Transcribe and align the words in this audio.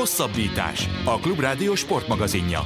Hosszabbítás. 0.00 0.88
A 1.04 1.18
Klubrádió 1.18 1.74
sportmagazinja. 1.74 2.64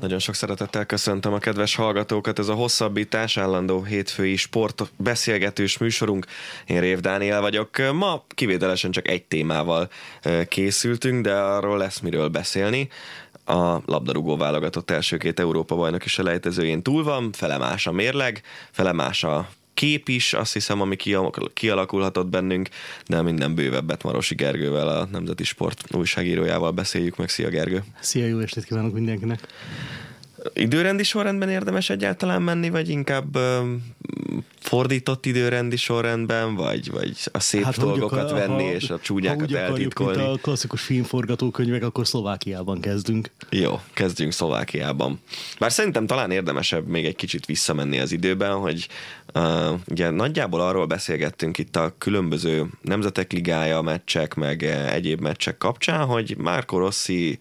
Nagyon 0.00 0.18
sok 0.18 0.34
szeretettel 0.34 0.86
köszöntöm 0.86 1.32
a 1.32 1.38
kedves 1.38 1.74
hallgatókat. 1.74 2.38
Ez 2.38 2.48
a 2.48 2.54
hosszabbítás 2.54 3.36
állandó 3.36 3.82
hétfői 3.82 4.36
sport 4.36 4.92
beszélgetős 4.96 5.78
műsorunk. 5.78 6.26
Én 6.66 6.80
Rév 6.80 7.00
Dániel 7.00 7.40
vagyok. 7.40 7.70
Ma 7.92 8.24
kivételesen 8.28 8.90
csak 8.90 9.08
egy 9.08 9.24
témával 9.24 9.88
készültünk, 10.48 11.22
de 11.22 11.34
arról 11.34 11.78
lesz 11.78 12.00
miről 12.00 12.28
beszélni 12.28 12.88
a 13.44 13.78
labdarúgó 13.86 14.36
válogatott 14.36 14.90
első 14.90 15.16
két 15.16 15.40
Európa 15.40 15.74
bajnoki 15.74 16.08
selejtezőjén 16.08 16.82
túl 16.82 17.04
van, 17.04 17.32
felemás 17.32 17.86
a 17.86 17.92
mérleg, 17.92 18.42
felemás 18.70 19.24
a 19.24 19.48
kép 19.76 20.08
is, 20.08 20.32
azt 20.32 20.52
hiszem, 20.52 20.80
ami 20.80 20.96
kialakulhatott 21.54 22.26
bennünk, 22.26 22.68
de 23.06 23.22
minden 23.22 23.54
bővebbet 23.54 24.02
Marosi 24.02 24.34
Gergővel, 24.34 24.88
a 24.88 25.08
Nemzeti 25.10 25.44
Sport 25.44 25.94
újságírójával 25.94 26.70
beszéljük 26.70 27.16
meg. 27.16 27.28
Szia 27.28 27.48
Gergő! 27.48 27.84
Szia, 28.00 28.26
jó 28.26 28.38
estét 28.38 28.64
kívánok 28.64 28.92
mindenkinek! 28.92 29.46
Időrendi 30.54 31.02
sorrendben 31.02 31.48
érdemes 31.48 31.90
egyáltalán 31.90 32.42
menni, 32.42 32.70
vagy 32.70 32.88
inkább 32.88 33.38
fordított 34.66 35.26
időrendi 35.26 35.76
sorrendben, 35.76 36.54
vagy, 36.54 36.90
vagy 36.90 37.16
a 37.32 37.40
szép 37.40 37.62
hát, 37.62 37.78
dolgokat 37.78 38.30
akar, 38.30 38.38
venni, 38.38 38.64
ha, 38.64 38.72
és 38.72 38.90
a 38.90 38.98
csúnyákat 38.98 39.50
ha 39.50 39.58
eltitkolni. 39.58 40.22
Mint 40.22 40.28
a 40.28 40.38
klasszikus 40.40 40.82
filmforgatókönyvek, 40.82 41.84
akkor 41.84 42.06
Szlovákiában 42.06 42.80
kezdünk. 42.80 43.30
Jó, 43.50 43.80
kezdjünk 43.92 44.32
Szlovákiában. 44.32 45.20
Bár 45.58 45.72
szerintem 45.72 46.06
talán 46.06 46.30
érdemesebb 46.30 46.86
még 46.86 47.04
egy 47.04 47.16
kicsit 47.16 47.46
visszamenni 47.46 47.98
az 47.98 48.12
időben, 48.12 48.54
hogy 48.54 48.88
uh, 49.34 49.42
ugye 49.88 50.10
nagyjából 50.10 50.60
arról 50.60 50.86
beszélgettünk 50.86 51.58
itt 51.58 51.76
a 51.76 51.94
különböző 51.98 52.66
nemzetek 52.82 53.32
ligája 53.32 53.80
meccsek, 53.80 54.34
meg 54.34 54.62
egyéb 54.92 55.20
meccsek 55.20 55.58
kapcsán, 55.58 56.04
hogy 56.04 56.36
Márko 56.38 56.78
Rossi 56.78 57.38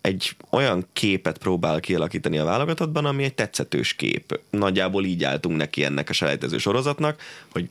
egy 0.00 0.36
olyan 0.50 0.86
képet 0.92 1.38
próbál 1.38 1.80
kialakítani 1.80 2.38
a 2.38 2.44
válogatottban, 2.44 3.04
ami 3.04 3.24
egy 3.24 3.34
tetszetős 3.34 3.94
kép. 3.94 4.40
Nagyjából 4.50 5.04
így 5.04 5.24
álltunk 5.24 5.56
neki 5.56 5.84
ennek 5.84 6.10
a 6.10 6.12
selejtező 6.12 6.58
sorozatnak, 6.58 7.20
hogy 7.52 7.68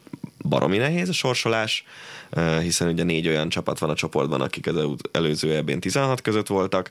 baromi 0.50 0.78
nehéz 0.78 1.10
a 1.10 1.14
sorsolás, 1.14 1.86
hiszen 2.62 2.88
ugye 2.88 3.04
négy 3.04 3.28
olyan 3.28 3.50
csapat 3.50 3.80
van 3.80 3.90
a 3.90 3.96
csoportban, 3.96 4.42
akik 4.42 4.68
az 4.68 4.76
előző 5.12 5.56
ebben 5.56 5.80
16 5.80 6.22
között 6.22 6.48
voltak. 6.48 6.90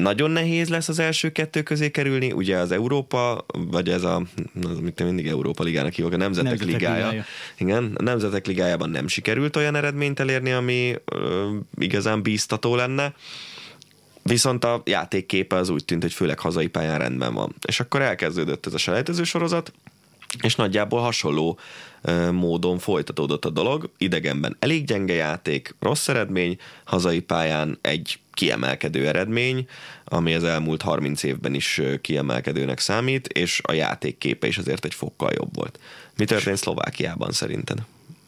Nagyon 0.00 0.30
nehéz 0.30 0.68
lesz 0.68 0.88
az 0.88 0.98
első 0.98 1.32
kettő 1.32 1.62
közé 1.62 1.90
kerülni, 1.90 2.32
ugye 2.32 2.56
az 2.56 2.72
Európa, 2.72 3.44
vagy 3.52 3.88
ez 3.88 4.02
a, 4.02 4.22
az, 4.62 4.76
amit 4.76 5.04
mindig 5.04 5.26
Európa 5.26 5.62
Ligának 5.62 5.92
hívok, 5.92 6.12
a 6.12 6.16
Nemzetek, 6.16 6.50
Nemzetek 6.50 6.74
Ligája. 6.74 7.04
Ligája. 7.04 7.24
Igen, 7.58 7.92
a 7.96 8.02
Nemzetek 8.02 8.46
Ligájában 8.46 8.90
nem 8.90 9.08
sikerült 9.08 9.56
olyan 9.56 9.74
eredményt 9.74 10.20
elérni, 10.20 10.50
ami 10.52 10.94
ö, 11.04 11.54
igazán 11.78 12.22
bíztató 12.22 12.74
lenne. 12.74 13.14
Viszont 14.22 14.64
a 14.64 14.82
játékképe 14.84 15.56
az 15.56 15.68
úgy 15.68 15.84
tűnt, 15.84 16.02
hogy 16.02 16.12
főleg 16.12 16.38
hazai 16.38 16.66
pályán 16.66 16.98
rendben 16.98 17.34
van. 17.34 17.54
És 17.66 17.80
akkor 17.80 18.02
elkezdődött 18.02 18.66
ez 18.66 18.74
a 18.74 18.78
selejtező 18.78 19.24
sorozat, 19.24 19.72
és 20.42 20.54
nagyjából 20.54 21.00
hasonló 21.00 21.58
módon 22.32 22.78
folytatódott 22.78 23.44
a 23.44 23.50
dolog. 23.50 23.90
Idegenben 23.98 24.56
elég 24.58 24.84
gyenge 24.84 25.14
játék, 25.14 25.74
rossz 25.80 26.08
eredmény, 26.08 26.58
hazai 26.84 27.20
pályán 27.20 27.78
egy 27.80 28.18
kiemelkedő 28.32 29.06
eredmény, 29.06 29.68
ami 30.04 30.34
az 30.34 30.44
elmúlt 30.44 30.82
30 30.82 31.22
évben 31.22 31.54
is 31.54 31.80
kiemelkedőnek 32.00 32.78
számít, 32.78 33.26
és 33.26 33.60
a 33.64 33.72
játékképe 33.72 34.46
is 34.46 34.58
azért 34.58 34.84
egy 34.84 34.94
fokkal 34.94 35.30
jobb 35.34 35.54
volt. 35.54 35.78
Mi 36.16 36.24
történt 36.24 36.56
Szlovákiában 36.56 37.32
szerinted? 37.32 37.78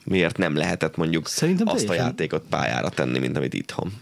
Miért 0.04 0.36
nem 0.36 0.56
lehetett 0.56 0.96
mondjuk 0.96 1.28
Szerintem 1.28 1.68
azt 1.68 1.76
teljesen... 1.76 2.04
a 2.04 2.08
játékot 2.08 2.42
pályára 2.48 2.88
tenni, 2.88 3.18
mint 3.18 3.36
amit 3.36 3.54
itthon? 3.54 3.92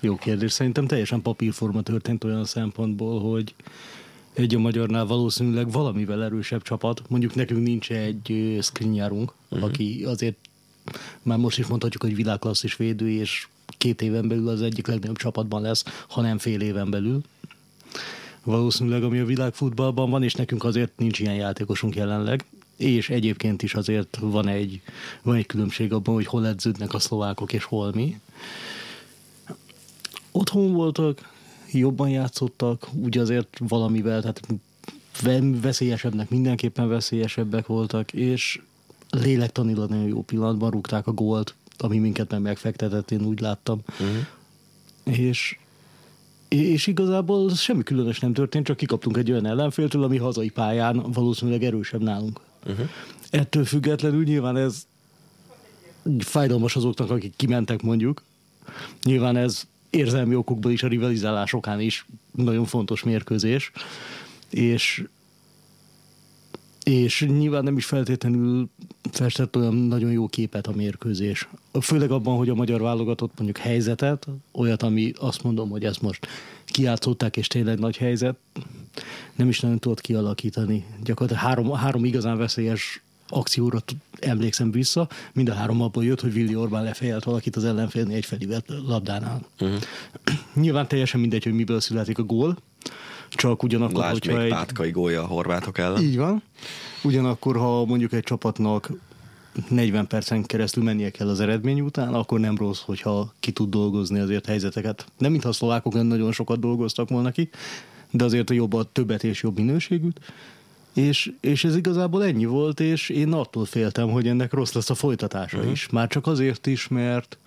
Jó 0.00 0.16
kérdés. 0.16 0.52
Szerintem 0.52 0.86
teljesen 0.86 1.22
papírforma 1.22 1.82
történt 1.82 2.24
olyan 2.24 2.44
szempontból, 2.44 3.20
hogy 3.20 3.54
egy 4.36 4.54
a 4.54 4.58
magyarnál 4.58 5.06
valószínűleg 5.06 5.70
valamivel 5.70 6.24
erősebb 6.24 6.62
csapat. 6.62 7.02
Mondjuk 7.08 7.34
nekünk 7.34 7.62
nincs 7.62 7.90
egy 7.90 8.58
Skriniarunk, 8.60 9.32
uh-huh. 9.48 9.68
aki 9.68 10.04
azért 10.04 10.36
már 11.22 11.38
most 11.38 11.58
is 11.58 11.66
mondhatjuk, 11.66 12.02
hogy 12.02 12.14
világklasszis 12.14 12.76
védő, 12.76 13.10
és 13.10 13.46
két 13.78 14.02
éven 14.02 14.28
belül 14.28 14.48
az 14.48 14.62
egyik 14.62 14.86
legnagyobb 14.86 15.16
csapatban 15.16 15.62
lesz, 15.62 15.84
ha 16.08 16.20
nem 16.20 16.38
fél 16.38 16.60
éven 16.60 16.90
belül. 16.90 17.22
Valószínűleg, 18.44 19.02
ami 19.02 19.18
a 19.18 19.24
világfutballban 19.24 20.10
van, 20.10 20.22
és 20.22 20.34
nekünk 20.34 20.64
azért 20.64 20.92
nincs 20.96 21.18
ilyen 21.18 21.34
játékosunk 21.34 21.94
jelenleg, 21.94 22.44
és 22.76 23.10
egyébként 23.10 23.62
is 23.62 23.74
azért 23.74 24.18
van 24.20 24.48
egy, 24.48 24.80
van 25.22 25.36
egy 25.36 25.46
különbség 25.46 25.92
abban, 25.92 26.14
hogy 26.14 26.26
hol 26.26 26.46
edződnek 26.46 26.94
a 26.94 26.98
szlovákok, 26.98 27.52
és 27.52 27.64
hol 27.64 27.92
mi 27.94 28.20
otthon 30.32 30.72
voltak, 30.72 31.34
jobban 31.78 32.08
játszottak, 32.08 32.88
úgy 32.92 33.18
azért 33.18 33.58
valamivel, 33.58 34.20
tehát 34.20 34.40
veszélyesebbnek 35.60 36.30
mindenképpen 36.30 36.88
veszélyesebbek 36.88 37.66
voltak, 37.66 38.12
és 38.12 38.60
lélektanilag 39.10 39.90
nagyon 39.90 40.06
jó 40.06 40.22
pillanatban 40.22 40.70
rúgták 40.70 41.06
a 41.06 41.12
gólt, 41.12 41.54
ami 41.78 41.98
minket 41.98 42.30
nem 42.30 42.42
megfektetett, 42.42 43.10
én 43.10 43.24
úgy 43.24 43.40
láttam. 43.40 43.80
Uh-huh. 44.00 45.18
És 45.18 45.58
és 46.48 46.86
igazából 46.86 47.54
semmi 47.54 47.82
különös 47.82 48.20
nem 48.20 48.32
történt, 48.32 48.66
csak 48.66 48.76
kikaptunk 48.76 49.16
egy 49.16 49.30
olyan 49.30 49.46
ellenféltől, 49.46 50.02
ami 50.02 50.16
hazai 50.16 50.48
pályán 50.48 51.12
valószínűleg 51.12 51.62
erősebb 51.62 52.02
nálunk. 52.02 52.40
Uh-huh. 52.66 52.88
Ettől 53.30 53.64
függetlenül 53.64 54.24
nyilván 54.24 54.56
ez 54.56 54.86
fájdalmas 56.18 56.76
azoknak, 56.76 57.10
akik 57.10 57.36
kimentek 57.36 57.82
mondjuk. 57.82 58.22
Nyilván 59.02 59.36
ez 59.36 59.66
érzelmi 59.90 60.34
okokból 60.34 60.72
is 60.72 60.82
a 60.82 60.88
rivalizálás 60.88 61.52
okán 61.52 61.80
is 61.80 62.06
nagyon 62.34 62.64
fontos 62.64 63.02
mérkőzés, 63.02 63.70
és 64.50 65.04
és 66.86 67.24
nyilván 67.28 67.64
nem 67.64 67.76
is 67.76 67.84
feltétlenül 67.84 68.68
festett 69.10 69.56
olyan 69.56 69.74
nagyon 69.74 70.12
jó 70.12 70.26
képet 70.26 70.66
a 70.66 70.72
mérkőzés. 70.72 71.48
Főleg 71.80 72.10
abban, 72.10 72.36
hogy 72.36 72.48
a 72.48 72.54
magyar 72.54 72.80
válogatott 72.80 73.32
mondjuk 73.36 73.58
helyzetet, 73.58 74.26
olyat, 74.52 74.82
ami 74.82 75.12
azt 75.18 75.42
mondom, 75.42 75.70
hogy 75.70 75.84
ezt 75.84 76.02
most 76.02 76.26
kiátszották, 76.66 77.36
és 77.36 77.46
tényleg 77.46 77.78
nagy 77.78 77.96
helyzet, 77.96 78.36
nem 79.34 79.48
is 79.48 79.60
nagyon 79.60 79.78
tudott 79.78 80.00
kialakítani. 80.00 80.84
Gyakorlatilag 81.04 81.48
három, 81.48 81.72
három 81.72 82.04
igazán 82.04 82.36
veszélyes 82.36 83.02
akcióra 83.28 83.78
emlékszem 84.20 84.70
vissza, 84.70 85.08
mind 85.32 85.48
a 85.48 85.54
három 85.54 85.82
abból 85.82 86.04
jött, 86.04 86.20
hogy 86.20 86.36
Willi 86.36 86.56
Orbán 86.56 86.84
lefejelt 86.84 87.24
valakit 87.24 87.56
az 87.56 87.64
ellenfélni 87.64 88.14
egy 88.14 88.24
felivett 88.24 88.66
labdánál. 88.86 89.46
Uh-huh. 89.60 89.78
Nyilván 90.54 90.88
teljesen 90.88 91.20
mindegy, 91.20 91.44
hogy 91.44 91.52
miből 91.52 91.80
születik 91.80 92.18
a 92.18 92.22
gól, 92.22 92.56
csak 93.30 93.62
ugyanakkor, 93.62 93.98
Lásd 93.98 94.12
hogyha 94.12 94.36
még 94.36 94.44
egy... 94.44 94.52
Pátkai 94.52 94.90
gólya 94.90 95.22
a 95.22 95.26
horvátok 95.26 95.78
ellen. 95.78 96.02
Így 96.02 96.16
van. 96.16 96.42
Ugyanakkor, 97.02 97.56
ha 97.56 97.84
mondjuk 97.84 98.12
egy 98.12 98.22
csapatnak 98.22 98.90
40 99.68 100.06
percen 100.06 100.42
keresztül 100.42 100.84
mennie 100.84 101.10
kell 101.10 101.28
az 101.28 101.40
eredmény 101.40 101.80
után, 101.80 102.14
akkor 102.14 102.40
nem 102.40 102.56
rossz, 102.56 102.80
hogyha 102.80 103.32
ki 103.40 103.52
tud 103.52 103.70
dolgozni 103.70 104.18
azért 104.18 104.46
helyzeteket. 104.46 105.06
Nem 105.18 105.30
mintha 105.30 105.48
a 105.48 105.52
szlovákok 105.52 106.02
nagyon 106.02 106.32
sokat 106.32 106.60
dolgoztak 106.60 107.08
volna 107.08 107.30
ki, 107.30 107.50
de 108.10 108.24
azért 108.24 108.50
a 108.50 108.54
jobb 108.54 108.72
a 108.72 108.84
többet 108.92 109.24
és 109.24 109.42
jobb 109.42 109.56
minőségűt. 109.56 110.20
És, 110.96 111.32
és 111.40 111.64
ez 111.64 111.76
igazából 111.76 112.24
ennyi 112.24 112.44
volt, 112.44 112.80
és 112.80 113.08
én 113.08 113.32
attól 113.32 113.64
féltem, 113.64 114.10
hogy 114.10 114.28
ennek 114.28 114.52
rossz 114.52 114.72
lesz 114.72 114.90
a 114.90 114.94
folytatása 114.94 115.56
uh-huh. 115.56 115.72
is. 115.72 115.88
Már 115.88 116.08
csak 116.08 116.26
azért 116.26 116.66
is, 116.66 116.88
mert 116.88 117.38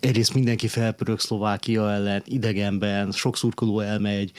egyrészt 0.00 0.34
mindenki 0.34 0.68
felpörög 0.68 1.20
Szlovákia 1.20 1.90
ellen, 1.90 2.22
idegenben, 2.26 3.10
sok 3.10 3.36
szurkoló 3.36 3.80
elmegy, 3.80 4.32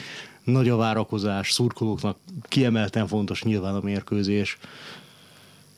nagy 0.44 0.70
a 0.70 0.76
várakozás, 0.76 1.52
szurkolóknak 1.52 2.18
kiemelten 2.42 3.08
fontos 3.08 3.44
nyilván 3.44 3.76
a 3.76 3.80
mérkőzés. 3.80 4.58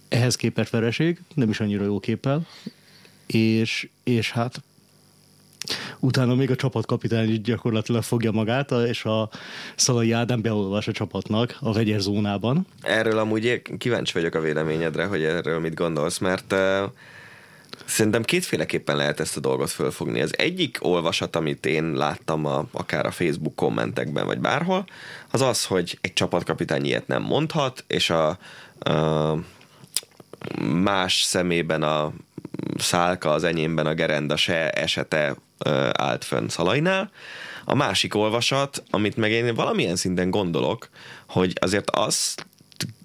Ehhez 0.07 0.36
képest 0.36 0.71
vereség, 0.71 1.21
nem 1.33 1.50
is 1.50 1.60
annyira 1.60 1.83
jó 1.83 2.00
képpel, 2.00 2.48
és, 3.25 3.89
és 4.03 4.31
hát 4.31 4.62
Utána 5.99 6.35
még 6.35 6.51
a 6.51 6.55
csapatkapitány 6.55 7.41
gyakorlatilag 7.41 8.03
fogja 8.03 8.31
magát, 8.31 8.71
és 8.71 9.05
a 9.05 9.29
Szalai 9.75 10.11
Ádám 10.11 10.41
beolvas 10.41 10.87
a 10.87 10.91
csapatnak 10.91 11.57
a 11.59 11.73
vegyes 11.73 12.01
zónában. 12.01 12.67
Erről 12.81 13.17
amúgy 13.17 13.61
kíváncsi 13.77 14.13
vagyok 14.13 14.35
a 14.35 14.39
véleményedre, 14.39 15.05
hogy 15.05 15.23
erről 15.23 15.59
mit 15.59 15.73
gondolsz, 15.73 16.17
mert 16.17 16.53
uh, 16.53 16.91
Szerintem 17.85 18.23
kétféleképpen 18.23 18.95
lehet 18.95 19.19
ezt 19.19 19.37
a 19.37 19.39
dolgot 19.39 19.69
fölfogni. 19.69 20.21
Az 20.21 20.37
egyik 20.37 20.77
olvasat, 20.81 21.35
amit 21.35 21.65
én 21.65 21.91
láttam 21.93 22.45
a, 22.45 22.65
akár 22.71 23.05
a 23.05 23.11
Facebook 23.11 23.55
kommentekben, 23.55 24.25
vagy 24.25 24.39
bárhol, 24.39 24.85
az 25.31 25.41
az, 25.41 25.65
hogy 25.65 25.97
egy 26.01 26.13
csapatkapitány 26.13 26.85
ilyet 26.85 27.07
nem 27.07 27.21
mondhat, 27.21 27.83
és 27.87 28.09
a, 28.09 28.27
a 28.79 29.37
más 30.63 31.21
szemében 31.21 31.83
a 31.83 32.13
szálka, 32.77 33.31
az 33.31 33.43
enyémben 33.43 33.85
a 33.85 33.93
gerenda 33.93 34.35
se 34.35 34.69
esete 34.69 35.35
állt 35.92 36.24
fönn 36.24 36.48
Szalajnál. 36.48 37.12
A 37.65 37.75
másik 37.75 38.15
olvasat, 38.15 38.83
amit 38.89 39.15
meg 39.15 39.31
én 39.31 39.56
valamilyen 39.56 39.95
szinten 39.95 40.30
gondolok, 40.30 40.89
hogy 41.27 41.54
azért 41.62 41.89
az, 41.89 42.36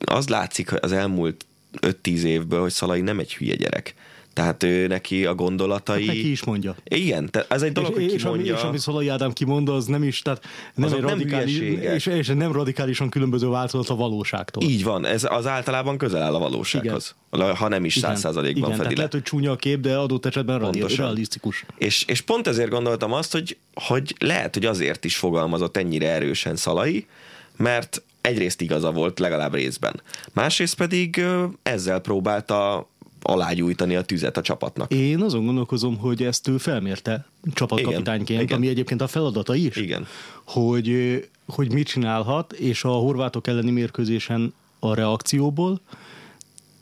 az 0.05 0.29
látszik 0.29 0.83
az 0.83 0.93
elmúlt 0.93 1.45
5-10 1.81 2.23
évből, 2.23 2.61
hogy 2.61 2.73
Szalai 2.73 3.01
nem 3.01 3.19
egy 3.19 3.35
hülye 3.35 3.55
gyerek. 3.55 3.95
Tehát 4.33 4.63
ő 4.63 4.87
neki 4.87 5.27
a 5.27 5.35
gondolatai... 5.35 6.07
Hát 6.07 6.15
neki 6.15 6.31
is 6.31 6.45
mondja. 6.45 6.77
Igen, 6.85 7.31
te, 7.31 7.47
ez 7.49 7.63
egy 7.63 7.73
dolog, 7.73 7.91
és, 7.91 7.97
hogy 7.97 8.05
és, 8.05 8.11
ami, 8.11 8.33
kimondja. 8.33 8.55
és 8.55 8.63
ami 8.63 8.79
Szalai 8.79 9.09
Ádám 9.09 9.33
kimond, 9.33 9.69
az 9.69 9.85
nem 9.85 10.03
is, 10.03 10.23
tehát 10.23 10.45
nem, 10.75 10.87
Azok 10.87 10.99
egy 10.99 11.05
nem 11.05 11.19
radikális, 11.19 11.59
hülyeségek. 11.59 11.95
és, 11.95 12.07
és, 12.07 12.27
nem 12.27 12.53
radikálisan 12.53 13.09
különböző 13.09 13.49
változat 13.49 13.89
a 13.89 13.95
valóságtól. 13.95 14.63
Így 14.63 14.85
van, 14.85 15.07
ez 15.07 15.27
az 15.31 15.47
általában 15.47 15.99
közel 15.99 16.23
áll 16.23 16.35
a 16.35 16.39
valósághoz. 16.39 17.15
Ha 17.55 17.69
nem 17.69 17.85
is 17.85 17.95
száz 17.95 18.21
százalékban 18.21 18.57
Igen, 18.57 18.71
fedi 18.71 18.79
tehát 18.79 18.91
le. 18.91 18.97
lehet, 18.97 19.13
hogy 19.13 19.23
csúnya 19.23 19.51
a 19.51 19.57
kép, 19.57 19.81
de 19.81 19.97
adott 19.97 20.27
esetben 20.27 20.59
Pontosan. 20.59 21.05
realisztikus. 21.05 21.65
És, 21.79 22.05
és 22.05 22.21
pont 22.21 22.47
ezért 22.47 22.71
gondoltam 22.71 23.13
azt, 23.13 23.33
hogy, 23.33 23.57
hogy 23.75 24.15
lehet, 24.19 24.55
hogy 24.55 24.65
azért 24.65 25.05
is 25.05 25.17
fogalmazott 25.17 25.77
ennyire 25.77 26.11
erősen 26.11 26.57
Szalai, 26.57 27.07
mert 27.57 28.03
egyrészt 28.21 28.61
igaza 28.61 28.91
volt, 28.93 29.19
legalább 29.19 29.55
részben. 29.55 30.03
Másrészt 30.33 30.75
pedig 30.75 31.25
ezzel 31.63 31.99
próbálta 32.01 32.89
alágyújtani 33.23 33.97
a 33.97 34.03
tüzet 34.03 34.37
a 34.37 34.41
csapatnak. 34.41 34.93
Én 34.93 35.21
azon 35.21 35.45
gondolkozom, 35.45 35.99
hogy 35.99 36.23
ezt 36.23 36.49
ő 36.49 36.59
felmérte 36.59 37.27
csapatkapitányként, 37.55 38.29
Igen, 38.29 38.43
igen. 38.43 38.57
ami 38.57 38.69
egyébként 38.69 39.01
a 39.01 39.07
feladata 39.07 39.55
is. 39.55 39.77
Igen. 39.77 40.07
Hogy, 40.45 41.19
hogy 41.47 41.73
mit 41.73 41.87
csinálhat, 41.87 42.53
és 42.53 42.85
a 42.85 42.91
horvátok 42.91 43.47
elleni 43.47 43.71
mérkőzésen 43.71 44.55
a 44.79 44.95
reakcióból 44.95 45.81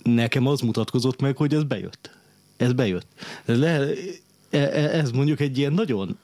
nekem 0.03 0.47
az 0.47 0.61
mutatkozott 0.61 1.21
meg, 1.21 1.37
hogy 1.37 1.55
ez 1.55 1.63
bejött. 1.63 2.11
Ez 2.57 2.73
bejött. 2.73 3.07
Ez, 3.45 3.59
le, 3.59 3.69
e- 3.69 4.59
e- 4.59 4.99
ez 4.99 5.11
mondjuk 5.11 5.41
egy 5.41 5.59
ilyen 5.59 5.73
nagyon 5.73 6.19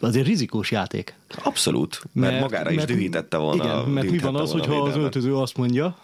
azért 0.00 0.26
rizikós 0.26 0.70
játék. 0.70 1.14
Abszolút, 1.42 2.02
mert, 2.12 2.30
mert 2.30 2.42
magára 2.42 2.70
is 2.70 2.84
dühítette 2.84 3.36
volna. 3.36 3.64
Igen, 3.64 3.88
mert 3.88 4.10
mi 4.10 4.18
van 4.18 4.36
az, 4.36 4.50
hogyha 4.50 4.82
az 4.82 4.96
öltöző 4.96 5.36
azt 5.36 5.56
mondja, 5.56 5.98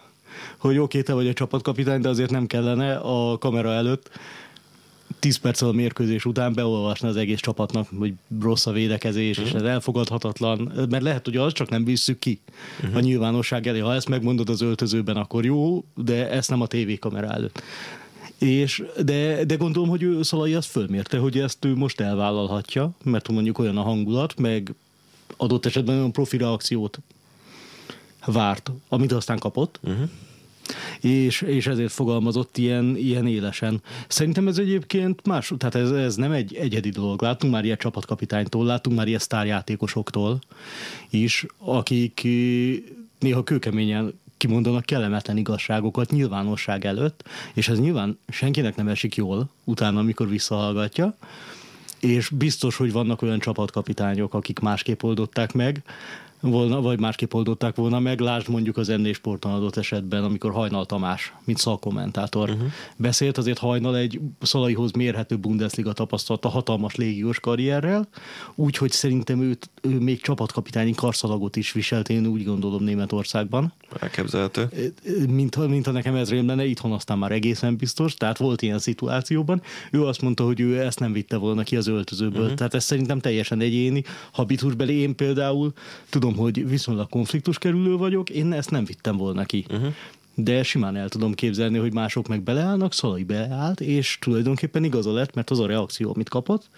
hogy 0.57 0.77
oké, 0.77 1.01
te 1.01 1.13
vagy 1.13 1.27
a 1.27 1.33
csapatkapitány, 1.33 2.01
de 2.01 2.09
azért 2.09 2.31
nem 2.31 2.47
kellene 2.47 2.95
a 2.95 3.37
kamera 3.37 3.71
előtt 3.73 4.09
10 5.19 5.37
perccel 5.37 5.67
a 5.67 5.71
mérkőzés 5.71 6.25
után 6.25 6.53
beolvasni 6.53 7.07
az 7.07 7.15
egész 7.15 7.39
csapatnak, 7.39 7.87
hogy 7.97 8.13
rossz 8.41 8.65
a 8.65 8.71
védekezés, 8.71 9.37
és 9.37 9.51
ez 9.51 9.61
elfogadhatatlan, 9.61 10.71
mert 10.89 11.03
lehet, 11.03 11.25
hogy 11.25 11.37
az 11.37 11.53
csak 11.53 11.69
nem 11.69 11.83
visszük 11.83 12.19
ki 12.19 12.39
a 12.93 12.99
nyilvánosság 12.99 13.67
elé. 13.67 13.79
Ha 13.79 13.93
ezt 13.93 14.09
megmondod 14.09 14.49
az 14.49 14.61
öltözőben, 14.61 15.15
akkor 15.15 15.45
jó, 15.45 15.83
de 15.95 16.29
ezt 16.29 16.49
nem 16.49 16.61
a 16.61 16.67
tévékamera 16.67 17.27
előtt. 17.27 17.61
És, 18.37 18.83
de, 19.03 19.45
de 19.45 19.55
gondolom, 19.55 19.89
hogy 19.89 20.03
ő 20.03 20.23
Szalai 20.23 20.53
azt 20.53 20.69
fölmérte, 20.69 21.17
hogy 21.17 21.39
ezt 21.39 21.65
ő 21.65 21.75
most 21.75 21.99
elvállalhatja, 21.99 22.91
mert 23.03 23.27
mondjuk 23.27 23.59
olyan 23.59 23.77
a 23.77 23.81
hangulat, 23.81 24.39
meg 24.39 24.73
adott 25.37 25.65
esetben 25.65 25.95
olyan 25.95 26.11
profi 26.11 26.37
reakciót 26.37 26.99
várt, 28.31 28.71
amit 28.89 29.11
aztán 29.11 29.39
kapott, 29.39 29.79
uh-huh. 29.83 30.09
és, 30.99 31.41
és 31.41 31.67
ezért 31.67 31.91
fogalmazott 31.91 32.57
ilyen, 32.57 32.95
ilyen 32.95 33.27
élesen. 33.27 33.81
Szerintem 34.07 34.47
ez 34.47 34.57
egyébként 34.57 35.25
más, 35.25 35.53
tehát 35.57 35.75
ez, 35.75 35.91
ez 35.91 36.15
nem 36.15 36.31
egy 36.31 36.55
egyedi 36.55 36.89
dolog. 36.89 37.21
Láttunk 37.21 37.53
már 37.53 37.65
ilyen 37.65 37.77
csapatkapitánytól, 37.77 38.65
láttunk 38.65 38.97
már 38.97 39.07
ilyen 39.07 39.19
sztárjátékosoktól 39.19 40.39
is, 41.09 41.45
akik 41.57 42.21
eh, 42.23 42.31
néha 43.19 43.43
kőkeményen 43.43 44.13
kimondanak 44.37 44.85
kellemetlen 44.85 45.37
igazságokat 45.37 46.11
nyilvánosság 46.11 46.85
előtt, 46.85 47.23
és 47.53 47.67
ez 47.67 47.79
nyilván 47.79 48.19
senkinek 48.27 48.75
nem 48.75 48.87
esik 48.87 49.15
jól 49.15 49.49
utána, 49.63 49.99
amikor 49.99 50.29
visszahallgatja, 50.29 51.15
és 51.99 52.29
biztos, 52.29 52.75
hogy 52.75 52.91
vannak 52.91 53.21
olyan 53.21 53.39
csapatkapitányok, 53.39 54.33
akik 54.33 54.59
másképp 54.59 55.03
oldották 55.03 55.53
meg, 55.53 55.83
volna, 56.41 56.81
vagy 56.81 56.99
másképp 56.99 57.33
oldották 57.33 57.75
volna 57.75 57.99
meg. 57.99 58.19
Lásd 58.19 58.49
mondjuk 58.49 58.77
az 58.77 58.87
ND 58.87 59.13
Sporton 59.13 59.51
adott 59.51 59.77
esetben, 59.77 60.23
amikor 60.23 60.51
Hajnal 60.51 60.85
Tamás, 60.85 61.33
mint 61.43 61.57
szakkommentátor 61.57 62.49
uh-huh. 62.49 62.67
beszélt, 62.97 63.37
azért 63.37 63.57
Hajnal 63.57 63.97
egy 63.97 64.19
Szalaihoz 64.41 64.91
mérhető 64.91 65.37
Bundesliga 65.37 65.93
tapasztalata 65.93 66.49
hatalmas 66.49 66.95
légiós 66.95 67.39
karrierrel, 67.39 68.07
úgyhogy 68.55 68.91
szerintem 68.91 69.41
őt, 69.41 69.69
ő 69.81 69.99
még 69.99 70.21
csapatkapitányi 70.21 70.93
karszalagot 70.93 71.55
is 71.55 71.71
viselt, 71.71 72.09
én 72.09 72.25
úgy 72.25 72.43
gondolom 72.43 72.83
Németországban 72.83 73.73
Elképzelhető. 73.99 74.69
mint, 75.29 75.67
mint 75.67 75.85
ha 75.85 75.91
nekem 75.91 76.15
ez 76.15 76.29
rém 76.29 76.47
lenne, 76.47 76.65
itthon 76.65 76.91
aztán 76.91 77.17
már 77.17 77.31
egészen 77.31 77.75
biztos, 77.75 78.13
tehát 78.13 78.37
volt 78.37 78.61
ilyen 78.61 78.79
szituációban. 78.79 79.61
Ő 79.91 80.03
azt 80.03 80.21
mondta, 80.21 80.43
hogy 80.43 80.59
ő 80.59 80.79
ezt 80.81 80.99
nem 80.99 81.13
vitte 81.13 81.37
volna 81.37 81.63
ki 81.63 81.75
az 81.75 81.87
öltözőből, 81.87 82.41
uh-huh. 82.41 82.57
tehát 82.57 82.73
ez 82.73 82.83
szerintem 82.83 83.19
teljesen 83.19 83.59
egyéni. 83.59 84.03
Habitusbeli 84.31 84.93
én 84.93 85.15
például 85.15 85.73
tudom, 86.09 86.35
hogy 86.35 86.69
viszonylag 86.69 87.09
konfliktus 87.09 87.57
kerülő 87.57 87.97
vagyok, 87.97 88.29
én 88.29 88.53
ezt 88.53 88.71
nem 88.71 88.85
vittem 88.85 89.17
volna 89.17 89.45
ki. 89.45 89.65
Uh-huh. 89.69 89.93
De 90.33 90.63
simán 90.63 90.95
el 90.95 91.09
tudom 91.09 91.33
képzelni, 91.33 91.77
hogy 91.77 91.93
mások 91.93 92.27
meg 92.27 92.41
beleállnak, 92.41 92.93
Szalai 92.93 93.23
beleállt, 93.23 93.81
és 93.81 94.17
tulajdonképpen 94.21 94.83
igaza 94.83 95.13
lett, 95.13 95.33
mert 95.33 95.49
az 95.49 95.59
a 95.59 95.67
reakció, 95.67 96.11
amit 96.13 96.29
kapott, 96.29 96.69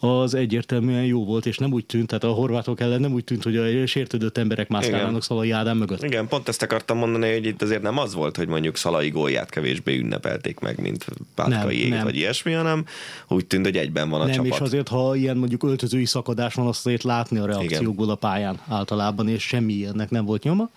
az 0.00 0.34
egyértelműen 0.34 1.04
jó 1.04 1.24
volt, 1.24 1.46
és 1.46 1.58
nem 1.58 1.72
úgy 1.72 1.86
tűnt, 1.86 2.06
tehát 2.06 2.24
a 2.24 2.30
horvátok 2.30 2.80
ellen 2.80 3.00
nem 3.00 3.12
úgy 3.12 3.24
tűnt, 3.24 3.42
hogy 3.42 3.56
a 3.56 3.86
sértődött 3.86 4.38
emberek 4.38 4.68
mászkálnának 4.68 5.22
Szalai 5.22 5.50
Ádám 5.50 5.76
mögött. 5.76 6.02
Igen, 6.02 6.28
pont 6.28 6.48
ezt 6.48 6.62
akartam 6.62 6.98
mondani, 6.98 7.32
hogy 7.32 7.46
itt 7.46 7.62
azért 7.62 7.82
nem 7.82 7.98
az 7.98 8.14
volt, 8.14 8.36
hogy 8.36 8.48
mondjuk 8.48 8.76
Szalai 8.76 9.08
gólját 9.08 9.50
kevésbé 9.50 9.98
ünnepelték 9.98 10.58
meg, 10.58 10.80
mint 10.80 11.06
Pátkai 11.34 11.84
ég, 11.84 12.02
vagy 12.02 12.16
ilyesmi, 12.16 12.52
hanem 12.52 12.84
úgy 13.28 13.46
tűnt, 13.46 13.64
hogy 13.64 13.76
egyben 13.76 14.10
van 14.10 14.20
a 14.20 14.24
nem, 14.24 14.34
csapat. 14.34 14.52
és 14.52 14.60
azért, 14.60 14.88
ha 14.88 15.14
ilyen 15.14 15.36
mondjuk 15.36 15.62
öltözői 15.62 16.04
szakadás 16.04 16.54
van, 16.54 16.66
azt 16.66 16.86
azért 16.86 17.02
látni 17.02 17.38
a 17.38 17.46
reakciókból 17.46 18.10
a 18.10 18.14
pályán 18.14 18.60
általában, 18.68 19.28
és 19.28 19.42
semmi 19.42 19.72
ilyennek 19.72 20.10
nem 20.10 20.24
volt 20.24 20.42
nyoma. 20.42 20.70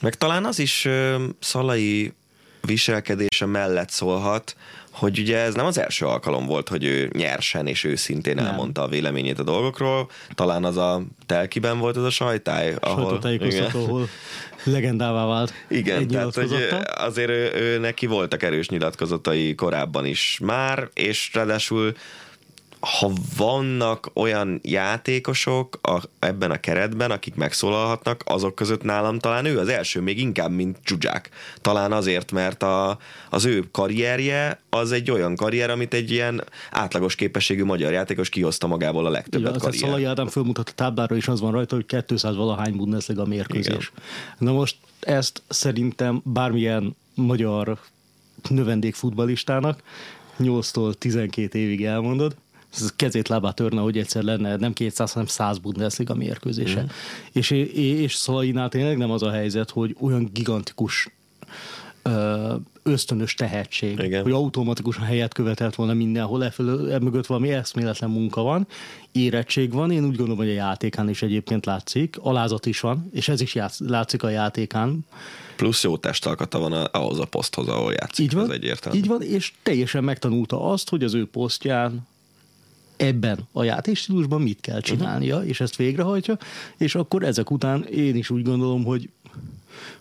Meg 0.00 0.14
talán 0.14 0.44
az 0.44 0.58
is 0.58 0.88
Szalai 1.38 2.12
viselkedése 2.60 3.46
mellett 3.46 3.90
szólhat, 3.90 4.56
hogy 4.90 5.18
ugye 5.18 5.38
ez 5.38 5.54
nem 5.54 5.66
az 5.66 5.78
első 5.78 6.06
alkalom 6.06 6.46
volt, 6.46 6.68
hogy 6.68 6.84
ő 6.84 7.10
nyersen 7.12 7.66
és 7.66 7.84
őszintén 7.84 8.34
Nem. 8.34 8.46
elmondta 8.46 8.82
a 8.82 8.88
véleményét 8.88 9.38
a 9.38 9.42
dolgokról. 9.42 10.10
Talán 10.34 10.64
az 10.64 10.76
a 10.76 11.02
telkiben 11.26 11.78
volt 11.78 11.96
az 11.96 12.04
a 12.04 12.10
sajtály, 12.10 12.74
ahol... 12.80 13.02
sajtótájékoztató, 13.02 13.84
ahol 13.84 14.08
legendává 14.64 15.26
vált 15.26 15.52
Igen, 15.68 15.98
egy 15.98 16.06
tehát 16.06 16.34
hogy 16.34 16.68
azért 16.94 17.30
ő, 17.30 17.52
ő, 17.54 17.78
neki 17.78 18.06
voltak 18.06 18.42
erős 18.42 18.68
nyilatkozatai 18.68 19.54
korábban 19.54 20.06
is 20.06 20.38
már, 20.42 20.88
és 20.94 21.30
ráadásul 21.32 21.94
ha 22.80 23.10
vannak 23.36 24.10
olyan 24.14 24.60
játékosok 24.62 25.78
a, 25.82 26.02
ebben 26.18 26.50
a 26.50 26.60
keretben, 26.60 27.10
akik 27.10 27.34
megszólalhatnak, 27.34 28.22
azok 28.26 28.54
között 28.54 28.82
nálam 28.82 29.18
talán 29.18 29.44
ő 29.44 29.58
az 29.58 29.68
első, 29.68 30.00
még 30.00 30.18
inkább, 30.18 30.50
mint 30.50 30.78
Zsuzsák. 30.86 31.28
Talán 31.60 31.92
azért, 31.92 32.32
mert 32.32 32.62
a, 32.62 32.98
az 33.30 33.44
ő 33.44 33.68
karrierje 33.70 34.60
az 34.70 34.92
egy 34.92 35.10
olyan 35.10 35.36
karrier, 35.36 35.70
amit 35.70 35.94
egy 35.94 36.10
ilyen 36.10 36.44
átlagos 36.70 37.14
képességű 37.14 37.64
magyar 37.64 37.92
játékos 37.92 38.28
kihozta 38.28 38.66
magából 38.66 39.06
a 39.06 39.08
Igen, 39.08 39.20
legtöbbet 39.20 39.60
Szalai 39.60 39.78
karrier. 39.80 40.10
Ádám 40.10 40.26
fölmutat 40.26 40.68
a 40.68 40.72
táblára, 40.72 41.16
és 41.16 41.28
az 41.28 41.40
van 41.40 41.52
rajta, 41.52 41.74
hogy 41.74 42.04
200 42.06 42.36
valahány 42.36 42.76
Bundesliga 42.76 43.24
mérkőzés. 43.24 43.74
Igen. 43.74 43.88
Na 44.38 44.52
most 44.52 44.76
ezt 45.00 45.42
szerintem 45.48 46.20
bármilyen 46.24 46.96
magyar 47.14 47.78
növendék 48.48 48.94
futbalistának 48.94 49.82
8-tól 50.38 50.94
12 50.94 51.58
évig 51.58 51.84
elmondod, 51.84 52.36
ez 52.72 52.92
kezét 52.96 53.28
lábát 53.28 53.54
törne, 53.54 53.80
hogy 53.80 53.98
egyszer 53.98 54.22
lenne 54.22 54.56
nem 54.56 54.72
200, 54.72 55.12
hanem 55.12 55.28
100 55.28 55.58
Bundesliga 55.58 56.14
mérkőzése. 56.14 56.82
Mm. 56.82 56.86
És, 57.32 57.50
és 57.74 58.14
Szalainál 58.14 58.68
tényleg 58.68 58.96
nem 58.96 59.10
az 59.10 59.22
a 59.22 59.30
helyzet, 59.30 59.70
hogy 59.70 59.96
olyan 60.00 60.30
gigantikus 60.32 61.08
ösztönös 62.82 63.34
tehetség, 63.34 63.98
Igen. 63.98 64.22
hogy 64.22 64.32
automatikusan 64.32 65.04
helyet 65.04 65.34
követelt 65.34 65.74
volna 65.74 65.94
mindenhol, 65.94 66.44
e, 66.44 66.52
e 66.90 66.98
mögött 66.98 67.26
valami 67.26 67.52
eszméletlen 67.52 68.10
munka 68.10 68.42
van, 68.42 68.66
érettség 69.12 69.72
van, 69.72 69.90
én 69.90 70.04
úgy 70.04 70.16
gondolom, 70.16 70.36
hogy 70.36 70.48
a 70.48 70.52
játékán 70.52 71.08
is 71.08 71.22
egyébként 71.22 71.66
látszik, 71.66 72.16
alázat 72.20 72.66
is 72.66 72.80
van, 72.80 73.10
és 73.12 73.28
ez 73.28 73.40
is 73.40 73.54
játsz, 73.54 73.80
látszik 73.80 74.22
a 74.22 74.28
játékán. 74.28 75.06
Plusz 75.56 75.82
jó 75.82 75.96
testalkata 75.96 76.58
van 76.58 76.72
ahhoz 76.72 77.18
a 77.18 77.24
poszthoz, 77.24 77.68
ahol 77.68 77.92
játszik, 77.92 78.24
Így 78.24 78.34
van, 78.34 78.44
ez 78.44 78.50
egyértelmű. 78.50 78.98
így 78.98 79.06
van, 79.06 79.22
és 79.22 79.52
teljesen 79.62 80.04
megtanulta 80.04 80.70
azt, 80.70 80.88
hogy 80.88 81.04
az 81.04 81.14
ő 81.14 81.26
posztján 81.26 82.08
ebben 83.00 83.38
a 83.52 83.64
játékstílusban 83.64 84.42
mit 84.42 84.60
kell 84.60 84.80
csinálnia, 84.80 85.34
uh-huh. 85.34 85.48
és 85.48 85.60
ezt 85.60 85.76
végrehajtja, 85.76 86.38
és 86.76 86.94
akkor 86.94 87.22
ezek 87.22 87.50
után 87.50 87.84
én 87.84 88.16
is 88.16 88.30
úgy 88.30 88.42
gondolom, 88.42 88.84
hogy 88.84 89.10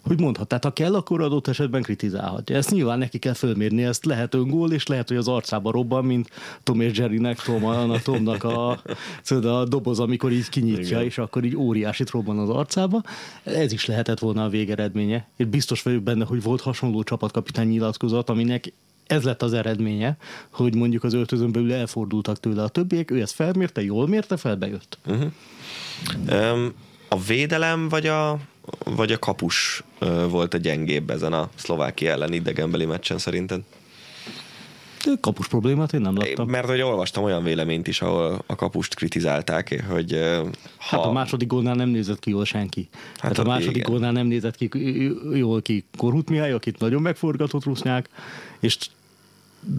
hogy 0.01 0.20
mondhat, 0.20 0.48
tehát 0.48 0.63
ha 0.63 0.74
kell, 0.74 0.96
akkor 0.96 1.22
adott 1.22 1.48
esetben 1.48 1.82
kritizálhatja. 1.82 2.56
Ezt 2.56 2.72
nyilván 2.72 2.98
neki 2.98 3.18
kell 3.18 3.34
fölmérni, 3.34 3.84
ezt 3.84 4.06
lehet 4.06 4.34
öngól, 4.34 4.72
és 4.72 4.88
lehet, 4.88 5.08
hogy 5.08 5.18
az 5.18 5.27
arcába 5.27 5.72
robban, 5.72 6.06
mint 6.06 6.29
Tom 6.63 6.82
és 6.82 6.98
Jerrynek, 6.98 7.41
Tom, 7.41 7.65
a 7.65 8.01
Tomnak 8.01 8.44
a, 8.44 8.70
a 9.29 9.65
doboz, 9.65 10.00
amikor 10.00 10.32
így 10.32 10.50
kinyitja, 10.50 10.84
Igen. 10.98 11.03
és 11.03 11.18
akkor 11.18 11.44
így 11.44 11.56
óriásit 11.56 12.10
robban 12.10 12.39
az 12.39 12.50
arcába. 12.50 13.03
Ez 13.44 13.72
is 13.72 13.86
lehetett 13.86 14.20
volna 14.20 14.44
a 14.44 14.50
végeredménye. 14.50 15.27
Én 15.38 15.50
biztos 15.50 15.82
vagyok 15.82 16.03
benne, 16.03 16.25
hogy 16.25 16.44
volt 16.44 16.62
hasonló 16.62 17.03
csapatkapitány 17.03 17.68
nyilatkozat, 17.68 18.29
aminek 18.29 18.72
ez 19.09 19.23
lett 19.23 19.41
az 19.41 19.53
eredménye, 19.53 20.17
hogy 20.49 20.75
mondjuk 20.75 21.03
az 21.03 21.13
öltözön 21.13 21.51
belül 21.51 21.73
elfordultak 21.73 22.39
tőle 22.39 22.63
a 22.63 22.67
többiek, 22.67 23.11
ő 23.11 23.21
ezt 23.21 23.33
felmérte, 23.33 23.83
jól 23.83 24.07
mérte, 24.07 24.37
felbejött. 24.37 24.97
Öm, 26.27 26.73
a 27.07 27.19
védelem 27.19 27.89
vagy 27.89 28.07
a, 28.07 28.39
vagy 28.83 29.11
a 29.11 29.19
kapus 29.19 29.83
volt 30.29 30.53
a 30.53 30.57
gyengébb 30.57 31.09
ezen 31.09 31.33
a 31.33 31.49
Szlovákia 31.55 32.11
ellen 32.11 32.33
idegenbeli 32.33 32.85
meccsen 32.85 33.17
szerinted? 33.17 33.61
Kapus 35.21 35.47
problémát 35.47 35.93
én 35.93 36.01
nem 36.01 36.17
láttam. 36.17 36.49
Mert 36.49 36.67
hogy 36.67 36.81
olvastam 36.81 37.23
olyan 37.23 37.43
véleményt 37.43 37.87
is, 37.87 38.01
ahol 38.01 38.43
a 38.45 38.55
kapust 38.55 38.95
kritizálták, 38.95 39.83
hogy 39.89 40.11
ha... 40.77 40.97
Hát 40.97 41.05
a 41.05 41.11
második 41.11 41.47
gólnál 41.47 41.75
nem 41.75 41.89
nézett 41.89 42.19
ki 42.19 42.29
jól 42.29 42.45
senki. 42.45 42.89
Hát, 42.91 43.21
hát 43.21 43.37
a 43.37 43.43
második 43.43 43.75
igen. 43.75 43.91
gólnál 43.91 44.11
nem 44.11 44.27
nézett 44.27 44.55
ki 44.55 44.69
jól 45.33 45.61
ki 45.61 45.85
Korhut 45.97 46.29
Mihály, 46.29 46.51
akit 46.51 46.79
nagyon 46.79 47.01
megforgatott 47.01 47.63
Rusznyák, 47.63 48.09
és 48.59 48.77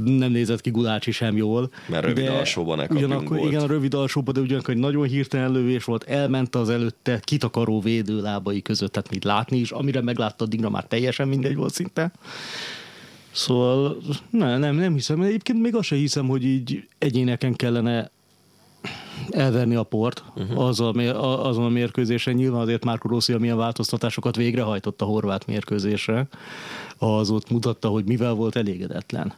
nem 0.05 0.31
nézett 0.31 0.61
ki 0.61 0.71
Gulácsi 0.71 1.11
sem 1.11 1.37
jól. 1.37 1.71
Mert 1.89 2.05
rövid 2.05 2.25
de 2.25 2.31
alsóban 2.31 2.87
ugyanakkor, 2.91 3.37
volt. 3.37 3.51
Igen, 3.51 3.63
a 3.63 3.67
rövid 3.67 3.95
alsóban, 3.95 4.35
de 4.35 4.41
ugyanakkor 4.41 4.75
egy 4.75 4.81
nagyon 4.81 5.07
hirtelen 5.07 5.53
lövés 5.53 5.85
volt, 5.85 6.05
elment 6.05 6.55
az 6.55 6.69
előtte 6.69 7.21
kitakaró 7.25 7.81
védő 7.81 8.21
lábai 8.21 8.63
között, 8.63 8.93
tehát 8.93 9.11
mit 9.11 9.25
látni 9.25 9.59
is, 9.59 9.71
amire 9.71 10.01
meglátta, 10.01 10.45
addigra 10.45 10.71
már 10.71 10.85
teljesen 10.85 11.29
mindegy 11.29 11.57
volt 11.57 11.75
szinte. 11.75 12.13
Szóval 13.31 13.97
ne, 14.31 14.59
nem, 14.59 14.75
nem 14.75 14.95
hiszem. 14.95 15.21
Egyébként 15.21 15.61
még 15.61 15.75
azt 15.75 15.87
sem 15.87 15.99
hiszem, 15.99 16.29
hogy 16.29 16.45
így 16.45 16.89
egyéneken 16.99 17.55
kellene 17.55 18.11
elverni 19.31 19.75
a 19.75 19.83
port 19.83 20.25
uh-huh. 20.37 20.65
azon, 20.65 20.99
a, 20.99 21.47
azon 21.47 21.65
a 21.65 21.69
mérkőzésen. 21.69 22.35
Nyilván 22.35 22.61
azért 22.61 22.85
Márko 22.85 23.09
Rossi 23.09 23.37
milyen 23.37 23.57
változtatásokat 23.57 24.37
végrehajtott 24.37 25.03
a 25.03 25.05
horvát 25.05 25.47
mérkőzésre, 25.47 26.29
az 26.99 27.31
ott 27.31 27.51
mutatta, 27.51 27.89
hogy 27.89 28.05
mivel 28.05 28.33
volt 28.33 28.57
elégedetlen 28.57 29.35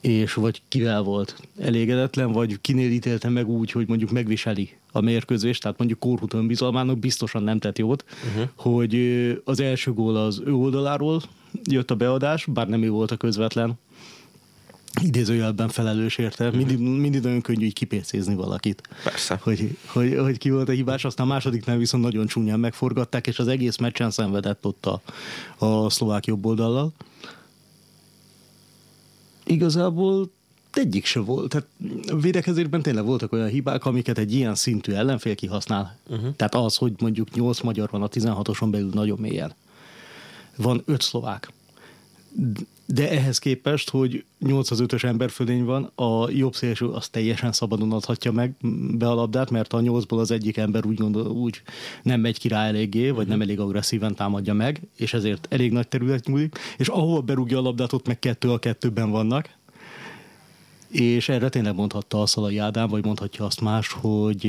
és 0.00 0.34
vagy 0.34 0.62
kivel 0.68 1.02
volt 1.02 1.42
elégedetlen, 1.58 2.32
vagy 2.32 2.60
kinél 2.60 2.90
ítélte 2.90 3.28
meg 3.28 3.48
úgy, 3.48 3.70
hogy 3.70 3.88
mondjuk 3.88 4.10
megviseli 4.10 4.70
a 4.92 5.00
mérkőzést, 5.00 5.62
tehát 5.62 5.78
mondjuk 5.78 5.98
Korhut 5.98 6.34
önbizalmának 6.34 6.98
biztosan 6.98 7.42
nem 7.42 7.58
tett 7.58 7.78
jót, 7.78 8.04
uh-huh. 8.28 8.48
hogy 8.54 8.96
az 9.44 9.60
első 9.60 9.92
gól 9.92 10.16
az 10.16 10.42
ő 10.44 10.52
oldaláról 10.54 11.22
jött 11.70 11.90
a 11.90 11.94
beadás, 11.94 12.44
bár 12.44 12.68
nem 12.68 12.82
ő 12.82 12.90
volt 12.90 13.10
a 13.10 13.16
közvetlen, 13.16 13.78
idézőjelben 15.02 15.68
felelős 15.68 16.18
érte. 16.18 16.48
Mhm. 16.48 16.56
Mindig, 16.56 16.78
mindig 16.78 17.22
nagyon 17.22 17.40
könnyű 17.40 17.64
így 17.64 17.72
kipécézni 17.72 18.34
valakit. 18.34 18.88
Persze. 19.04 19.38
Hogy, 19.42 19.76
hogy, 19.86 20.16
hogy 20.18 20.38
ki 20.38 20.50
volt 20.50 20.68
a 20.68 20.72
hibás, 20.72 21.04
aztán 21.04 21.26
a 21.26 21.28
másodiknál 21.28 21.76
viszont 21.76 22.02
nagyon 22.02 22.26
csúnyán 22.26 22.60
megforgatták, 22.60 23.26
és 23.26 23.38
az 23.38 23.48
egész 23.48 23.76
meccsen 23.76 24.10
szenvedett 24.10 24.66
ott 24.66 24.86
a, 24.86 25.00
a 25.66 25.90
szlovák 25.90 26.26
jobb 26.26 26.46
oldallal 26.46 26.92
igazából 29.48 30.30
egyik 30.72 31.04
se 31.04 31.20
volt. 31.20 31.48
Tehát 31.48 31.66
védekezésben 32.20 32.82
tényleg 32.82 33.04
voltak 33.04 33.32
olyan 33.32 33.48
hibák, 33.48 33.84
amiket 33.84 34.18
egy 34.18 34.34
ilyen 34.34 34.54
szintű 34.54 34.92
ellenfél 34.92 35.34
kihasznál. 35.34 35.96
Uh-huh. 36.08 36.34
Tehát 36.36 36.54
az, 36.54 36.76
hogy 36.76 36.92
mondjuk 36.98 37.34
8 37.34 37.60
magyar 37.60 37.88
van 37.90 38.02
a 38.02 38.08
16-oson 38.08 38.68
belül 38.70 38.90
nagyon 38.92 39.18
mélyen. 39.18 39.54
Van 40.56 40.82
5 40.84 41.02
szlovák. 41.02 41.52
De 42.92 43.10
ehhez 43.10 43.38
képest, 43.38 43.90
hogy 43.90 44.24
8 44.38 44.70
az 44.70 44.82
5-ös 44.82 45.04
emberfölény 45.04 45.64
van, 45.64 45.90
a 45.94 46.30
jobb 46.30 46.54
szélső 46.54 46.86
az 46.86 47.08
teljesen 47.08 47.52
szabadon 47.52 47.92
adhatja 47.92 48.32
meg 48.32 48.54
be 48.96 49.08
a 49.08 49.14
labdát, 49.14 49.50
mert 49.50 49.72
a 49.72 49.80
8-ból 49.80 50.18
az 50.18 50.30
egyik 50.30 50.56
ember 50.56 50.86
úgy, 50.86 50.96
gondol, 50.96 51.26
úgy 51.26 51.62
nem 52.02 52.20
megy 52.20 52.38
ki 52.38 52.48
rá 52.48 52.66
eléggé, 52.66 53.10
vagy 53.10 53.26
nem 53.26 53.40
elég 53.40 53.60
agresszíven 53.60 54.14
támadja 54.14 54.54
meg, 54.54 54.80
és 54.96 55.14
ezért 55.14 55.46
elég 55.50 55.72
nagy 55.72 55.88
terület 55.88 56.26
nyúlik, 56.26 56.58
és 56.78 56.88
ahol 56.88 57.20
berúgja 57.20 57.58
a 57.58 57.62
labdát, 57.62 57.92
ott 57.92 58.06
meg 58.06 58.18
kettő 58.18 58.50
a 58.50 58.58
kettőben 58.58 59.10
vannak, 59.10 59.48
és 60.88 61.28
erre 61.28 61.48
tényleg 61.48 61.74
mondhatta 61.74 62.22
a 62.22 62.26
Szalai 62.26 62.58
Ádám, 62.58 62.88
vagy 62.88 63.04
mondhatja 63.04 63.44
azt 63.44 63.60
más, 63.60 63.92
hogy 63.92 64.46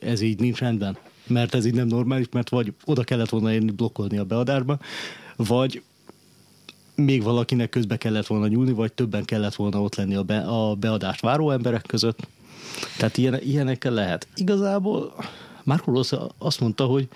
ez 0.00 0.20
így 0.20 0.40
nincs 0.40 0.58
rendben, 0.58 0.96
mert 1.26 1.54
ez 1.54 1.66
így 1.66 1.74
nem 1.74 1.86
normális, 1.86 2.26
mert 2.32 2.48
vagy 2.48 2.72
oda 2.84 3.02
kellett 3.02 3.28
volna 3.28 3.52
érni 3.52 3.70
blokkolni 3.70 4.18
a 4.18 4.24
beadásba, 4.24 4.78
vagy 5.36 5.82
még 6.94 7.22
valakinek 7.22 7.68
közbe 7.68 7.96
kellett 7.96 8.26
volna 8.26 8.46
nyúlni, 8.46 8.72
vagy 8.72 8.92
többen 8.92 9.24
kellett 9.24 9.54
volna 9.54 9.82
ott 9.82 9.94
lenni 9.94 10.14
a, 10.14 10.22
be, 10.22 10.38
a 10.38 10.74
beadást 10.74 11.20
váró 11.20 11.50
emberek 11.50 11.82
között. 11.86 12.18
Tehát 12.98 13.16
ilyen, 13.16 13.40
ilyenekkel 13.42 13.92
lehet. 13.92 14.28
Igazából 14.34 15.14
Marco 15.62 15.92
Rossi 15.92 16.16
azt 16.38 16.60
mondta, 16.60 16.84
hogy 16.84 17.08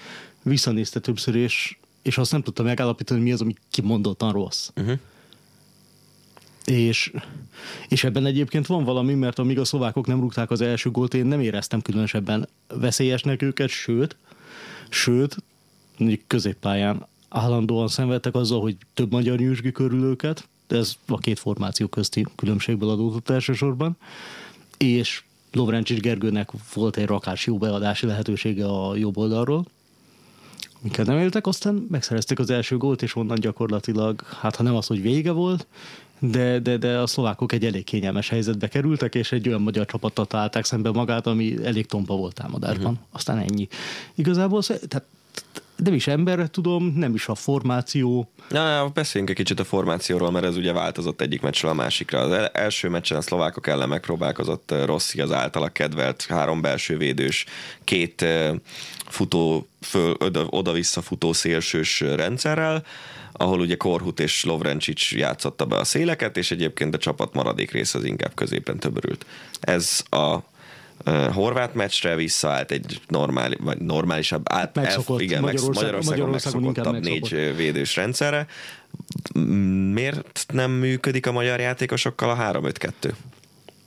visszanézte 0.42 1.00
többször, 1.00 1.34
és, 1.34 1.76
és 2.02 2.18
azt 2.18 2.32
nem 2.32 2.42
tudta 2.42 2.62
megállapítani, 2.62 3.20
mi 3.20 3.32
az, 3.32 3.40
ami 3.40 3.54
kimondottan 3.70 4.32
rossz. 4.32 4.70
Uh-huh. 4.76 4.98
És, 6.64 7.12
és 7.88 8.04
ebben 8.04 8.26
egyébként 8.26 8.66
van 8.66 8.84
valami, 8.84 9.14
mert 9.14 9.38
amíg 9.38 9.58
a 9.58 9.64
szlovákok 9.64 10.06
nem 10.06 10.20
rúgták 10.20 10.50
az 10.50 10.60
első 10.60 10.90
gólt, 10.90 11.14
én 11.14 11.26
nem 11.26 11.40
éreztem 11.40 11.82
különösebben 11.82 12.48
veszélyesnek 12.68 13.42
őket, 13.42 13.68
sőt, 13.68 14.16
sőt, 14.88 15.36
mondjuk 15.98 16.20
középpályán 16.26 17.06
állandóan 17.28 17.88
szenvedtek 17.88 18.34
azzal, 18.34 18.60
hogy 18.60 18.76
több 18.94 19.10
magyar 19.10 19.38
nyűsgi 19.38 19.72
körül 19.72 20.02
őket, 20.02 20.48
de 20.68 20.76
ez 20.76 20.94
a 21.06 21.18
két 21.18 21.38
formáció 21.38 21.86
közti 21.86 22.26
különbségből 22.36 22.88
adódott 22.88 23.30
elsősorban, 23.30 23.96
és 24.76 25.22
Lovrencsics 25.52 26.00
Gergőnek 26.00 26.50
volt 26.74 26.96
egy 26.96 27.06
rakás 27.06 27.46
jó 27.46 27.58
beadási 27.58 28.06
lehetősége 28.06 28.66
a 28.66 28.96
jobb 28.96 29.16
oldalról, 29.16 29.66
amiket 30.82 31.06
nem 31.06 31.18
éltek, 31.18 31.46
aztán 31.46 31.86
megszerezték 31.90 32.38
az 32.38 32.50
első 32.50 32.76
gólt, 32.76 33.02
és 33.02 33.16
onnan 33.16 33.40
gyakorlatilag, 33.40 34.22
hát 34.40 34.56
ha 34.56 34.62
nem 34.62 34.76
az, 34.76 34.86
hogy 34.86 35.02
vége 35.02 35.30
volt, 35.30 35.66
de, 36.18 36.58
de, 36.58 36.76
de 36.76 36.98
a 36.98 37.06
szlovákok 37.06 37.52
egy 37.52 37.64
elég 37.64 37.84
kényelmes 37.84 38.28
helyzetbe 38.28 38.68
kerültek, 38.68 39.14
és 39.14 39.32
egy 39.32 39.48
olyan 39.48 39.62
magyar 39.62 39.86
csapattal 39.86 40.26
találták 40.26 40.64
szembe 40.64 40.90
magát, 40.90 41.26
ami 41.26 41.64
elég 41.64 41.86
tompa 41.86 42.16
volt 42.16 42.34
támadásban. 42.34 42.92
Uh-huh. 42.92 43.06
Aztán 43.10 43.38
ennyi. 43.38 43.68
Igazából 44.14 44.62
tehát 44.62 45.04
nem 45.84 45.94
is 45.94 46.06
emberre 46.06 46.46
tudom, 46.46 46.92
nem 46.96 47.14
is 47.14 47.28
a 47.28 47.34
formáció. 47.34 48.32
Na, 48.48 48.88
beszéljünk 48.88 49.30
egy 49.30 49.44
kicsit 49.44 49.60
a 49.60 49.64
formációról, 49.64 50.30
mert 50.30 50.44
ez 50.44 50.56
ugye 50.56 50.72
változott 50.72 51.20
egyik 51.20 51.40
meccsről 51.40 51.70
a 51.70 51.74
másikra. 51.74 52.18
Az 52.20 52.50
első 52.52 52.88
meccsen 52.88 53.16
a 53.18 53.20
szlovákok 53.20 53.66
ellen 53.66 53.88
megpróbálkozott 53.88 54.70
eh, 54.70 54.86
Rossi 54.86 55.20
az 55.20 55.32
általa 55.32 55.68
kedvelt 55.68 56.26
három 56.28 56.60
belső 56.60 56.96
védős, 56.96 57.44
két 57.84 58.22
eh, 58.22 58.54
futó, 59.06 59.68
föl, 59.80 60.16
oda-vissza 60.50 61.02
futó 61.02 61.32
szélsős 61.32 62.00
rendszerrel, 62.00 62.84
ahol 63.32 63.60
ugye 63.60 63.76
Korhut 63.76 64.20
és 64.20 64.44
Lovrencsics 64.44 65.12
játszotta 65.12 65.66
be 65.66 65.76
a 65.76 65.84
széleket, 65.84 66.36
és 66.36 66.50
egyébként 66.50 66.94
a 66.94 66.98
csapat 66.98 67.34
maradék 67.34 67.70
része 67.70 67.98
az 67.98 68.04
inkább 68.04 68.34
középen 68.34 68.78
töbörült. 68.78 69.26
Ez 69.60 70.04
a 70.10 70.38
horvát 71.32 71.74
meccsre 71.74 72.14
visszaállt 72.14 72.70
egy 72.70 73.00
normális, 73.08 73.58
vagy 73.60 73.78
normálisabb, 73.78 74.42
át, 74.44 74.74
megszokott, 74.74 75.20
igen, 75.20 75.40
Magyarország, 75.40 75.74
Magyarországon, 75.74 76.18
Magyarországon 76.18 76.62
megszokottabb 76.62 77.32
négy 77.32 77.56
védős 77.56 77.96
rendszerre. 77.96 78.46
Miért 79.92 80.46
nem 80.52 80.70
működik 80.70 81.26
a 81.26 81.32
magyar 81.32 81.60
játékosokkal 81.60 82.30
a 82.30 82.60
3-5-2? 82.60 83.12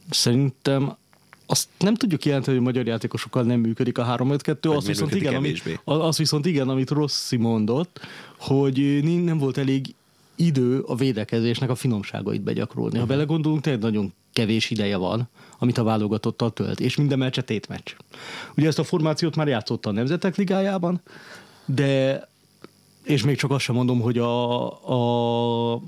Szerintem 0.10 0.98
azt 1.46 1.68
nem 1.77 1.96
tudjuk 1.96 2.25
jelenteni, 2.25 2.58
hogy 2.58 2.65
a 2.65 2.70
magyar 2.70 2.88
játékosokkal 2.88 3.44
nem 3.44 3.60
működik 3.60 3.98
a 3.98 4.15
3-5-2, 4.18 4.75
az 4.75 4.88
viszont, 4.88 5.15
igen, 5.15 5.36
amit, 5.36 5.80
az 5.84 6.18
viszont 6.18 6.46
igen, 6.46 6.70
amit 6.70 6.89
Rossi 6.89 7.38
mondott, 7.38 8.00
hogy 8.38 9.03
nem 9.03 9.38
volt 9.38 9.58
elég 9.58 9.96
idő 10.36 10.80
a 10.80 10.96
védekezésnek 10.96 11.70
a 11.70 11.75
finomságait 11.75 12.41
begyakorolni. 12.41 12.96
Ha 12.96 13.03
mhm. 13.03 13.12
belegondolunk, 13.12 13.62
tényleg 13.62 13.82
nagyon 13.82 14.13
kevés 14.34 14.70
ideje 14.70 14.98
van, 14.98 15.30
amit 15.62 15.77
a 15.77 15.84
válogatottal 15.84 16.51
tölt, 16.53 16.80
és 16.80 16.96
minden 16.96 17.18
meccse 17.18 17.41
tétmeccs. 17.41 17.96
Ugye 18.58 18.68
ezt 18.68 18.80
a 18.80 18.84
formációt 18.84 19.36
már 19.36 19.48
játszotta 19.48 19.89
a 19.89 19.91
Nemzetek 19.91 20.36
Ligájában, 20.36 21.01
de 21.65 22.22
és 23.03 23.24
még 23.24 23.38
csak 23.38 23.51
azt 23.51 23.63
sem 23.63 23.75
mondom, 23.75 24.01
hogy 24.01 24.18
a, 24.18 25.74
a, 25.74 25.82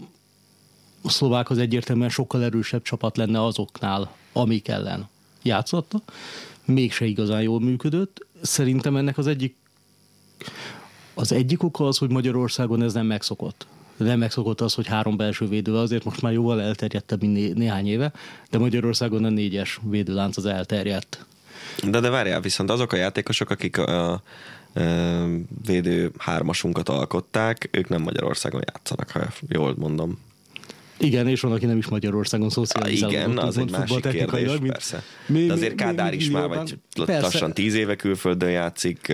szlovák 1.03 1.49
az 1.49 1.57
egyértelműen 1.57 2.09
sokkal 2.09 2.43
erősebb 2.43 2.81
csapat 2.81 3.17
lenne 3.17 3.43
azoknál, 3.43 4.15
amik 4.33 4.67
ellen 4.67 5.07
játszotta. 5.41 6.01
Mégse 6.65 7.05
igazán 7.05 7.41
jól 7.41 7.59
működött. 7.59 8.25
Szerintem 8.41 8.95
ennek 8.95 9.17
az 9.17 9.27
egyik 9.27 9.55
az 11.13 11.31
egyik 11.31 11.63
oka 11.63 11.87
az, 11.87 11.97
hogy 11.97 12.09
Magyarországon 12.09 12.81
ez 12.81 12.93
nem 12.93 13.05
megszokott 13.05 13.67
nem 13.97 14.19
megszokott 14.19 14.61
az, 14.61 14.73
hogy 14.73 14.87
három 14.87 15.17
belső 15.17 15.47
védő, 15.47 15.75
azért 15.75 16.03
most 16.03 16.21
már 16.21 16.33
jóval 16.33 16.61
elterjedtebb, 16.61 17.21
mint 17.21 17.33
né- 17.33 17.55
néhány 17.55 17.87
éve, 17.87 18.11
de 18.49 18.57
Magyarországon 18.57 19.23
a 19.23 19.29
négyes 19.29 19.79
védőlánc 19.89 20.37
az 20.37 20.45
elterjedt. 20.45 21.25
De, 21.89 21.99
de 21.99 22.09
várjál, 22.09 22.41
viszont 22.41 22.69
azok 22.69 22.93
a 22.93 22.95
játékosok, 22.95 23.49
akik 23.49 23.77
a, 23.77 24.11
a, 24.11 24.11
a 24.13 24.21
védő 25.65 26.11
hármasunkat 26.17 26.89
alkották, 26.89 27.69
ők 27.71 27.89
nem 27.89 28.01
Magyarországon 28.01 28.61
játszanak, 28.73 29.09
ha 29.11 29.27
jól 29.49 29.75
mondom. 29.77 30.19
Igen, 30.97 31.27
és 31.27 31.41
van, 31.41 31.51
aki 31.51 31.65
nem 31.65 31.77
is 31.77 31.87
Magyarországon 31.87 32.49
szocializálódott. 32.49 33.21
Igen, 33.21 33.37
az 33.37 33.57
egy 33.57 33.71
másik 33.71 34.01
kérdés, 34.01 34.51
mint, 34.59 34.71
persze. 34.71 35.03
Mi, 35.27 35.45
De 35.45 35.53
azért 35.53 35.71
mi, 35.71 35.77
Kádár 35.77 36.13
is 36.13 36.29
már 36.29 36.47
vagy 36.47 36.77
persze. 37.05 37.21
lassan 37.21 37.53
tíz 37.53 37.73
éve 37.73 37.95
külföldön 37.95 38.49
játszik, 38.49 39.13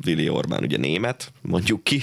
Vili 0.00 0.28
Orbán 0.28 0.62
ugye 0.62 0.76
német, 0.76 1.32
mondjuk 1.42 1.84
ki, 1.84 2.02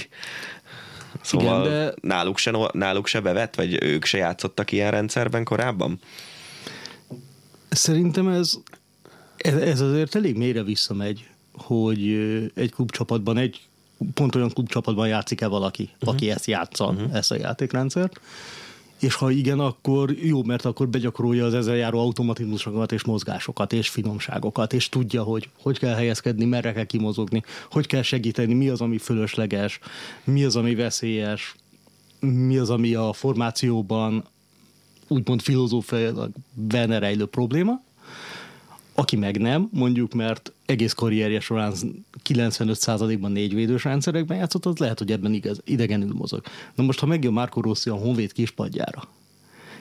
Szóval 1.22 1.66
Igen, 1.66 1.72
de... 1.72 1.94
náluk, 2.00 2.38
se, 2.38 2.52
náluk 2.72 3.06
se 3.06 3.20
bevett, 3.20 3.54
vagy 3.54 3.82
ők 3.82 4.04
se 4.04 4.18
játszottak 4.18 4.72
ilyen 4.72 4.90
rendszerben 4.90 5.44
korábban? 5.44 6.00
Szerintem 7.68 8.28
ez, 8.28 8.52
ez 9.36 9.80
azért 9.80 10.14
elég 10.14 10.36
mélyre 10.36 10.62
visszamegy, 10.62 11.28
hogy 11.52 12.00
egy 12.54 12.70
klubcsapatban 12.70 13.36
egy 13.36 13.60
pont 14.14 14.34
olyan 14.34 14.50
klubcsapatban 14.50 15.08
játszik-e 15.08 15.46
valaki, 15.46 15.90
uh-huh. 15.94 16.14
aki 16.14 16.30
ezt 16.30 16.46
játsza, 16.46 16.86
uh-huh. 16.86 17.14
ezt 17.14 17.30
a 17.30 17.36
játékrendszert. 17.36 18.20
És 19.00 19.14
ha 19.14 19.30
igen, 19.30 19.60
akkor 19.60 20.10
jó, 20.10 20.42
mert 20.42 20.64
akkor 20.64 20.88
begyakorolja 20.88 21.44
az 21.44 21.54
ezzel 21.54 21.76
járó 21.76 21.98
automatizmusokat 21.98 22.92
és 22.92 23.04
mozgásokat 23.04 23.72
és 23.72 23.88
finomságokat, 23.88 24.72
és 24.72 24.88
tudja, 24.88 25.22
hogy 25.22 25.48
hogy 25.62 25.78
kell 25.78 25.94
helyezkedni, 25.94 26.44
merre 26.44 26.72
kell 26.72 26.84
kimozogni, 26.84 27.42
hogy 27.70 27.86
kell 27.86 28.02
segíteni, 28.02 28.54
mi 28.54 28.68
az, 28.68 28.80
ami 28.80 28.98
fölösleges, 28.98 29.78
mi 30.24 30.44
az, 30.44 30.56
ami 30.56 30.74
veszélyes, 30.74 31.54
mi 32.20 32.58
az, 32.58 32.70
ami 32.70 32.94
a 32.94 33.12
formációban 33.12 34.24
úgymond 35.08 35.40
filozófiailag 35.40 36.30
benne 36.54 36.98
rejlő 36.98 37.26
probléma, 37.26 37.80
aki 38.96 39.16
meg 39.16 39.40
nem, 39.40 39.68
mondjuk, 39.72 40.12
mert 40.12 40.52
egész 40.66 40.92
karrierje 40.92 41.40
során 41.40 41.72
95%-ban 42.28 43.32
négy 43.32 43.54
védős 43.54 43.84
rendszerekben 43.84 44.36
játszott, 44.36 44.66
az 44.66 44.76
lehet, 44.78 44.98
hogy 44.98 45.12
ebben 45.12 45.32
igaz, 45.32 45.60
idegenül 45.64 46.12
mozog. 46.14 46.42
Na 46.74 46.82
most, 46.82 46.98
ha 46.98 47.06
megjön 47.06 47.32
Marco 47.32 47.60
Rossi 47.60 47.90
a 47.90 47.94
Honvéd 47.94 48.32
kispadjára, 48.32 49.02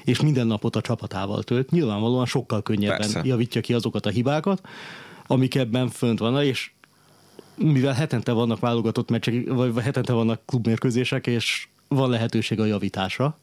és 0.03 0.21
minden 0.21 0.47
napot 0.47 0.75
a 0.75 0.81
csapatával 0.81 1.43
tölt, 1.43 1.71
nyilvánvalóan 1.71 2.25
sokkal 2.25 2.61
könnyebben 2.61 2.97
Persze. 2.97 3.21
javítja 3.23 3.61
ki 3.61 3.73
azokat 3.73 4.05
a 4.05 4.09
hibákat, 4.09 4.61
amik 5.27 5.55
ebben 5.55 5.89
fönt 5.89 6.19
vannak, 6.19 6.43
és 6.43 6.71
mivel 7.55 7.93
hetente 7.93 8.31
vannak 8.31 8.59
válogatott 8.59 9.09
meccsek, 9.09 9.47
vagy 9.47 9.77
hetente 9.77 10.13
vannak 10.13 10.45
klubmérkőzések, 10.45 11.27
és 11.27 11.67
van 11.87 12.09
lehetőség 12.09 12.59
a 12.59 12.65
javításra, 12.65 13.37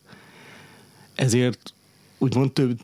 ezért 1.14 1.74
úgymond 2.18 2.52
több, 2.52 2.80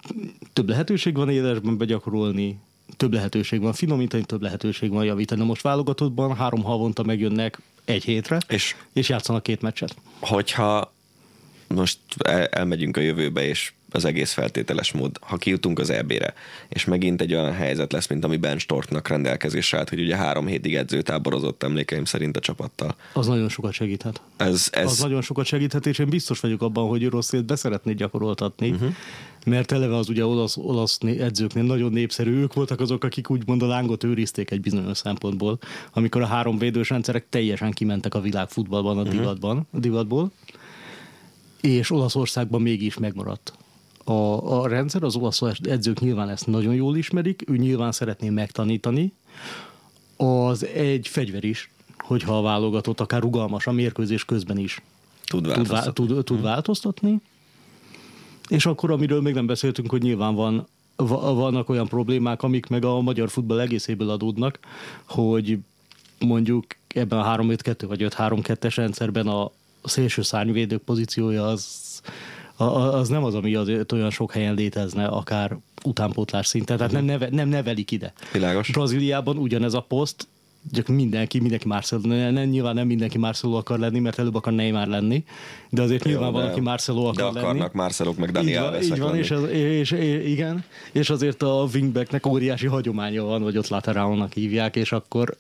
több 0.52 0.68
lehetőség 0.68 1.16
van 1.16 1.30
élesben 1.30 1.76
begyakorolni, 1.76 2.58
több 2.96 3.12
lehetőség 3.12 3.60
van 3.60 3.72
finomítani, 3.72 4.24
több 4.24 4.42
lehetőség 4.42 4.90
van 4.90 5.04
javítani. 5.04 5.44
Most 5.44 5.62
válogatottban 5.62 6.36
három 6.36 6.62
havonta 6.62 7.02
megjönnek 7.02 7.60
egy 7.84 8.04
hétre, 8.04 8.38
és, 8.48 8.74
és 8.92 9.08
játszanak 9.08 9.42
két 9.42 9.62
meccset. 9.62 9.96
Hogyha 10.20 10.92
most 11.68 11.98
elmegyünk 12.50 12.96
a 12.96 13.00
jövőbe, 13.00 13.42
és 13.42 13.72
az 13.90 14.04
egész 14.04 14.32
feltételes 14.32 14.92
mód. 14.92 15.18
Ha 15.20 15.36
kijutunk 15.36 15.78
az 15.78 15.90
EB-re, 15.90 16.34
és 16.68 16.84
megint 16.84 17.20
egy 17.20 17.34
olyan 17.34 17.52
helyzet 17.52 17.92
lesz, 17.92 18.06
mint 18.06 18.24
ami 18.24 18.36
Ben 18.36 18.58
Storknak 18.58 19.08
rendelkezésre 19.08 19.78
állt, 19.78 19.88
hogy 19.88 20.00
ugye 20.00 20.16
három 20.16 20.46
hétig 20.46 20.74
edzőtáborozott 20.74 21.62
emlékeim 21.62 22.04
szerint 22.04 22.36
a 22.36 22.40
csapattal. 22.40 22.96
Az 23.12 23.26
nagyon 23.26 23.48
sokat 23.48 23.72
segíthet. 23.72 24.20
Ez, 24.36 24.68
ez... 24.72 24.90
Az 24.90 24.98
nagyon 24.98 25.22
sokat 25.22 25.44
segíthet, 25.46 25.86
és 25.86 25.98
én 25.98 26.08
biztos 26.08 26.40
vagyok 26.40 26.62
abban, 26.62 26.88
hogy 26.88 27.06
Rosszét 27.08 27.44
beszeretné 27.44 27.92
gyakoroltatni, 27.92 28.70
uh-huh. 28.70 28.94
mert 29.46 29.72
eleve 29.72 29.96
az 29.96 30.08
ugye 30.08 30.24
olasz, 30.24 30.56
olasz 30.56 30.98
edzőknél 31.00 31.64
nagyon 31.64 31.92
népszerű. 31.92 32.40
Ők 32.40 32.54
voltak 32.54 32.80
azok, 32.80 33.04
akik 33.04 33.30
úgymond 33.30 33.62
a 33.62 33.66
lángot 33.66 34.04
őrizték 34.04 34.50
egy 34.50 34.60
bizonyos 34.60 34.98
szempontból, 34.98 35.58
amikor 35.92 36.22
a 36.22 36.26
három 36.26 36.58
védős 36.58 36.88
rendszerek 36.88 37.26
teljesen 37.28 37.70
kimentek 37.70 38.14
a 38.14 38.20
világ 38.20 38.48
futballban, 38.48 38.98
a 38.98 39.00
uh-huh. 39.00 39.16
divatban, 39.16 39.66
a 39.72 39.78
divatból 39.78 40.32
és 41.60 41.90
Olaszországban 41.90 42.62
mégis 42.62 42.98
megmaradt 42.98 43.52
a, 44.08 44.60
a 44.60 44.68
rendszer, 44.68 45.02
az 45.02 45.16
olasz 45.16 45.42
edzők 45.62 46.00
nyilván 46.00 46.28
ezt 46.28 46.46
nagyon 46.46 46.74
jól 46.74 46.96
ismerik, 46.96 47.44
ő 47.46 47.56
nyilván 47.56 47.92
szeretné 47.92 48.28
megtanítani, 48.28 49.12
az 50.16 50.66
egy 50.66 51.08
fegyver 51.08 51.44
is, 51.44 51.70
hogyha 51.98 52.38
a 52.38 52.42
válogatott 52.42 53.00
akár 53.00 53.20
rugalmas 53.20 53.66
a 53.66 53.72
mérkőzés 53.72 54.24
közben 54.24 54.58
is 54.58 54.82
tud 55.24 55.46
változtatni. 55.46 55.92
Tud, 55.92 56.06
tud, 56.08 56.24
tud 56.24 56.36
hmm. 56.36 56.46
változtatni. 56.46 57.20
És 58.48 58.66
akkor, 58.66 58.90
amiről 58.90 59.20
még 59.20 59.34
nem 59.34 59.46
beszéltünk, 59.46 59.90
hogy 59.90 60.02
nyilván 60.02 60.34
van, 60.34 60.66
vannak 60.96 61.68
olyan 61.68 61.88
problémák, 61.88 62.42
amik 62.42 62.66
meg 62.66 62.84
a 62.84 63.00
magyar 63.00 63.30
futball 63.30 63.60
egészéből 63.60 64.10
adódnak, 64.10 64.58
hogy 65.04 65.58
mondjuk 66.18 66.66
ebben 66.88 67.18
a 67.18 67.36
3-5-2 67.36 67.84
vagy 67.86 68.06
5-3-2-es 68.08 68.72
rendszerben 68.76 69.26
a 69.26 69.50
szélső 69.84 70.22
szárnyvédők 70.22 70.82
pozíciója 70.82 71.46
az 71.46 72.00
az 72.66 73.08
nem 73.08 73.24
az, 73.24 73.34
ami 73.34 73.54
azért 73.54 73.92
olyan 73.92 74.10
sok 74.10 74.32
helyen 74.32 74.54
létezne, 74.54 75.06
akár 75.06 75.56
utánpótlás 75.84 76.46
szinten, 76.46 76.76
tehát 76.76 76.92
nem, 76.92 77.04
neve, 77.04 77.28
nem 77.30 77.48
nevelik 77.48 77.90
ide. 77.90 78.12
Világos. 78.32 78.70
Brazíliában 78.70 79.36
ugyanez 79.36 79.74
a 79.74 79.80
poszt, 79.80 80.26
csak 80.72 80.86
mindenki, 80.86 81.40
mindenki 81.40 81.66
Marcelo, 81.66 82.30
nem, 82.30 82.44
nyilván 82.44 82.74
nem 82.74 82.86
mindenki 82.86 83.18
Marcelo 83.18 83.56
akar 83.56 83.78
lenni, 83.78 83.98
mert 83.98 84.18
előbb 84.18 84.34
akar 84.34 84.52
Neymar 84.52 84.86
lenni, 84.86 85.24
de 85.70 85.82
azért 85.82 86.04
Jó, 86.04 86.10
nyilván 86.10 86.32
de, 86.32 86.38
van, 86.38 86.48
aki 86.48 86.60
Marcelo 86.60 87.04
akar 87.04 87.32
de 87.32 87.38
akarnak 87.38 87.58
lenni. 87.58 87.70
Marcelok 87.72 88.16
meg 88.16 88.30
Daniel 88.30 88.82
Így 88.82 88.88
van, 88.88 88.96
így 88.96 89.02
van 89.02 89.16
és, 89.16 89.30
az, 89.30 89.48
és, 89.48 89.90
és, 89.90 90.24
igen, 90.26 90.64
és 90.92 91.10
azért 91.10 91.42
a 91.42 91.68
wingbacknek 91.74 92.26
óriási 92.26 92.66
hagyománya 92.66 93.24
van, 93.24 93.42
vagy 93.42 93.58
ott 93.58 93.68
laterálnak 93.68 94.32
hívják, 94.32 94.76
és 94.76 94.92
akkor 94.92 95.36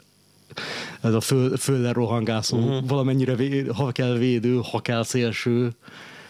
ez 1.00 1.14
a 1.14 1.20
föl, 1.20 1.56
fölle 1.56 1.92
rohangászó, 1.92 2.58
uh-huh. 2.58 2.88
valamennyire, 2.88 3.34
véd, 3.34 3.70
ha 3.70 3.92
kell 3.92 4.12
védő, 4.12 4.60
ha 4.70 4.80
kell 4.80 5.02
szélső, 5.02 5.72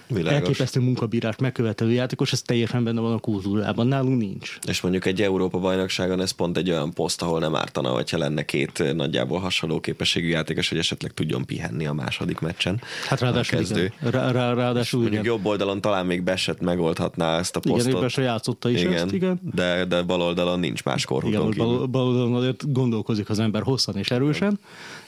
Világos. 0.09 0.39
elképesztő 0.39 0.81
munkabírást 0.81 1.41
megkövetelő 1.41 1.91
játékos, 1.91 2.33
ez 2.33 2.43
teljesen 2.43 2.85
benne 2.85 3.01
van 3.01 3.13
a 3.13 3.19
kultúrában, 3.19 3.87
nálunk 3.87 4.19
nincs. 4.19 4.59
És 4.67 4.81
mondjuk 4.81 5.07
egy 5.07 5.23
Európa 5.23 5.59
bajnokságon 5.59 6.21
ez 6.21 6.31
pont 6.31 6.57
egy 6.57 6.71
olyan 6.71 6.93
poszt, 6.93 7.23
ahol 7.23 7.39
nem 7.39 7.55
ártana, 7.55 7.91
hogyha 7.91 8.19
lenne 8.19 8.45
két 8.45 8.95
nagyjából 8.95 9.39
hasonló 9.39 9.81
képességű 9.81 10.29
játékos, 10.29 10.69
hogy 10.69 10.79
esetleg 10.79 11.13
tudjon 11.13 11.45
pihenni 11.45 11.87
a 11.87 11.93
második 11.93 12.39
meccsen. 12.39 12.81
Hát 13.09 13.21
ráadásul, 13.21 13.61
igen. 13.61 13.93
Rá, 14.01 14.31
rá, 14.31 14.55
ráadásul 14.55 15.01
mondjuk 15.01 15.23
igen. 15.25 15.35
jobb 15.35 15.47
oldalon 15.47 15.81
talán 15.81 16.07
még 16.07 16.23
Beset 16.23 16.61
megoldhatná 16.61 17.39
ezt 17.39 17.57
a 17.57 17.61
posztot. 17.61 17.87
Igen, 17.89 18.01
Beset 18.01 18.25
játszotta 18.25 18.71
is 18.71 18.81
igen, 18.81 18.93
ezt, 18.93 19.13
igen. 19.13 19.41
De, 19.55 19.85
de 19.85 20.03
bal 20.03 20.21
oldalon 20.21 20.61
nincs 20.61 20.85
más 20.85 21.05
korhúton 21.05 21.53
Igen, 21.53 21.67
bal, 21.67 21.87
bal 21.87 22.07
oldalon 22.07 22.35
azért 22.35 22.73
gondolkozik 22.73 23.29
az 23.29 23.39
ember 23.39 23.63
hosszan 23.63 23.97
és 23.97 24.11
erősen, 24.11 24.59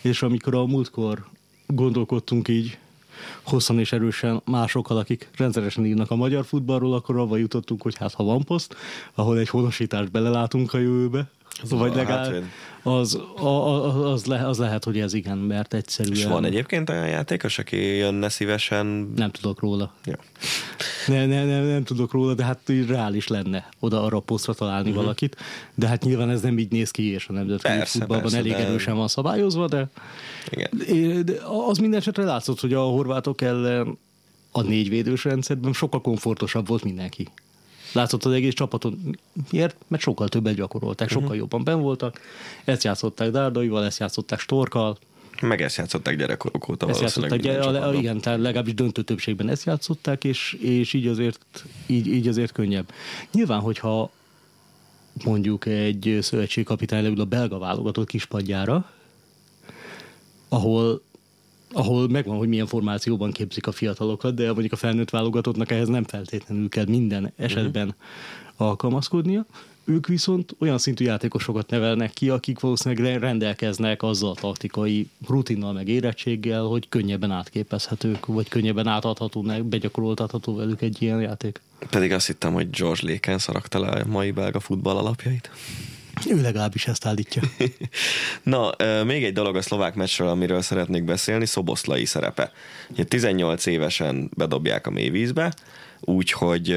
és 0.00 0.22
amikor 0.22 0.54
a 0.54 0.66
múltkor 0.66 1.24
gondolkodtunk 1.66 2.48
így 2.48 2.78
hosszan 3.42 3.78
és 3.78 3.92
erősen 3.92 4.42
másokkal, 4.44 4.96
akik 4.96 5.28
rendszeresen 5.36 5.86
írnak 5.86 6.10
a 6.10 6.16
magyar 6.16 6.44
futballról, 6.44 6.94
akkor 6.94 7.18
avval 7.18 7.38
jutottunk, 7.38 7.82
hogy 7.82 7.96
hát 7.96 8.14
ha 8.14 8.24
van 8.24 8.44
poszt, 8.44 8.76
ahol 9.14 9.38
egy 9.38 9.48
honosítást 9.48 10.10
belelátunk 10.10 10.74
a 10.74 10.78
jövőbe, 10.78 11.30
az 11.62 11.70
vagy 11.70 11.94
legalább 11.94 12.32
hát, 12.32 12.42
az, 12.82 13.20
az, 13.36 13.96
az, 14.04 14.24
le, 14.24 14.46
az 14.46 14.58
lehet, 14.58 14.84
hogy 14.84 15.00
ez 15.00 15.14
igen, 15.14 15.38
mert 15.38 15.74
egyszerűen... 15.74 16.16
És 16.16 16.24
van 16.24 16.44
egyébként 16.44 16.90
olyan 16.90 17.08
játékos, 17.08 17.58
aki 17.58 17.76
jönne 17.76 18.28
szívesen? 18.28 18.86
Nem 19.16 19.30
tudok 19.30 19.60
róla. 19.60 19.94
Ja. 20.04 20.18
Ne, 21.06 21.26
ne, 21.26 21.44
ne, 21.44 21.62
nem 21.64 21.84
tudok 21.84 22.12
róla, 22.12 22.34
de 22.34 22.44
hát 22.44 22.60
reális 22.86 23.28
lenne 23.28 23.68
oda 23.78 24.02
arra 24.02 24.16
a 24.16 24.20
posztra 24.20 24.54
találni 24.54 24.88
uh-huh. 24.88 25.02
valakit, 25.02 25.36
de 25.74 25.86
hát 25.86 26.04
nyilván 26.04 26.30
ez 26.30 26.40
nem 26.40 26.58
így 26.58 26.70
néz 26.70 26.90
ki, 26.90 27.12
és 27.12 27.28
a 27.28 27.32
nemzetközi 27.32 27.84
futballban 27.84 28.20
persze, 28.20 28.36
elég 28.36 28.52
de... 28.52 28.58
erősen 28.58 28.96
van 28.96 29.08
szabályozva, 29.08 29.68
de, 29.68 29.90
igen. 30.50 31.24
de 31.24 31.32
az 31.68 31.78
minden 31.78 32.00
esetre 32.00 32.24
látszott, 32.24 32.60
hogy 32.60 32.72
a 32.72 32.82
horvátok 32.82 33.40
ellen 33.40 33.98
a 34.52 34.62
négyvédős 34.62 35.24
rendszerben 35.24 35.72
sokkal 35.72 36.00
komfortosabb 36.00 36.68
volt 36.68 36.84
mindenki. 36.84 37.28
Látszott 37.92 38.24
az 38.24 38.32
egész 38.32 38.54
csapaton. 38.54 39.18
Miért? 39.50 39.76
Mert 39.88 40.02
sokkal 40.02 40.28
többet 40.28 40.54
gyakorolták, 40.54 41.08
sokkal 41.08 41.24
uh-huh. 41.24 41.40
jobban 41.40 41.64
ben 41.64 41.80
voltak. 41.80 42.20
Ezt 42.64 42.84
játszották 42.84 43.30
Dárdaival, 43.30 43.84
ezt 43.84 43.98
játszották 43.98 44.38
Storkkal. 44.38 44.98
Meg 45.40 45.62
ezt 45.62 45.76
játszották 45.76 46.16
gyerekkorok 46.16 46.68
óta 46.68 46.88
ezt 46.88 47.00
játszották, 47.00 47.40
gyere, 47.40 47.60
a, 47.60 47.94
igen, 47.94 48.20
tehát 48.20 48.38
legalábbis 48.38 48.74
döntő 48.74 49.02
többségben 49.02 49.48
ezt 49.48 49.64
játszották, 49.64 50.24
és, 50.24 50.52
és 50.52 50.92
így, 50.92 51.06
azért, 51.06 51.64
így, 51.86 52.06
így 52.06 52.28
azért 52.28 52.52
könnyebb. 52.52 52.92
Nyilván, 53.32 53.60
hogyha 53.60 54.10
mondjuk 55.24 55.66
egy 55.66 56.18
szövetségkapitány 56.20 57.02
leül 57.02 57.20
a 57.20 57.24
belga 57.24 57.58
válogatott 57.58 58.08
kispadjára, 58.08 58.90
ahol 60.48 61.02
ahol 61.72 62.08
megvan, 62.08 62.36
hogy 62.36 62.48
milyen 62.48 62.66
formációban 62.66 63.30
képzik 63.30 63.66
a 63.66 63.72
fiatalokat, 63.72 64.34
de 64.34 64.52
mondjuk 64.52 64.72
a 64.72 64.76
felnőtt 64.76 65.10
válogatottnak 65.10 65.70
ehhez 65.70 65.88
nem 65.88 66.04
feltétlenül 66.04 66.68
kell 66.68 66.84
minden 66.88 67.32
esetben 67.36 67.86
uh-huh. 67.86 68.68
alkalmazkodnia. 68.68 69.46
Ők 69.84 70.06
viszont 70.06 70.54
olyan 70.58 70.78
szintű 70.78 71.04
játékosokat 71.04 71.70
nevelnek 71.70 72.12
ki, 72.12 72.28
akik 72.28 72.60
valószínűleg 72.60 73.20
rendelkeznek 73.20 74.02
azzal 74.02 74.30
a 74.30 74.34
taktikai 74.34 75.08
rutinnal, 75.26 75.72
meg 75.72 75.88
érettséggel, 75.88 76.62
hogy 76.62 76.88
könnyebben 76.88 77.30
átképezhetők, 77.30 78.26
vagy 78.26 78.48
könnyebben 78.48 78.86
átadható, 78.86 79.42
begyakoroltatható 79.62 80.54
velük 80.54 80.82
egy 80.82 81.02
ilyen 81.02 81.20
játék. 81.20 81.60
Pedig 81.90 82.12
azt 82.12 82.26
hittem, 82.26 82.52
hogy 82.52 82.70
George 82.70 83.00
Léken 83.02 83.38
szarakta 83.38 83.80
le 83.80 83.88
a 83.88 84.06
mai 84.06 84.30
belga 84.30 84.60
futball 84.60 84.96
alapjait. 84.96 85.50
Ő 86.28 86.40
legalábbis 86.40 86.86
ezt 86.86 87.06
állítja. 87.06 87.42
Na, 88.42 88.70
még 89.04 89.24
egy 89.24 89.32
dolog 89.32 89.56
a 89.56 89.62
szlovák 89.62 89.94
meccsről, 89.94 90.28
amiről 90.28 90.62
szeretnék 90.62 91.04
beszélni, 91.04 91.46
Szoboszlai 91.46 92.04
szerepe. 92.04 92.52
18 93.08 93.66
évesen 93.66 94.30
bedobják 94.36 94.86
a 94.86 94.90
mélyvízbe, 94.90 95.52
úgyhogy 96.00 96.76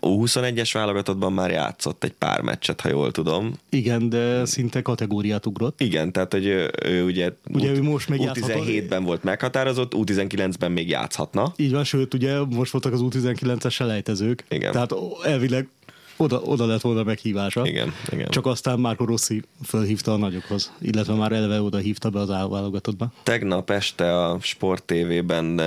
U21-es 0.00 0.70
válogatottban 0.72 1.32
már 1.32 1.50
játszott 1.50 2.04
egy 2.04 2.12
pár 2.12 2.40
meccset, 2.40 2.80
ha 2.80 2.88
jól 2.88 3.10
tudom. 3.10 3.52
Igen, 3.70 4.08
de 4.08 4.44
szinte 4.44 4.82
kategóriát 4.82 5.46
ugrott. 5.46 5.80
Igen, 5.80 6.12
tehát 6.12 6.32
hogy 6.32 6.46
ő, 6.46 6.70
ő 6.84 7.04
ugye, 7.04 7.32
ugye 7.52 7.70
ő 7.70 7.82
most 7.82 8.08
még 8.08 8.20
U17-ben 8.22 9.04
volt 9.04 9.22
meghatározott, 9.22 9.92
U19-ben 9.96 10.72
még 10.72 10.88
játszhatna. 10.88 11.52
Így 11.56 11.72
van, 11.72 11.84
sőt, 11.84 12.14
ugye 12.14 12.38
most 12.44 12.72
voltak 12.72 12.92
az 12.92 13.00
U19-es 13.02 13.70
selejtezők. 13.70 14.44
Igen. 14.48 14.72
Tehát 14.72 14.92
elvileg 15.24 15.68
oda, 16.16 16.40
oda 16.40 16.66
lett 16.66 16.80
volna 16.80 17.02
meghívása. 17.02 17.66
Igen, 17.66 17.92
igen. 18.12 18.28
Csak 18.28 18.46
aztán 18.46 18.78
Márko 18.78 19.04
Rossi 19.04 19.42
fölhívta 19.64 20.12
a 20.12 20.16
nagyokhoz, 20.16 20.72
illetve 20.80 21.14
már 21.14 21.32
eleve 21.32 21.62
oda 21.62 21.78
hívta 21.78 22.10
be 22.10 22.20
az 22.20 22.30
állválogatottba. 22.30 23.12
Tegnap 23.22 23.70
este 23.70 24.24
a 24.24 24.38
Sport 24.40 24.84
TV-ben 24.84 25.60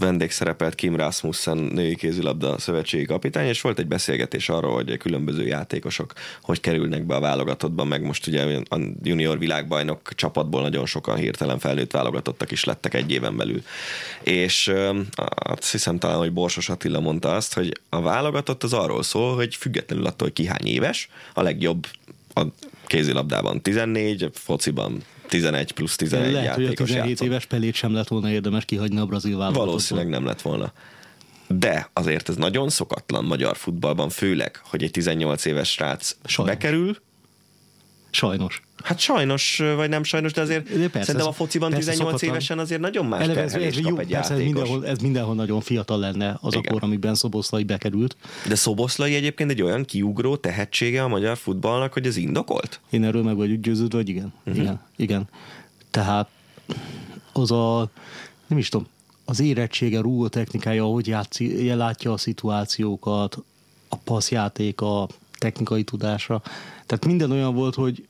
eh, 0.00 0.06
vendégszerepelt 0.06 0.74
Kim 0.74 0.96
Rasmussen 0.96 1.56
női 1.56 1.96
kézilabda 1.96 2.58
szövetségi 2.58 3.04
kapitány, 3.04 3.46
és 3.46 3.60
volt 3.60 3.78
egy 3.78 3.86
beszélgetés 3.86 4.48
arról, 4.48 4.74
hogy 4.74 4.96
különböző 4.96 5.46
játékosok 5.46 6.12
hogy 6.42 6.60
kerülnek 6.60 7.06
be 7.06 7.14
a 7.14 7.20
válogatottba, 7.20 7.84
meg 7.84 8.02
most 8.02 8.26
ugye 8.26 8.60
a 8.68 8.78
junior 9.02 9.38
világbajnok 9.38 10.14
csapatból 10.14 10.62
nagyon 10.62 10.86
sokan 10.86 11.16
hirtelen 11.16 11.58
felnőtt 11.58 11.92
válogatottak 11.92 12.50
is 12.50 12.64
lettek 12.64 12.94
egy 12.94 13.10
éven 13.10 13.36
belül. 13.36 13.62
És 14.22 14.72
azt 15.34 15.70
hiszem 15.70 15.98
talán, 15.98 16.18
hogy 16.18 16.32
Borsos 16.32 16.68
Attila 16.68 17.00
mondta 17.00 17.34
azt, 17.34 17.54
hogy 17.54 17.80
a 17.88 18.00
válogatott 18.00 18.62
az 18.62 18.72
arról 18.72 19.02
szól, 19.02 19.34
hogy 19.34 19.54
függetlenül 19.54 20.06
attól, 20.06 20.26
hogy 20.26 20.32
ki 20.32 20.46
hány 20.46 20.66
éves, 20.66 21.08
a 21.34 21.42
legjobb 21.42 21.86
a 22.34 22.42
kézilabdában 22.86 23.62
14, 23.62 24.30
fociban 24.32 25.02
11 25.34 25.72
plusz 25.72 25.96
11 25.96 26.32
Lehet, 26.32 26.54
hogy 26.54 26.62
a 26.62 26.66
játékos 26.66 26.86
17 26.86 27.08
játszott. 27.08 27.26
éves 27.26 27.46
pelét 27.46 27.74
sem 27.74 27.92
lett 27.92 28.08
volna 28.08 28.30
érdemes 28.30 28.64
kihagyni 28.64 28.98
a 28.98 29.06
brazil 29.06 29.30
válogatottból. 29.30 29.66
Valószínűleg 29.66 30.08
nem 30.08 30.24
lett 30.24 30.42
volna. 30.42 30.72
De 31.48 31.90
azért 31.92 32.28
ez 32.28 32.36
nagyon 32.36 32.68
szokatlan 32.68 33.24
magyar 33.24 33.56
futballban, 33.56 34.08
főleg, 34.08 34.60
hogy 34.64 34.82
egy 34.82 34.90
18 34.90 35.44
éves 35.44 35.70
srác 35.72 36.16
Sajnos. 36.24 36.54
bekerül, 36.54 36.96
Sajnos. 38.10 38.62
Hát 38.84 38.98
sajnos, 38.98 39.62
vagy 39.76 39.88
nem 39.88 40.02
sajnos, 40.02 40.32
de 40.32 40.40
azért 40.40 40.64
De 40.64 40.88
persze, 40.88 41.06
szerintem 41.06 41.26
a 41.26 41.32
fociban 41.32 41.70
persze 41.70 41.90
18 41.90 42.10
szokatlan. 42.10 42.30
évesen 42.30 42.58
azért 42.58 42.80
nagyon 42.80 43.06
más 43.06 43.22
Eleve 43.22 43.42
ez, 43.42 43.54
ez, 43.54 43.78
jó, 43.78 43.98
egy 43.98 44.08
persze 44.08 44.34
ez 44.34 44.40
mindenhol, 44.40 44.86
ez 44.86 44.98
mindenhol 44.98 45.34
nagyon 45.34 45.60
fiatal 45.60 45.98
lenne 45.98 46.38
az 46.40 46.54
Igen. 46.54 46.64
a 46.66 46.72
kor, 46.72 46.82
amiben 46.82 47.14
Szoboszlai 47.14 47.64
bekerült. 47.64 48.16
De 48.48 48.54
Szoboszlai 48.54 49.14
egyébként 49.14 49.50
egy 49.50 49.62
olyan 49.62 49.84
kiugró 49.84 50.36
tehetsége 50.36 51.02
a 51.02 51.08
magyar 51.08 51.36
futballnak, 51.36 51.92
hogy 51.92 52.06
ez 52.06 52.16
indokolt? 52.16 52.80
Én 52.90 53.04
erről 53.04 53.22
meg 53.22 53.36
vagyok 53.36 53.60
győződve, 53.60 53.96
hogy 53.96 54.08
igen. 54.08 54.32
Uh-huh. 54.44 54.62
Igen, 54.62 54.80
igen. 54.96 55.28
Tehát 55.90 56.28
az 57.32 57.50
a, 57.50 57.90
nem 58.46 58.58
is 58.58 58.68
tudom, 58.68 58.86
az 59.24 59.40
érettsége, 59.40 60.00
rúgó 60.00 60.28
technikája, 60.28 60.84
ahogy 60.84 61.06
játszi, 61.06 61.72
látja 61.74 62.12
a 62.12 62.16
szituációkat, 62.16 63.38
a 63.88 63.96
passzjáték, 63.96 64.80
a 64.80 65.08
technikai 65.38 65.84
tudása. 65.84 66.42
Tehát 66.86 67.06
minden 67.06 67.30
olyan 67.30 67.54
volt, 67.54 67.74
hogy 67.74 68.06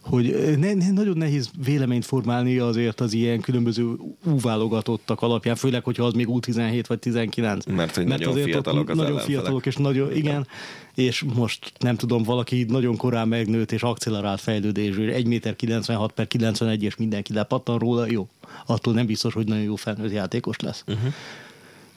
hogy 0.00 0.56
ne, 0.58 0.74
ne, 0.74 0.90
nagyon 0.90 1.16
nehéz 1.16 1.50
véleményt 1.64 2.04
formálni 2.04 2.58
azért 2.58 3.00
az 3.00 3.12
ilyen 3.12 3.40
különböző 3.40 3.96
U-válogatottak 4.24 5.22
alapján, 5.22 5.56
főleg, 5.56 5.84
hogyha 5.84 6.04
az 6.04 6.12
még 6.12 6.26
U17 6.30 6.84
vagy 6.86 6.98
19. 6.98 7.66
Mert 7.66 7.94
hogy 7.94 8.06
nagyon 8.06 8.28
azért 8.28 8.44
fiatalok 8.44 8.88
az 8.88 8.96
Nagyon 8.96 9.12
ellenfelek. 9.12 9.40
fiatalok, 9.40 9.66
és 9.66 9.76
nagyon, 9.76 10.16
igen, 10.16 10.46
és 10.94 11.24
most 11.34 11.72
nem 11.78 11.96
tudom, 11.96 12.22
valaki 12.22 12.64
nagyon 12.68 12.96
korán 12.96 13.28
megnőtt 13.28 13.72
és 13.72 13.82
accelerált 13.82 14.40
fejlődésű, 14.40 15.10
1 15.10 15.26
méter 15.26 15.56
96 15.56 16.12
per 16.12 16.26
91, 16.26 16.82
és 16.82 16.96
mindenki 16.96 17.32
lepattan 17.32 17.78
róla, 17.78 18.06
jó. 18.10 18.28
Attól 18.66 18.94
nem 18.94 19.06
biztos, 19.06 19.34
hogy 19.34 19.46
nagyon 19.46 19.64
jó 19.64 19.76
felnőtt 19.76 20.12
játékos 20.12 20.58
lesz. 20.58 20.84
Uh-huh. 20.86 21.12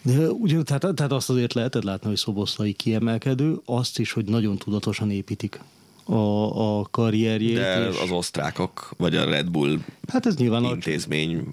De 0.01 0.29
ugyan, 0.29 0.63
tehát, 0.63 0.95
tehát 0.95 1.11
azt 1.11 1.29
azért 1.29 1.53
lehetett 1.53 1.83
látni, 1.83 2.07
hogy 2.07 2.17
Szoboszlai 2.17 2.73
kiemelkedő, 2.73 3.55
azt 3.65 3.99
is, 3.99 4.11
hogy 4.11 4.25
nagyon 4.25 4.57
tudatosan 4.57 5.11
építik 5.11 5.59
a, 6.03 6.79
a 6.79 6.87
karrierjét. 6.91 7.55
De 7.55 7.87
és, 7.89 7.99
az 8.01 8.11
osztrákok, 8.11 8.93
vagy 8.97 9.15
a 9.15 9.25
Red 9.25 9.49
Bull 9.49 9.77
hát 10.07 10.25
ez 10.25 10.35
nyilván, 10.35 10.63
a, 10.63 10.69
intézmény 10.69 11.47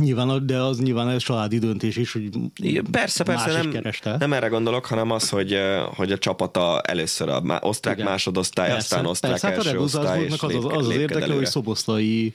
nyilván 0.00 0.28
a, 0.28 0.38
de 0.38 0.60
az 0.60 0.78
nyilván 0.80 1.08
egy 1.08 1.18
családi 1.18 1.58
döntés 1.58 1.96
is, 1.96 2.12
hogy 2.12 2.28
Persze, 2.90 3.24
persze, 3.24 3.52
nem, 3.52 3.70
kereste. 3.70 4.16
nem 4.18 4.32
erre 4.32 4.48
gondolok, 4.48 4.86
hanem 4.86 5.10
az, 5.10 5.28
hogy, 5.28 5.58
hogy 5.94 6.12
a 6.12 6.18
csapata 6.18 6.80
először 6.80 7.28
a 7.28 7.40
má- 7.40 7.64
osztrák 7.64 7.94
Igen. 7.94 8.06
másodosztály, 8.06 8.68
Persze, 8.68 8.96
aztán 8.96 9.10
osztrák 9.10 9.30
persze, 9.30 9.46
hát 9.46 9.56
a 9.56 9.58
első 9.58 9.70
Red 9.70 9.78
Bull 9.78 9.84
osztály, 9.84 10.24
és 10.24 10.34
Salzburgnak 10.34 10.64
az, 10.64 10.78
az, 10.78 10.78
az, 10.78 10.86
az 10.86 11.00
érdekli, 11.00 11.34
hogy. 11.34 11.46
Szoboszlai 11.46 12.34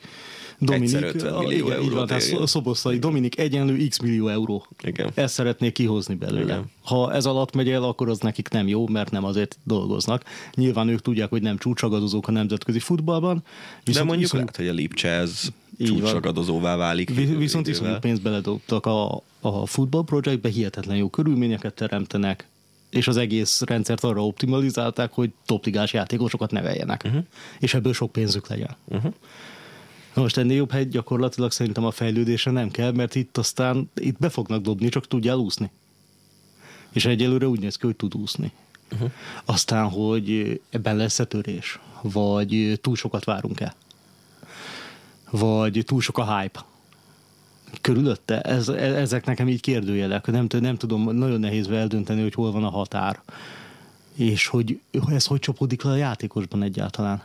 Dominik, 0.63 0.95
Egyszer 0.95 1.04
50 1.15 1.34
millió 1.34 1.50
igen, 1.50 1.65
így 1.65 1.71
eurót 1.71 1.93
van, 1.93 2.08
tehát. 2.08 2.47
Szoboszlai 2.47 3.00
Dominik 3.00 3.39
egyenlő 3.39 3.88
x 3.88 4.00
millió 4.00 4.28
euró. 4.28 4.65
Igen. 4.84 5.12
Ezt 5.13 5.34
szeretnék 5.34 5.74
kihozni 5.74 6.15
belőle. 6.15 6.41
Igen. 6.43 6.71
Ha 6.84 7.13
ez 7.13 7.26
alatt 7.26 7.56
megy 7.56 7.69
el, 7.69 7.84
akkor 7.84 8.10
az 8.10 8.19
nekik 8.19 8.50
nem 8.50 8.67
jó, 8.67 8.88
mert 8.88 9.12
nem 9.12 9.24
azért 9.24 9.58
dolgoznak. 9.63 10.24
Nyilván 10.56 10.88
ők 10.88 11.02
tudják, 11.02 11.30
hogy 11.30 11.41
nem 11.41 11.58
csúcsagadozók 11.58 12.28
a 12.28 12.32
nemzetközi 12.32 12.80
futballban. 12.80 13.43
De 13.84 14.04
mondjuk 14.04 14.19
iszonyú- 14.19 14.32
lehet, 14.32 14.56
hogy 14.56 14.67
a 14.67 14.74
Lipcse 14.74 15.10
ez 15.10 15.47
csúcsagadozóvá 15.80 16.76
válik. 16.76 17.10
Vi- 17.15 17.38
Viszont 17.38 17.67
idővel. 17.67 17.88
iszonyú 17.88 18.00
pénzt 18.00 18.21
beledobtak 18.21 18.86
a, 18.86 19.21
a 19.41 19.65
futball 19.65 20.04
projektbe, 20.04 20.50
hihetetlen 20.50 20.97
jó 20.97 21.10
körülményeket 21.10 21.74
teremtenek, 21.74 22.47
és 22.89 23.08
az 23.08 23.17
egész 23.17 23.62
rendszert 23.62 24.04
arra 24.04 24.26
optimalizálták, 24.26 25.12
hogy 25.12 25.32
topligás 25.45 25.93
játékosokat 25.93 26.52
neveljenek, 26.52 27.04
uh-huh. 27.06 27.24
és 27.60 27.74
ebből 27.74 27.93
sok 27.93 28.12
pénzük 28.12 28.47
legyen. 28.47 28.76
Uh-huh. 28.86 29.13
Na 30.13 30.21
most 30.21 30.38
ennél 30.38 30.56
jobb 30.56 30.71
hegy 30.71 30.89
gyakorlatilag 30.89 31.52
szerintem 31.52 31.86
a 31.86 31.91
fejlődésre 31.91 32.52
nem 32.52 32.71
kell, 32.71 32.91
mert 32.91 33.15
itt 33.15 33.38
aztán 33.38 33.89
itt 33.95 34.17
be 34.17 34.30
fognak 34.30 34.62
dobni, 34.62 34.89
csak 34.89 35.08
tudjál 35.08 35.38
úszni. 35.38 35.71
És 36.91 37.06
egyelőre 37.06 37.47
úgy 37.47 37.60
néz 37.60 37.76
ki, 37.76 37.86
hogy 37.86 37.95
tud 37.95 38.15
úszni. 38.15 38.52
Uh-huh. 38.91 39.12
Aztán, 39.45 39.89
hogy 39.89 40.62
ebben 40.69 40.95
lesz-e 40.95 41.26
törés, 41.26 41.80
vagy 42.02 42.80
túl 42.82 42.95
sokat 42.95 43.24
várunk-e, 43.24 43.76
vagy 45.30 45.84
túl 45.86 46.02
sok 46.02 46.17
a 46.17 46.38
hype 46.38 46.65
körülötte. 47.82 48.41
Ez, 48.41 48.69
e- 48.69 48.95
ezek 48.95 49.26
nekem 49.26 49.47
így 49.47 49.62
kérdőjelek. 49.62 50.26
Nem, 50.26 50.47
nem 50.50 50.76
tudom, 50.76 51.15
nagyon 51.15 51.39
nehéz 51.39 51.67
eldönteni, 51.67 52.21
hogy 52.21 52.34
hol 52.34 52.52
van 52.52 52.63
a 52.63 52.69
határ. 52.69 53.21
És 54.15 54.47
hogy 54.47 54.80
ez 55.10 55.26
hogy 55.26 55.39
csapódik 55.39 55.82
le 55.82 55.91
a 55.91 55.95
játékosban 55.95 56.63
egyáltalán. 56.63 57.21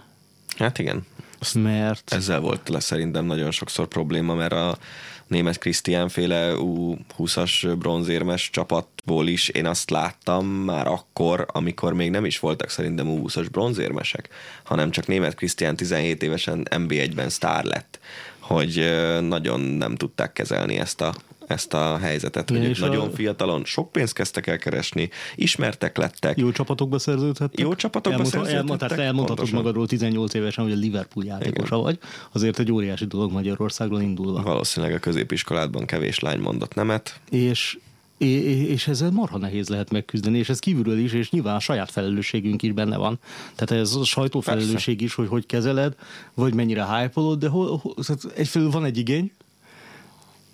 Hát 0.57 0.79
igen. 0.79 1.05
Azt 1.39 1.55
Mert 1.55 2.13
Ezzel 2.13 2.41
volt 2.41 2.69
le 2.69 2.81
szerintem 2.81 3.25
nagyon 3.25 3.51
sokszor 3.51 3.87
probléma, 3.87 4.35
mert 4.35 4.53
a 4.53 4.79
német 5.27 5.59
Krisztián 5.59 6.09
féle 6.09 6.53
U20-as 6.57 7.75
bronzérmes 7.79 8.51
csapatból 8.51 9.29
is 9.29 9.49
én 9.49 9.67
azt 9.67 9.91
láttam 9.91 10.47
már 10.47 10.87
akkor, 10.87 11.47
amikor 11.53 11.93
még 11.93 12.11
nem 12.11 12.25
is 12.25 12.39
voltak 12.39 12.71
szerintem 12.71 13.07
U20-as 13.09 13.47
bronzérmesek, 13.51 14.29
hanem 14.63 14.91
csak 14.91 15.07
német 15.07 15.35
Krisztián 15.35 15.77
17 15.77 16.23
évesen 16.23 16.67
NB1-ben 16.71 17.29
sztár 17.29 17.65
lett, 17.65 17.99
hogy 18.39 18.97
nagyon 19.21 19.61
nem 19.61 19.97
tudták 19.97 20.33
kezelni 20.33 20.79
ezt 20.79 21.01
a 21.01 21.15
ezt 21.47 21.75
a 21.75 21.99
helyzetet, 21.99 22.51
Igen, 22.51 22.63
hogy 22.63 22.71
ők 22.71 22.77
és 22.77 22.83
a- 22.83 22.87
nagyon 22.87 23.11
fiatalon 23.13 23.65
sok 23.65 23.93
pénzt 23.93 24.13
kezdtek 24.13 24.47
el 24.47 24.59
keresni, 24.59 25.09
ismertek 25.35 25.97
lettek, 25.97 26.39
jó 26.39 26.51
csapatokba 26.53 26.99
szerződhettek. 26.99 27.61
Jó 27.61 27.75
csapatokba 27.75 28.11
Elmondha- 28.11 28.33
szerződhettek, 28.45 28.57
elmond- 28.63 28.81
tehát 28.81 29.05
elmondhatod 29.05 29.37
pontosan. 29.37 29.59
magadról 29.59 29.87
18 29.87 30.35
évesen, 30.35 30.65
hogy 30.65 30.73
a 30.73 30.77
Liverpool 30.77 31.27
játékosa 31.27 31.77
vagy. 31.79 31.99
Azért 32.33 32.59
egy 32.59 32.73
óriási 32.73 33.05
dolog 33.07 33.33
Magyarországról 33.33 34.01
indulva. 34.01 34.43
valószínűleg 34.43 34.95
a 34.95 34.99
középiskoládban 34.99 35.85
kevés 35.87 36.19
lány 36.19 36.39
mondott 36.41 36.75
nemet, 36.75 37.21
és, 37.31 37.79
és, 38.19 38.87
ezzel 38.89 39.11
marha 39.11 39.39
nehéz 39.39 39.69
lehet 39.69 39.91
megküzdeni, 39.91 40.39
és 40.39 40.49
ez 40.49 40.59
kívülről 40.59 40.99
is, 40.99 41.13
és 41.13 41.31
nyilván 41.31 41.55
a 41.55 41.61
saját 41.61 41.91
felelősségünk 41.91 42.63
is 42.63 42.73
benne 42.73 42.97
van. 42.97 43.19
Tehát 43.55 43.83
ez 43.83 43.95
a 43.95 44.05
sajtófelelősség 44.05 45.01
is, 45.01 45.15
hogy 45.15 45.29
hogy 45.29 45.47
kezeled, 45.47 45.95
vagy 46.35 46.55
mennyire 46.55 46.85
hype 46.97 47.21
de 47.39 47.49
hol, 47.49 47.83
tehát 48.07 48.25
egyfelől 48.37 48.71
van 48.71 48.85
egy 48.85 48.99
igény, 48.99 49.31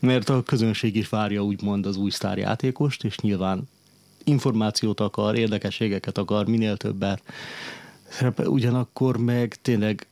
mert 0.02 0.28
a 0.28 0.42
közönség 0.42 0.96
is 0.96 1.08
várja 1.08 1.44
úgymond 1.44 1.86
az 1.86 1.96
új 1.96 2.10
sztárjátékost, 2.10 3.04
és 3.04 3.18
nyilván 3.18 3.68
információt 4.24 5.00
akar, 5.00 5.36
érdekességeket 5.36 6.18
akar, 6.18 6.46
minél 6.46 6.76
többet. 6.76 7.22
Ugyanakkor 8.36 9.16
meg 9.16 9.56
tényleg 9.62 10.06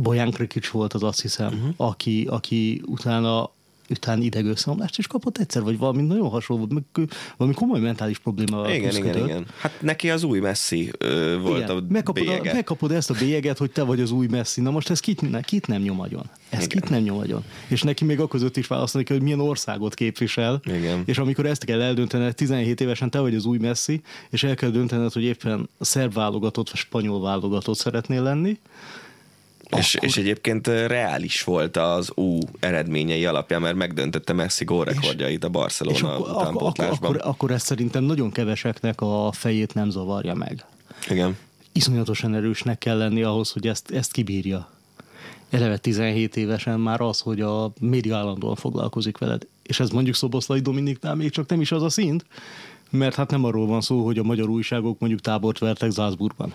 Bojan 0.00 0.30
Krikic 0.30 0.68
volt 0.68 0.92
az 0.92 1.02
azt 1.02 1.20
hiszem, 1.20 1.52
uh-huh. 1.52 1.74
aki, 1.76 2.26
aki 2.30 2.82
utána 2.86 3.50
után 3.90 4.22
idegösszeomlást 4.22 4.98
is 4.98 5.06
kapott 5.06 5.38
egyszer, 5.38 5.62
vagy 5.62 5.78
valami 5.78 6.02
nagyon 6.02 6.28
hasonló, 6.28 6.66
meg 6.68 7.08
valami 7.36 7.56
komoly 7.56 7.80
mentális 7.80 8.18
problémával 8.18 8.70
Igen, 8.70 8.96
igen, 8.96 9.24
igen. 9.24 9.46
Hát 9.58 9.72
neki 9.80 10.10
az 10.10 10.22
új 10.22 10.38
Messi 10.38 10.90
ö, 10.98 11.38
volt 11.42 11.62
Igen, 11.62 11.76
a 11.76 11.80
megkapod, 11.88 12.22
a, 12.22 12.26
bélyege. 12.26 12.52
megkapod 12.52 12.92
ezt 12.92 13.10
a 13.10 13.14
bélyeget, 13.18 13.58
hogy 13.58 13.70
te 13.70 13.82
vagy 13.82 14.00
az 14.00 14.10
új 14.10 14.26
Messi. 14.26 14.60
Na 14.60 14.70
most 14.70 14.90
ez 14.90 15.00
kit, 15.00 15.30
ne, 15.30 15.40
kit 15.40 15.66
nem 15.66 15.82
nyom 15.82 16.00
agyon? 16.00 16.24
Ez 16.48 16.64
Igen. 16.64 16.68
kit 16.68 16.90
nem 16.90 17.02
nyom 17.02 17.18
agyon? 17.18 17.44
És 17.68 17.82
neki 17.82 18.04
még 18.04 18.20
a 18.20 18.28
között 18.28 18.56
is 18.56 18.66
választani 18.66 19.04
kell, 19.04 19.16
hogy 19.16 19.24
milyen 19.24 19.40
országot 19.40 19.94
képvisel. 19.94 20.60
Igen. 20.64 21.02
És 21.04 21.18
amikor 21.18 21.46
ezt 21.46 21.64
kell 21.64 21.80
eldöntened, 21.80 22.34
17 22.34 22.80
évesen 22.80 23.10
te 23.10 23.18
vagy 23.18 23.34
az 23.34 23.44
új 23.44 23.58
Messi, 23.58 24.00
és 24.30 24.42
el 24.42 24.54
kell 24.54 24.70
döntened, 24.70 25.12
hogy 25.12 25.22
éppen 25.22 25.68
a 25.78 25.84
szerb 25.84 26.12
válogatott 26.14 26.70
vagy 26.70 26.80
spanyol 26.80 27.20
válogatott 27.20 27.78
szeretnél 27.78 28.22
lenni, 28.22 28.58
akkor- 29.70 30.04
és 30.04 30.16
egyébként 30.16 30.66
reális 30.66 31.42
volt 31.42 31.76
az 31.76 32.12
U 32.14 32.38
eredményei 32.60 33.24
alapján, 33.24 33.60
mert 33.60 33.74
megdöntötte 33.76 34.32
Messi 34.32 34.64
gólrekordjait 34.64 35.44
a 35.44 35.46
és 35.46 35.52
Barcelona 35.52 36.14
akkor, 36.14 36.14
akkor, 36.14 36.30
akkor, 36.30 36.42
utánpótlásban. 36.42 37.10
akkor, 37.10 37.28
akkor 37.28 37.50
ez 37.50 37.62
szerintem 37.62 38.04
nagyon 38.04 38.30
keveseknek 38.30 39.00
a 39.00 39.30
fejét 39.32 39.74
nem 39.74 39.90
zavarja 39.90 40.34
meg. 40.34 40.64
Igen. 41.08 41.36
iszonyatosan 41.72 42.34
erősnek 42.34 42.78
kell 42.78 42.96
lenni 42.96 43.22
ahhoz, 43.22 43.50
hogy 43.50 43.66
ezt, 43.66 43.90
ezt 43.90 44.12
kibírja. 44.12 44.70
Eleve 45.50 45.76
17 45.76 46.36
évesen 46.36 46.80
már 46.80 47.00
az, 47.00 47.20
hogy 47.20 47.40
a 47.40 47.72
média 47.80 48.16
állandóan 48.16 48.54
foglalkozik 48.54 49.18
veled. 49.18 49.46
És 49.62 49.80
ez 49.80 49.90
mondjuk 49.90 50.14
Szoboszlai 50.14 50.60
Dominiknál 50.60 51.14
még 51.14 51.30
csak 51.30 51.48
nem 51.48 51.60
is 51.60 51.72
az 51.72 51.82
a 51.82 51.88
szint, 51.88 52.24
mert 52.90 53.14
hát 53.14 53.30
nem 53.30 53.44
arról 53.44 53.66
van 53.66 53.80
szó, 53.80 54.04
hogy 54.04 54.18
a 54.18 54.22
magyar 54.22 54.48
újságok 54.48 54.98
mondjuk 54.98 55.20
tábort 55.20 55.58
vertek 55.58 55.92
Salzburgban. 55.92 56.54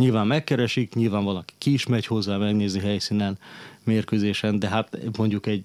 Nyilván 0.00 0.26
megkeresik, 0.26 0.94
nyilván 0.94 1.24
valaki 1.24 1.52
ki 1.58 1.72
is 1.72 1.86
megy 1.86 2.06
hozzá 2.06 2.36
megnézni 2.36 2.80
helyszínen, 2.80 3.38
mérkőzésen, 3.84 4.58
de 4.58 4.68
hát 4.68 4.98
mondjuk 5.16 5.46
egy 5.46 5.64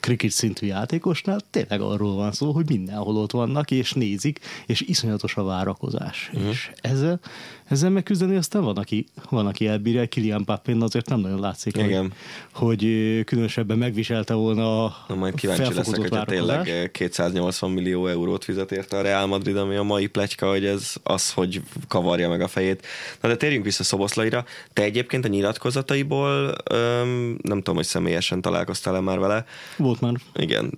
cricket 0.00 0.30
szintű 0.30 0.66
játékosnál 0.66 1.40
tényleg 1.50 1.80
arról 1.80 2.14
van 2.14 2.32
szó, 2.32 2.52
hogy 2.52 2.68
mindenhol 2.68 3.16
ott 3.16 3.30
vannak, 3.30 3.70
és 3.70 3.92
nézik, 3.92 4.38
és 4.66 4.80
iszonyatos 4.80 5.36
a 5.36 5.44
várakozás. 5.44 6.30
Mm. 6.38 6.48
És 6.48 6.70
ezzel, 6.80 7.20
ezzel 7.64 7.90
megküzdeni 7.90 8.36
aztán 8.36 8.62
van, 8.62 8.76
aki, 8.76 9.06
van, 9.28 9.46
aki 9.46 9.66
elbírja, 9.66 10.08
Kilian 10.08 10.44
Pappin 10.44 10.82
azért 10.82 11.08
nem 11.08 11.20
nagyon 11.20 11.40
látszik, 11.40 11.76
Igen. 11.76 12.12
Hogy, 12.52 12.68
hogy 12.68 13.24
különösebben 13.24 13.78
megviselte 13.78 14.34
volna 14.34 14.84
a 14.84 15.04
Na 15.08 15.14
majd 15.14 15.34
kíváncsi 15.34 15.74
leszek, 15.74 15.96
hogyha 15.96 16.24
tényleg 16.24 16.90
280 16.92 17.70
millió 17.70 18.06
eurót 18.06 18.44
fizet 18.44 18.72
érte 18.72 18.96
a 18.96 19.02
Real 19.02 19.26
Madrid, 19.26 19.56
ami 19.56 19.76
a 19.76 19.82
mai 19.82 20.06
pletyka, 20.06 20.48
hogy 20.48 20.64
ez 20.64 20.94
az, 21.02 21.32
hogy 21.32 21.62
kavarja 21.88 22.28
meg 22.28 22.40
a 22.40 22.48
fejét. 22.48 22.86
Na 23.20 23.28
de 23.28 23.36
térjünk 23.36 23.64
vissza 23.64 23.84
Szoboszlaira. 23.84 24.44
Te 24.72 24.82
egyébként 24.82 25.24
a 25.24 25.28
nyilatkozataiból, 25.28 26.54
öm, 26.70 27.38
nem 27.42 27.58
tudom, 27.58 27.74
hogy 27.74 27.84
személyesen 27.84 28.40
találkoztál-e 28.40 29.00
már 29.00 29.18
vele, 29.18 29.44
volt 29.82 30.00
már. 30.00 30.14
Igen. 30.34 30.74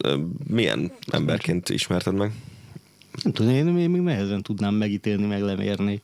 Milyen 0.47 0.93
emberként 1.07 1.69
ismerted 1.69 2.14
meg? 2.14 2.33
Nem 3.23 3.33
tudom, 3.33 3.53
én 3.53 3.64
még 3.64 4.01
nehezen 4.01 4.43
tudnám 4.43 4.75
megítélni, 4.75 5.27
meg 5.27 5.43
lemérni 5.43 6.03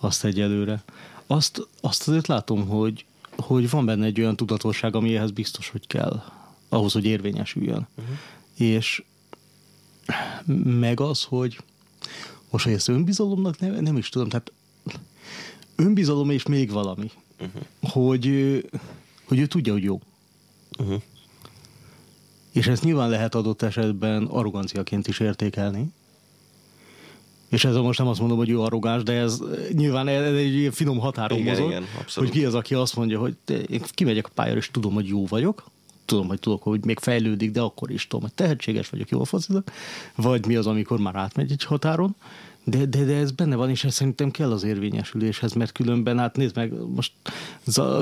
azt 0.00 0.24
egyelőre. 0.24 0.82
Azt, 1.26 1.68
azt 1.80 2.08
azért 2.08 2.26
látom, 2.26 2.68
hogy, 2.68 3.04
hogy 3.36 3.70
van 3.70 3.84
benne 3.84 4.04
egy 4.04 4.20
olyan 4.20 4.36
tudatosság, 4.36 4.94
ami 4.94 5.16
ehhez 5.16 5.30
biztos, 5.30 5.68
hogy 5.68 5.86
kell, 5.86 6.22
ahhoz, 6.68 6.92
hogy 6.92 7.04
érvényesüljön. 7.04 7.86
Uh-huh. 7.94 8.16
És 8.56 9.02
meg 10.64 11.00
az, 11.00 11.22
hogy 11.22 11.58
most, 12.50 12.64
hogy 12.64 12.74
ezt 12.74 12.88
önbizalomnak 12.88 13.58
nem, 13.58 13.74
nem 13.74 13.96
is 13.96 14.08
tudom, 14.08 14.28
tehát 14.28 14.52
önbizalom 15.76 16.30
és 16.30 16.46
még 16.46 16.70
valami, 16.70 17.10
uh-huh. 17.40 17.62
hogy, 17.92 18.26
hogy 19.24 19.38
ő 19.38 19.46
tudja, 19.46 19.72
hogy 19.72 19.82
jó. 19.82 20.00
Uh-huh. 20.78 21.02
És 22.56 22.66
ezt 22.66 22.82
nyilván 22.84 23.08
lehet 23.08 23.34
adott 23.34 23.62
esetben 23.62 24.24
arroganciaként 24.24 25.08
is 25.08 25.20
értékelni. 25.20 25.92
És 27.48 27.64
ezzel 27.64 27.80
most 27.80 27.98
nem 27.98 28.08
azt 28.08 28.18
mondom, 28.18 28.38
hogy 28.38 28.50
ő 28.50 28.60
arrogáns, 28.60 29.02
de 29.02 29.12
ez 29.12 29.38
nyilván 29.72 30.08
ez 30.08 30.32
egy 30.32 30.68
finom 30.72 30.98
határon 30.98 31.38
igen, 31.38 31.54
mozog, 31.54 31.70
igen, 31.70 31.84
hogy 32.14 32.30
ki 32.30 32.44
az, 32.44 32.54
aki 32.54 32.74
azt 32.74 32.96
mondja, 32.96 33.18
hogy 33.18 33.36
én 33.68 33.82
kimegyek 33.90 34.26
a 34.26 34.30
pályára, 34.34 34.56
és 34.56 34.70
tudom, 34.70 34.94
hogy 34.94 35.08
jó 35.08 35.26
vagyok, 35.26 35.64
tudom, 36.04 36.26
hogy 36.26 36.40
tudok, 36.40 36.62
hogy 36.62 36.84
még 36.84 36.98
fejlődik, 36.98 37.50
de 37.50 37.60
akkor 37.60 37.90
is 37.90 38.06
tudom, 38.06 38.20
hogy 38.20 38.34
tehetséges 38.34 38.88
vagyok, 38.88 39.08
jól 39.08 39.24
focizok, 39.24 39.70
vagy 40.14 40.46
mi 40.46 40.56
az, 40.56 40.66
amikor 40.66 40.98
már 40.98 41.16
átmegy 41.16 41.52
egy 41.52 41.64
határon, 41.64 42.16
de, 42.68 42.84
de, 42.84 43.04
de 43.04 43.16
ez 43.16 43.30
benne 43.30 43.56
van, 43.56 43.70
és 43.70 43.84
ez 43.84 43.94
szerintem 43.94 44.30
kell 44.30 44.52
az 44.52 44.62
érvényesüléshez, 44.62 45.52
mert 45.52 45.72
különben, 45.72 46.18
hát 46.18 46.36
nézd 46.36 46.56
meg, 46.56 46.72
most 46.94 47.12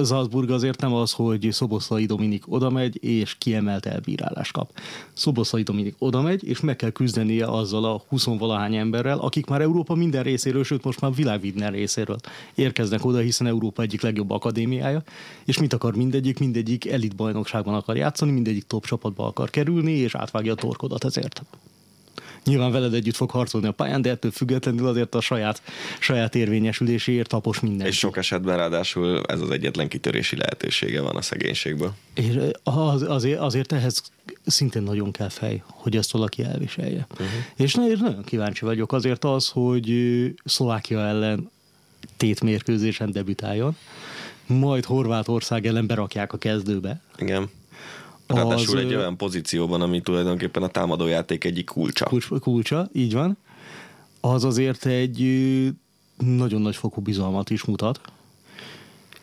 Salzburg 0.04 0.50
azért 0.50 0.80
nem 0.80 0.94
az, 0.94 1.12
hogy 1.12 1.48
Szoboszlai 1.50 2.06
Dominik 2.06 2.52
oda 2.52 2.70
megy, 2.70 3.04
és 3.04 3.34
kiemelt 3.38 3.86
elbírálás 3.86 4.50
kap. 4.50 4.78
Szoboszlai 5.12 5.62
Dominik 5.62 5.94
oda 5.98 6.22
megy, 6.22 6.48
és 6.48 6.60
meg 6.60 6.76
kell 6.76 6.90
küzdenie 6.90 7.46
azzal 7.46 7.84
a 7.84 8.02
20 8.08 8.24
valahány 8.24 8.76
emberrel, 8.76 9.18
akik 9.18 9.46
már 9.46 9.60
Európa 9.60 9.94
minden 9.94 10.22
részéről, 10.22 10.64
sőt 10.64 10.84
most 10.84 11.00
már 11.00 11.14
világ 11.14 11.42
minden 11.42 11.72
részéről 11.72 12.18
érkeznek 12.54 13.04
oda, 13.04 13.18
hiszen 13.18 13.46
Európa 13.46 13.82
egyik 13.82 14.02
legjobb 14.02 14.30
akadémiája, 14.30 15.02
és 15.44 15.58
mit 15.58 15.72
akar 15.72 15.96
mindegyik, 15.96 16.38
mindegyik 16.38 16.86
elit 16.86 17.16
bajnokságban 17.16 17.74
akar 17.74 17.96
játszani, 17.96 18.32
mindegyik 18.32 18.66
top 18.66 18.86
csapatba 18.86 19.26
akar 19.26 19.50
kerülni, 19.50 19.92
és 19.92 20.14
átvágja 20.14 20.52
a 20.52 20.56
torkodat 20.56 21.04
ezért 21.04 21.42
nyilván 22.44 22.72
veled 22.72 22.94
együtt 22.94 23.16
fog 23.16 23.30
harcolni 23.30 23.66
a 23.66 23.72
pályán, 23.72 24.02
de 24.02 24.10
ettől 24.10 24.30
függetlenül 24.30 24.86
azért 24.86 25.14
a 25.14 25.20
saját, 25.20 25.62
saját 25.98 26.34
érvényesüléséért 26.34 27.28
tapos 27.28 27.60
minden. 27.60 27.86
És 27.86 27.98
sok 27.98 28.16
esetben 28.16 28.56
ráadásul 28.56 29.22
ez 29.26 29.40
az 29.40 29.50
egyetlen 29.50 29.88
kitörési 29.88 30.36
lehetősége 30.36 31.00
van 31.00 31.16
a 31.16 31.22
szegénységből. 31.22 31.94
És 32.14 32.38
az, 32.62 33.02
azért, 33.02 33.38
azért 33.38 33.72
ehhez 33.72 34.02
szintén 34.46 34.82
nagyon 34.82 35.10
kell 35.10 35.28
fej, 35.28 35.62
hogy 35.66 35.96
ezt 35.96 36.12
valaki 36.12 36.42
elviselje. 36.42 37.06
Uh-huh. 37.10 37.26
És 37.56 37.74
nagyon, 37.74 38.22
kíváncsi 38.24 38.64
vagyok 38.64 38.92
azért 38.92 39.24
az, 39.24 39.48
hogy 39.48 39.94
Szlovákia 40.44 41.00
ellen 41.00 41.50
tétmérkőzésen 42.16 43.12
debütáljon, 43.12 43.76
majd 44.46 44.84
Horvátország 44.84 45.66
ellen 45.66 45.86
berakják 45.86 46.32
a 46.32 46.38
kezdőbe. 46.38 47.00
Igen. 47.18 47.50
Ráadásul 48.34 48.76
az, 48.76 48.84
egy 48.84 48.94
olyan 48.94 49.16
pozícióban, 49.16 49.80
ami 49.80 50.00
tulajdonképpen 50.00 50.62
a 50.62 50.68
támadójáték 50.68 51.44
egyik 51.44 51.66
kulcsa. 51.66 52.04
Kulcs, 52.04 52.28
kulcsa, 52.28 52.88
így 52.92 53.12
van. 53.12 53.36
Az 54.20 54.44
azért 54.44 54.86
egy 54.86 55.20
nagyon 56.16 56.60
nagy 56.60 56.76
fokú 56.76 57.00
bizalmat 57.00 57.50
is 57.50 57.64
mutat. 57.64 58.00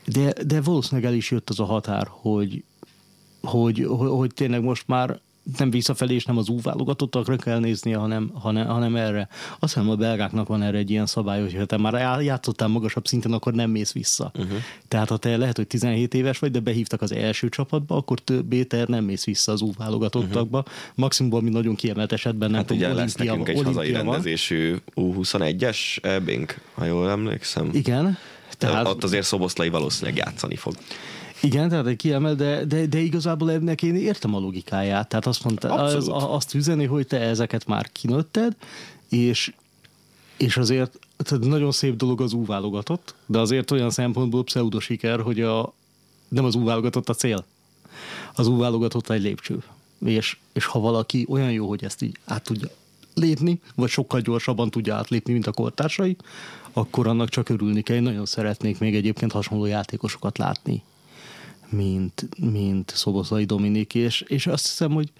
De, 0.05 0.33
de 0.45 0.61
valószínűleg 0.61 1.11
el 1.11 1.17
is 1.17 1.31
jött 1.31 1.49
az 1.49 1.59
a 1.59 1.65
határ, 1.65 2.07
hogy, 2.09 2.63
hogy, 3.41 3.85
hogy, 3.89 4.09
hogy 4.09 4.33
tényleg 4.33 4.61
most 4.61 4.87
már 4.87 5.19
nem 5.57 5.69
visszafelé 5.69 6.13
és 6.13 6.25
nem 6.25 6.37
az 6.37 6.49
U 6.49 6.61
válogatottakra 6.61 7.35
kell 7.35 7.59
néznie, 7.59 7.97
hanem, 7.97 8.31
hanem, 8.33 8.67
hanem 8.67 8.95
erre. 8.95 9.27
Azt 9.59 9.73
hiszem 9.73 9.89
a 9.89 9.95
belgáknak 9.95 10.47
van 10.47 10.61
erre 10.61 10.77
egy 10.77 10.89
ilyen 10.89 11.05
szabály, 11.05 11.41
hogy 11.41 11.55
ha 11.55 11.65
te 11.65 11.77
már 11.77 12.21
játszottál 12.21 12.67
magasabb 12.67 13.07
szinten, 13.07 13.33
akkor 13.33 13.53
nem 13.53 13.69
mész 13.69 13.91
vissza. 13.91 14.31
Uh-huh. 14.35 14.57
Tehát 14.87 15.09
ha 15.09 15.17
te 15.17 15.37
lehet, 15.37 15.55
hogy 15.55 15.67
17 15.67 16.13
éves 16.13 16.39
vagy, 16.39 16.51
de 16.51 16.59
behívtak 16.59 17.01
az 17.01 17.11
első 17.11 17.49
csapatba, 17.49 17.95
akkor 17.95 18.19
többé 18.19 18.63
te 18.63 18.85
nem 18.87 19.03
mész 19.03 19.25
vissza 19.25 19.51
az 19.51 19.61
U 19.61 19.71
válogatottakba. 19.77 20.57
Uh-huh. 20.57 20.73
Maximum, 20.95 21.33
ami 21.33 21.49
nagyon 21.49 21.75
kiemelt 21.75 22.11
esetben 22.11 22.49
nem 22.49 22.59
hát 22.59 22.67
tudom, 22.67 22.83
ugye 22.83 22.93
lesz 22.93 23.15
nekünk 23.15 23.47
egy 23.47 23.61
hazai 23.63 23.91
rendezésű 23.91 24.75
U21-es 24.95 25.77
ebénk, 26.01 26.61
ha 26.73 26.85
jól 26.85 27.09
emlékszem. 27.09 27.69
Igen. 27.73 28.17
Tehát... 28.57 28.87
Ott 28.87 29.03
azért 29.03 29.25
Szoboszlai 29.25 29.69
valószínűleg 29.69 30.17
játszani 30.17 30.55
fog. 30.55 30.73
Igen, 31.41 31.69
tehát 31.69 31.85
egy 31.85 31.95
kiemel, 31.95 32.35
de, 32.35 32.65
de, 32.65 32.85
de 32.85 32.99
igazából 32.99 33.51
ennek 33.51 33.81
én 33.81 33.95
értem 33.95 34.35
a 34.35 34.39
logikáját. 34.39 35.09
Tehát 35.09 35.25
azt 35.25 35.43
mondta, 35.43 35.73
az, 35.73 36.09
azt 36.11 36.53
üzeni, 36.53 36.85
hogy 36.85 37.07
te 37.07 37.19
ezeket 37.19 37.65
már 37.65 37.91
kinőtted, 37.91 38.55
és, 39.09 39.53
és 40.37 40.57
azért 40.57 40.99
tehát 41.17 41.43
nagyon 41.43 41.71
szép 41.71 41.95
dolog 41.95 42.21
az 42.21 42.33
úválogatott, 42.33 43.15
de 43.25 43.39
azért 43.39 43.71
olyan 43.71 43.89
szempontból 43.89 44.43
pseudo 44.43 44.79
siker, 44.79 45.19
hogy 45.19 45.41
a, 45.41 45.73
nem 46.27 46.45
az 46.45 46.55
úválogatott 46.55 47.09
a 47.09 47.13
cél. 47.13 47.45
Az 48.35 48.47
úválogatott 48.47 49.09
egy 49.09 49.21
lépcső. 49.21 49.63
És, 50.05 50.37
és 50.53 50.65
ha 50.65 50.79
valaki 50.79 51.25
olyan 51.29 51.51
jó, 51.51 51.67
hogy 51.67 51.83
ezt 51.83 52.01
így 52.01 52.17
át 52.25 52.43
tudja 52.43 52.67
lépni, 53.13 53.61
vagy 53.75 53.89
sokkal 53.89 54.19
gyorsabban 54.21 54.69
tudja 54.69 54.95
átlépni, 54.95 55.33
mint 55.33 55.47
a 55.47 55.51
kortársai, 55.51 56.15
akkor 56.73 57.07
annak 57.07 57.29
csak 57.29 57.49
örülni 57.49 57.81
kell. 57.81 57.95
Én 57.95 58.01
nagyon 58.01 58.25
szeretnék 58.25 58.79
még 58.79 58.95
egyébként 58.95 59.31
hasonló 59.31 59.65
játékosokat 59.65 60.37
látni 60.37 60.83
mint, 61.71 62.29
mint 62.39 62.91
Szoboszlai 62.95 63.45
Dominik, 63.45 63.95
és, 63.95 64.21
és 64.27 64.47
azt 64.47 64.67
hiszem, 64.67 64.91
hogy 64.91 65.11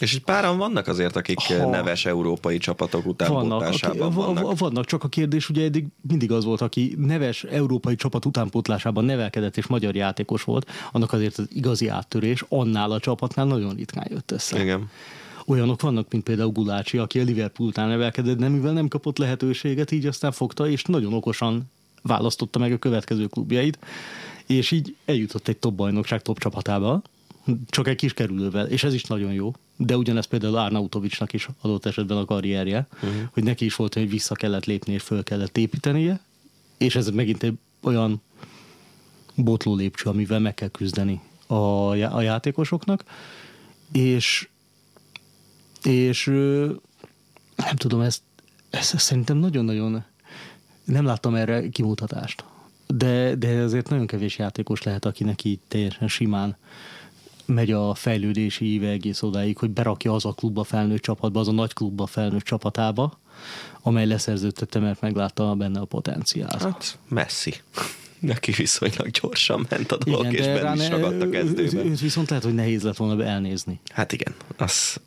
és 0.00 0.14
egy 0.14 0.22
páran 0.22 0.58
vannak 0.58 0.86
azért, 0.86 1.16
akik 1.16 1.38
ha, 1.40 1.68
neves 1.68 2.06
európai 2.06 2.58
csapatok 2.58 3.06
után 3.06 3.32
vannak, 3.32 3.74
vannak. 3.98 4.58
Vannak, 4.58 4.84
csak 4.84 5.04
a 5.04 5.08
kérdés 5.08 5.48
ugye 5.48 5.64
eddig 5.64 5.86
mindig 6.08 6.32
az 6.32 6.44
volt, 6.44 6.60
aki 6.60 6.94
neves 6.98 7.44
európai 7.44 7.94
csapat 7.94 8.24
utánpótlásában 8.24 9.04
nevelkedett 9.04 9.56
és 9.56 9.66
magyar 9.66 9.94
játékos 9.94 10.44
volt, 10.44 10.70
annak 10.92 11.12
azért 11.12 11.38
az 11.38 11.46
igazi 11.52 11.88
áttörés 11.88 12.44
annál 12.48 12.90
a 12.90 13.00
csapatnál 13.00 13.46
nagyon 13.46 13.74
ritkán 13.74 14.06
jött 14.10 14.30
össze. 14.30 14.62
Igen. 14.62 14.90
Olyanok 15.46 15.82
vannak, 15.82 16.12
mint 16.12 16.24
például 16.24 16.50
Gulácsi, 16.50 16.98
aki 16.98 17.20
a 17.20 17.24
Liverpool 17.24 17.68
után 17.68 17.88
nevelkedett, 17.88 18.38
de 18.38 18.48
mivel 18.48 18.72
nem 18.72 18.88
kapott 18.88 19.18
lehetőséget, 19.18 19.90
így 19.90 20.06
aztán 20.06 20.32
fogta, 20.32 20.68
és 20.68 20.82
nagyon 20.82 21.12
okosan 21.12 21.70
választotta 22.02 22.58
meg 22.58 22.72
a 22.72 22.78
következő 22.78 23.26
klubjait 23.26 23.78
és 24.48 24.70
így 24.70 24.96
eljutott 25.04 25.48
egy 25.48 25.56
top 25.56 25.74
bajnokság 25.74 26.22
top 26.22 26.38
csapatába, 26.38 27.02
csak 27.66 27.88
egy 27.88 27.96
kis 27.96 28.14
kerülővel, 28.14 28.66
és 28.66 28.84
ez 28.84 28.94
is 28.94 29.04
nagyon 29.04 29.32
jó. 29.32 29.52
De 29.76 29.96
ugyanez 29.96 30.26
például 30.26 30.56
Arnautovicsnak 30.56 31.32
is 31.32 31.48
adott 31.60 31.86
esetben 31.86 32.16
a 32.16 32.24
karrierje, 32.24 32.86
uh-huh. 32.94 33.22
hogy 33.32 33.42
neki 33.42 33.64
is 33.64 33.76
volt, 33.76 33.94
hogy 33.94 34.10
vissza 34.10 34.34
kellett 34.34 34.64
lépni 34.64 34.92
és 34.92 35.02
föl 35.02 35.22
kellett 35.22 35.56
építenie, 35.56 36.20
és 36.76 36.96
ez 36.96 37.10
megint 37.10 37.42
egy 37.42 37.58
olyan 37.82 38.22
botló 39.34 39.74
lépcső, 39.74 40.10
amivel 40.10 40.38
meg 40.38 40.54
kell 40.54 40.68
küzdeni 40.68 41.20
a, 41.46 41.54
a 41.90 42.20
játékosoknak, 42.20 43.04
és 43.92 44.48
és 45.82 46.24
nem 47.56 47.76
tudom, 47.76 48.00
ezt, 48.00 48.22
ezt 48.70 48.98
szerintem 48.98 49.36
nagyon-nagyon 49.36 50.04
nem 50.84 51.04
láttam 51.04 51.34
erre 51.34 51.68
kimutatást 51.68 52.44
de, 52.98 53.34
de 53.34 53.48
azért 53.48 53.88
nagyon 53.88 54.06
kevés 54.06 54.38
játékos 54.38 54.82
lehet, 54.82 55.04
akinek 55.04 55.44
így 55.44 55.58
teljesen 55.68 56.08
simán 56.08 56.56
megy 57.44 57.70
a 57.70 57.94
fejlődési 57.94 58.72
íve 58.72 58.88
egész 58.88 59.22
odáig, 59.22 59.58
hogy 59.58 59.70
berakja 59.70 60.14
az 60.14 60.24
a 60.24 60.32
klubba 60.32 60.64
felnőtt 60.64 61.02
csapatba, 61.02 61.40
az 61.40 61.48
a 61.48 61.52
nagy 61.52 61.72
klubba 61.72 62.06
felnőtt 62.06 62.42
csapatába, 62.42 63.18
amely 63.82 64.06
leszerződtette, 64.06 64.78
mert 64.78 65.00
meglátta 65.00 65.54
benne 65.54 65.80
a 65.80 65.84
potenciált. 65.84 66.62
Hát, 66.62 66.98
messzi. 67.08 67.54
Neki 68.18 68.52
viszonylag 68.52 69.10
gyorsan 69.10 69.66
ment 69.68 69.92
a 69.92 69.96
dolog, 69.96 70.32
igen, 70.32 70.34
és 70.34 70.60
benne 70.60 70.82
is 70.82 70.88
ragadt 70.88 71.22
a 71.22 71.28
kezdőben. 71.28 71.86
Őt 71.86 72.00
viszont 72.00 72.28
lehet, 72.28 72.44
hogy 72.44 72.54
nehéz 72.54 72.82
lett 72.82 72.96
volna 72.96 73.24
elnézni. 73.24 73.80
Hát 73.92 74.12
igen, 74.12 74.34
az, 74.56 75.00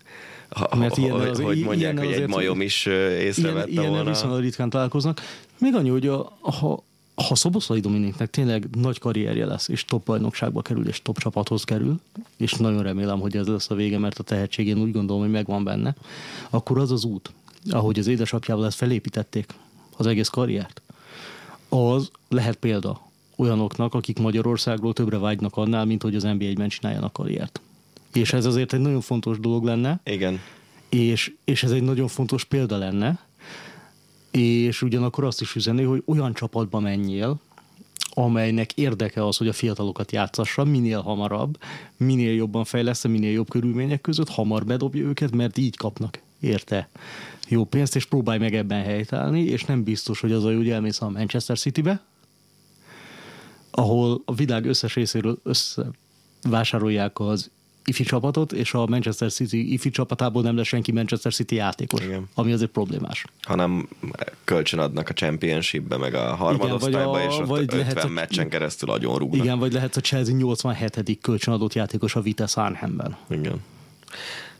ha, 0.49 0.75
Mert 0.75 0.97
ilyen 0.97 1.12
az, 1.12 1.39
hogy 1.39 1.63
mondják, 1.63 1.99
hogy 1.99 2.12
egy 2.12 2.27
majom 2.27 2.62
is 2.62 2.86
észrevette 2.86 3.69
ilyen, 3.69 3.84
volna. 3.84 4.01
Ilyen 4.01 4.13
viszonylag 4.13 4.41
ritkán 4.41 4.69
találkoznak. 4.69 5.21
Még 5.60 5.75
annyi, 5.75 5.89
hogy 5.89 6.08
a, 6.08 6.38
ha, 6.39 6.84
ha 7.21 7.36
Szoboszlai 7.36 7.79
Dominiknek 7.79 8.29
tényleg 8.29 8.67
nagy 8.75 8.99
karrierje 8.99 9.45
lesz, 9.45 9.67
és 9.67 9.86
top 9.86 10.05
bajnokságba 10.05 10.62
kerül, 10.62 10.88
és 10.88 11.01
top 11.01 11.17
csapathoz 11.17 11.63
kerül, 11.63 11.99
és 12.38 12.53
nagyon 12.53 12.84
remélem, 12.84 13.19
hogy 13.19 13.38
ez 13.38 13.47
lesz 13.47 13.69
a 13.69 13.75
vége, 13.75 13.97
mert 13.97 14.19
a 14.19 14.23
tehetségén 14.23 14.77
úgy 14.77 14.91
gondolom, 14.91 15.21
hogy 15.21 15.31
megvan 15.31 15.63
benne, 15.63 15.95
akkor 16.49 16.77
az 16.77 16.91
az 16.91 17.03
út, 17.03 17.31
ahogy 17.69 17.99
az 17.99 18.07
édesapjával 18.07 18.65
ezt 18.65 18.77
felépítették, 18.77 19.53
az 19.97 20.05
egész 20.05 20.27
karriert, 20.27 20.81
az 21.69 22.12
lehet 22.29 22.55
példa 22.55 23.10
olyanoknak, 23.36 23.93
akik 23.93 24.19
Magyarországról 24.19 24.93
többre 24.93 25.17
vágynak 25.17 25.57
annál, 25.57 25.86
mint 25.86 26.01
hogy 26.01 26.15
az 26.15 26.23
NBA-ben 26.23 26.69
csináljanak 26.69 27.13
karriert. 27.13 27.62
És 28.13 28.34
ez 28.34 28.45
azért 28.45 28.73
egy 28.73 28.79
nagyon 28.79 29.01
fontos 29.01 29.39
dolog 29.39 29.63
lenne. 29.63 29.99
Igen. 30.03 30.39
És, 30.89 31.34
és 31.43 31.63
ez 31.63 31.71
egy 31.71 31.84
nagyon 31.84 32.07
fontos 32.07 32.43
példa 32.43 32.77
lenne, 32.77 33.19
és 34.32 34.82
ugyanakkor 34.82 35.24
azt 35.24 35.41
is 35.41 35.56
üzeni, 35.56 35.84
hogy 35.84 36.04
olyan 36.06 36.34
csapatba 36.34 36.80
menjél, 36.80 37.39
amelynek 38.13 38.74
érdeke 38.74 39.26
az, 39.26 39.38
hogy 39.38 39.48
a 39.48 39.54
fiatalokat 39.54 40.12
játszassa 40.12 40.63
minél 40.63 41.02
hamarabb, 41.02 41.58
minél 41.98 42.34
jobban 42.34 42.63
fejlesz, 42.63 43.04
minél 43.04 43.32
jobb 43.32 43.50
körülmények 43.50 44.02
között, 44.02 44.30
hamar 44.30 44.65
bedobja 44.65 45.04
őket, 45.04 45.36
mert 45.36 45.58
így 45.58 45.78
kapnak 45.78 46.20
érte 46.39 46.89
jó 47.48 47.63
pénzt, 47.63 47.96
és 47.96 48.06
próbálj 48.06 48.39
meg 48.39 48.56
ebben 48.56 48.84
helytállni, 48.84 49.41
és 49.41 49.65
nem 49.65 49.84
biztos, 49.84 50.20
hogy 50.20 50.32
az 50.32 50.44
a 50.44 50.56
hogy 50.56 50.70
elmész 50.70 51.02
a 51.02 51.10
Manchester 51.10 51.58
City-be, 51.58 52.02
ahol 53.72 54.22
a 54.26 54.34
világ 54.34 54.65
összes 54.65 54.96
részéről 54.96 55.39
összevásárolják 55.44 57.20
az 57.20 57.50
ifi 57.91 58.04
csapatot, 58.04 58.51
és 58.51 58.73
a 58.73 58.86
Manchester 58.86 59.32
City 59.32 59.73
ifi 59.73 59.89
csapatából 59.89 60.41
nem 60.41 60.56
lesz 60.56 60.67
senki 60.67 60.91
Manchester 60.91 61.34
City 61.34 61.56
játékos, 61.56 62.04
Igen. 62.04 62.30
ami 62.34 62.51
azért 62.51 62.71
problémás. 62.71 63.25
Hanem 63.41 63.88
kölcsön 64.43 64.80
adnak 64.80 65.10
a 65.10 65.13
Championshipbe, 65.13 65.97
meg 65.97 66.13
a 66.13 66.36
harmadosztályba, 66.36 67.23
és 67.23 67.38
ott 67.38 67.47
vagy 67.47 67.73
50 67.73 68.06
a, 68.06 68.08
meccsen 68.08 68.49
keresztül 68.49 68.89
agyon 68.89 69.17
rúgnak. 69.17 69.43
Igen, 69.43 69.60
vagy 69.60 69.73
lehet 69.73 69.95
a 69.95 70.01
Chelsea 70.01 70.36
87. 70.36 71.17
kölcsönadott 71.21 71.73
játékos 71.73 72.15
a 72.15 72.21
Vitesse 72.21 72.62
Arnhemben. 72.62 73.17
Igen. 73.30 73.62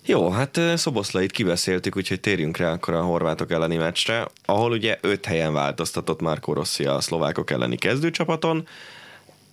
Jó, 0.06 0.30
hát 0.30 0.60
Szoboszlait 0.76 1.32
kibeszéltük, 1.32 1.96
úgyhogy 1.96 2.20
térjünk 2.20 2.58
rá 2.58 2.72
akkor 2.72 2.94
a 2.94 3.02
horvátok 3.02 3.52
elleni 3.52 3.76
meccsre, 3.76 4.28
ahol 4.46 4.72
ugye 4.72 4.98
öt 5.02 5.26
helyen 5.26 5.54
változtatott 5.54 6.22
Marco 6.22 6.54
Rossi 6.54 6.86
a 6.86 7.02
szlovákok 7.02 7.52
elleni 7.52 7.76
kezdőcsapaton, 7.76 8.68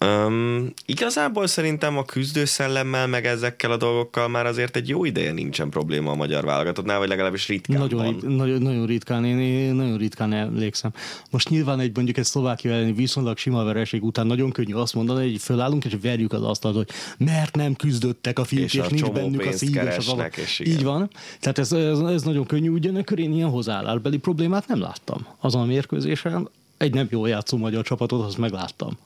Um, 0.01 0.73
igazából 0.87 1.47
szerintem 1.47 1.97
a 1.99 2.05
küzdőszellemmel, 2.05 3.07
meg 3.07 3.27
ezekkel 3.27 3.71
a 3.71 3.77
dolgokkal 3.77 4.29
már 4.29 4.47
azért 4.47 4.77
egy 4.77 4.89
jó 4.89 5.05
ideje 5.05 5.33
nincsen 5.33 5.71
probléma 5.71 6.11
a 6.11 6.15
magyar 6.15 6.45
válogatottnál, 6.45 6.99
vagy 6.99 7.09
legalábbis 7.09 7.49
ritkán 7.49 7.79
nagyon, 7.79 8.05
van. 8.05 8.13
Rit, 8.13 8.37
nagyon, 8.37 8.63
nagyon 8.63 8.87
ritkán, 8.87 9.25
én, 9.25 9.39
én 9.39 9.75
nagyon 9.75 9.99
ritkán 9.99 10.33
emlékszem. 10.33 10.93
Most 11.31 11.49
nyilván 11.49 11.81
egy 11.81 11.95
mondjuk 11.95 12.17
egy 12.17 12.25
szlovákia 12.25 12.73
elleni 12.73 12.93
viszonylag 12.93 13.39
sima 13.39 13.65
vereség 13.65 14.05
után 14.05 14.27
nagyon 14.27 14.51
könnyű 14.51 14.75
azt 14.75 14.95
mondani, 14.95 15.31
hogy 15.31 15.41
fölállunk 15.41 15.85
és 15.85 15.97
verjük 16.03 16.33
az 16.33 16.43
asztalt, 16.43 16.75
hogy 16.77 16.89
mert 17.19 17.57
nem 17.57 17.75
küzdöttek 17.75 18.39
a 18.39 18.45
fiúk, 18.45 18.65
és, 18.65 18.75
és 18.75 18.89
nincs 18.89 19.11
bennük 19.11 19.47
a 19.47 19.53
szív 19.53 19.77
és 19.77 19.97
az 19.97 20.09
alap. 20.09 20.37
És 20.37 20.59
Így 20.59 20.83
van. 20.83 21.11
Tehát 21.41 21.59
ez, 21.59 21.73
ez, 21.73 21.99
ez 21.99 22.23
nagyon 22.23 22.47
könnyű, 22.47 22.69
ugyanakkor 22.69 23.19
én 23.19 23.33
ilyen 23.33 23.49
hozzáállásbeli 23.49 24.17
problémát 24.17 24.69
nem 24.69 24.81
láttam 24.81 25.27
azon 25.41 25.63
a 25.63 25.65
mérkőzésen. 25.65 26.49
Egy 26.77 26.95
nem 26.95 27.07
jól 27.11 27.29
játszó 27.29 27.57
magyar 27.57 27.85
csapatot, 27.85 28.27
azt 28.27 28.39
megláttam. 28.39 28.99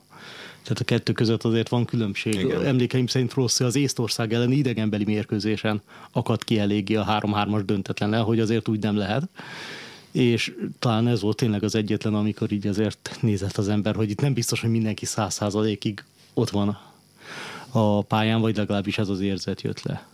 Tehát 0.63 0.79
a 0.79 0.83
kettő 0.83 1.11
között 1.11 1.43
azért 1.43 1.69
van 1.69 1.85
különbség. 1.85 2.33
Igen. 2.33 2.65
Emlékeim 2.65 3.07
szerint 3.07 3.33
Rossi 3.33 3.63
az 3.63 3.75
Észtország 3.75 4.33
elleni 4.33 4.55
idegenbeli 4.55 5.03
mérkőzésen 5.03 5.81
akadt 6.11 6.43
ki 6.43 6.59
eléggé 6.59 6.95
a 6.95 7.05
3-3-as 7.05 7.61
döntetlen 7.65 8.21
hogy 8.21 8.39
azért 8.39 8.67
úgy 8.67 8.79
nem 8.79 8.97
lehet. 8.97 9.23
És 10.11 10.53
talán 10.79 11.07
ez 11.07 11.21
volt 11.21 11.37
tényleg 11.37 11.63
az 11.63 11.75
egyetlen, 11.75 12.13
amikor 12.13 12.51
így 12.51 12.67
azért 12.67 13.17
nézett 13.21 13.57
az 13.57 13.69
ember, 13.69 13.95
hogy 13.95 14.09
itt 14.09 14.21
nem 14.21 14.33
biztos, 14.33 14.61
hogy 14.61 14.69
mindenki 14.69 15.05
száz 15.05 15.33
százalékig 15.33 16.03
ott 16.33 16.49
van 16.49 16.79
a 17.71 18.01
pályán, 18.01 18.41
vagy 18.41 18.57
legalábbis 18.57 18.97
ez 18.97 19.09
az 19.09 19.19
érzet 19.19 19.61
jött 19.61 19.81
le. 19.81 20.07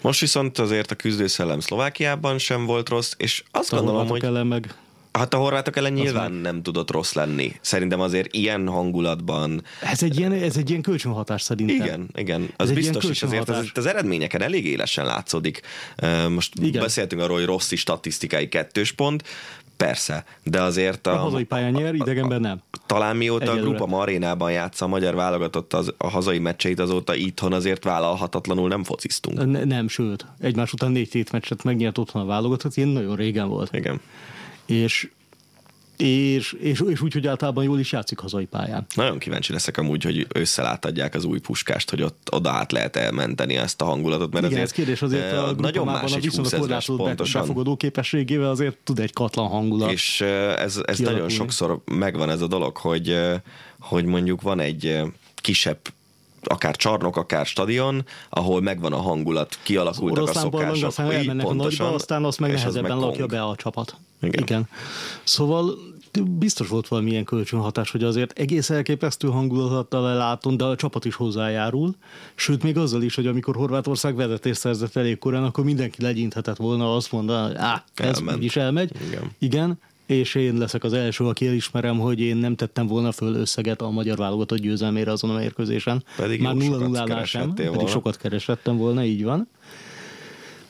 Most 0.00 0.20
viszont 0.20 0.58
azért 0.58 0.90
a 0.90 0.94
küzdőszellem 0.94 1.60
Szlovákiában 1.60 2.38
sem 2.38 2.66
volt 2.66 2.88
rossz, 2.88 3.12
és 3.16 3.42
azt 3.50 3.72
a 3.72 3.76
gondolom, 3.76 4.08
hogy... 4.08 4.24
ellen 4.24 4.46
meg 4.46 4.74
Hát 5.16 5.34
a 5.34 5.36
horvátok 5.36 5.76
ellen 5.76 5.92
nyilván 5.92 6.32
meg... 6.32 6.40
nem 6.40 6.62
tudott 6.62 6.90
rossz 6.90 7.12
lenni. 7.12 7.52
Szerintem 7.60 8.00
azért 8.00 8.34
ilyen 8.34 8.68
hangulatban... 8.68 9.62
Ez 9.82 10.02
egy 10.02 10.18
ilyen, 10.18 10.32
ez 10.32 10.56
egy 10.56 10.70
ilyen 10.70 10.82
kölcsönhatás 10.82 11.42
szerintem. 11.42 11.86
Igen, 11.86 12.08
igen. 12.14 12.48
Az 12.56 12.68
ez 12.68 12.74
biztos, 12.74 13.04
és 13.04 13.22
azért 13.22 13.48
az, 13.48 13.70
az 13.74 13.86
eredményeken 13.86 14.42
elég 14.42 14.66
élesen 14.66 15.04
látszódik. 15.04 15.60
Most 16.28 16.52
igen. 16.60 16.82
beszéltünk 16.82 17.22
arról, 17.22 17.36
hogy 17.36 17.46
rossz 17.46 17.72
statisztikai 17.74 18.48
kettős 18.48 18.92
pont, 18.92 19.24
Persze, 19.76 20.24
de 20.42 20.62
azért 20.62 21.06
a... 21.06 21.12
A 21.12 21.16
hazai 21.16 21.44
pályán 21.44 21.72
nyer, 21.72 21.94
idegenben 21.94 22.40
nem. 22.40 22.62
Talán 22.86 23.16
mióta 23.16 23.42
Egyelőre. 23.42 23.62
a 23.62 23.68
Grupa 23.68 23.86
Marénában 23.86 24.52
játsza 24.52 24.84
a 24.84 24.88
magyar 24.88 25.14
válogatott 25.14 25.72
az, 25.72 25.94
a 25.96 26.08
hazai 26.08 26.38
meccseit, 26.38 26.80
azóta 26.80 27.14
itthon 27.14 27.52
azért 27.52 27.84
vállalhatatlanul 27.84 28.68
nem 28.68 28.84
fociztunk. 28.84 29.44
Ne, 29.44 29.64
nem, 29.64 29.88
sőt. 29.88 30.26
Egymás 30.40 30.72
után 30.72 30.90
négy 30.90 31.08
tét 31.08 31.32
meccset 31.32 31.64
megnyert 31.64 31.98
otthon 31.98 32.22
a 32.22 32.24
válogatott, 32.24 32.76
ilyen 32.76 32.88
nagyon 32.88 33.16
régen 33.16 33.48
volt. 33.48 33.74
Igen 33.74 34.00
és 34.66 35.08
és, 35.96 36.52
és, 36.52 36.82
és 36.88 37.00
úgy, 37.00 37.12
hogy 37.12 37.26
általában 37.26 37.64
jól 37.64 37.78
is 37.78 37.92
játszik 37.92 38.18
hazai 38.18 38.44
pályán. 38.44 38.86
Nagyon 38.94 39.18
kíváncsi 39.18 39.52
leszek 39.52 39.76
amúgy, 39.76 40.02
hogy 40.02 40.26
összelátadják 40.32 41.14
az 41.14 41.24
új 41.24 41.38
puskást, 41.38 41.90
hogy 41.90 42.02
ott 42.02 42.28
oda 42.30 42.50
át 42.50 42.72
lehet 42.72 42.96
elmenteni 42.96 43.56
ezt 43.56 43.82
a 43.82 43.84
hangulatot. 43.84 44.32
Mert 44.32 44.44
Igen, 44.44 44.62
azért, 44.62 44.62
ez 44.62 44.72
kérdés 44.72 45.02
azért 45.02 45.32
a 45.32 45.54
nagyon 45.58 45.86
más 45.86 46.12
a 46.12 46.18
viszonylag 46.18 46.58
korlátozott 46.58 47.32
befogadó 47.32 47.76
képességével 47.76 48.50
azért 48.50 48.76
tud 48.84 48.98
egy 48.98 49.12
katlan 49.12 49.48
hangulat. 49.48 49.90
És 49.90 50.20
ez, 50.56 50.80
ez 50.86 50.98
nagyon 50.98 51.28
sokszor 51.28 51.82
megvan 51.84 52.30
ez 52.30 52.40
a 52.40 52.46
dolog, 52.46 52.76
hogy, 52.76 53.18
hogy 53.80 54.04
mondjuk 54.04 54.42
van 54.42 54.60
egy 54.60 55.00
kisebb 55.34 55.78
akár 56.46 56.76
csarnok, 56.76 57.16
akár 57.16 57.46
stadion, 57.46 58.04
ahol 58.28 58.60
megvan 58.60 58.92
a 58.92 59.00
hangulat, 59.00 59.58
kialakultak 59.62 60.28
az 60.28 60.36
a 60.36 60.38
szokások. 60.38 60.86
Aztán 60.86 61.10
elmennek 61.10 61.46
pontosan, 61.46 61.80
a 61.80 61.82
nagyba, 61.82 61.94
aztán 61.94 62.24
azt 62.24 62.40
meg 62.40 62.52
nehezebben 62.52 62.96
meg 62.96 63.06
lakja 63.06 63.26
be 63.26 63.42
a 63.42 63.54
csapat. 63.56 63.96
Igen. 64.22 64.42
Igen. 64.42 64.68
Szóval 65.24 65.78
biztos 66.22 66.68
volt 66.68 66.88
valamilyen 66.88 67.24
kölcsönhatás, 67.24 67.90
hogy 67.90 68.04
azért 68.04 68.38
egész 68.38 68.70
elképesztő 68.70 69.28
hangulattal 69.28 70.14
látom, 70.14 70.56
de 70.56 70.64
a 70.64 70.76
csapat 70.76 71.04
is 71.04 71.14
hozzájárul. 71.14 71.94
Sőt, 72.34 72.62
még 72.62 72.78
azzal 72.78 73.02
is, 73.02 73.14
hogy 73.14 73.26
amikor 73.26 73.56
Horvátország 73.56 74.16
vezetés 74.16 74.56
szerzett 74.56 74.96
elég 74.96 75.18
korán, 75.18 75.44
akkor 75.44 75.64
mindenki 75.64 76.02
legyinthetett 76.02 76.56
volna 76.56 76.94
azt 76.94 77.12
mondani, 77.12 77.46
hogy 77.46 77.56
á, 77.56 77.84
ez 77.94 78.22
is 78.38 78.56
elmegy. 78.56 78.90
Igen. 79.06 79.30
Igen 79.38 79.78
és 80.06 80.34
én 80.34 80.56
leszek 80.56 80.84
az 80.84 80.92
első, 80.92 81.24
aki 81.24 81.46
elismerem, 81.46 81.98
hogy 81.98 82.20
én 82.20 82.36
nem 82.36 82.56
tettem 82.56 82.86
volna 82.86 83.12
föl 83.12 83.34
összeget 83.34 83.82
a 83.82 83.90
magyar 83.90 84.16
válogatott 84.16 84.58
győzelmére 84.58 85.10
azon 85.10 85.30
a 85.30 85.38
mérkőzésen. 85.38 86.04
Pedig 86.16 86.40
Már 86.40 86.54
0 86.54 86.86
0 86.86 87.24
sem, 87.24 87.54
pedig 87.54 87.86
sokat 87.86 88.16
keresettem 88.16 88.76
volna, 88.76 89.04
így 89.04 89.24
van. 89.24 89.48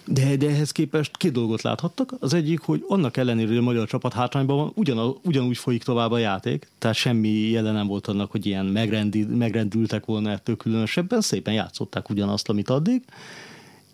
De, 0.09 0.37
de 0.37 0.49
ehhez 0.49 0.71
képest 0.71 1.17
két 1.17 1.33
dolgot 1.33 1.63
láthattak. 1.63 2.15
Az 2.21 2.35
egyik, 2.35 2.61
hogy 2.61 2.85
annak 2.89 3.17
ellenére, 3.17 3.49
hogy 3.49 3.57
a 3.57 3.63
magyar 3.63 3.87
csapat 3.87 4.13
hátrányban 4.13 4.57
van, 4.57 4.73
ugyan, 4.75 5.17
ugyanúgy 5.23 5.57
folyik 5.57 5.83
tovább 5.83 6.11
a 6.11 6.19
játék, 6.19 6.69
tehát 6.79 6.97
semmi 6.97 7.29
jelen 7.29 7.75
nem 7.75 7.87
volt 7.87 8.07
annak, 8.07 8.31
hogy 8.31 8.47
ilyen 8.47 8.67
megrendi, 8.67 9.25
megrendültek 9.25 10.05
volna 10.05 10.31
ettől 10.31 10.57
különösebben, 10.57 11.21
szépen 11.21 11.55
játszották 11.55 12.11
ugyanazt, 12.11 12.49
amit 12.49 12.71
addig, 12.71 13.03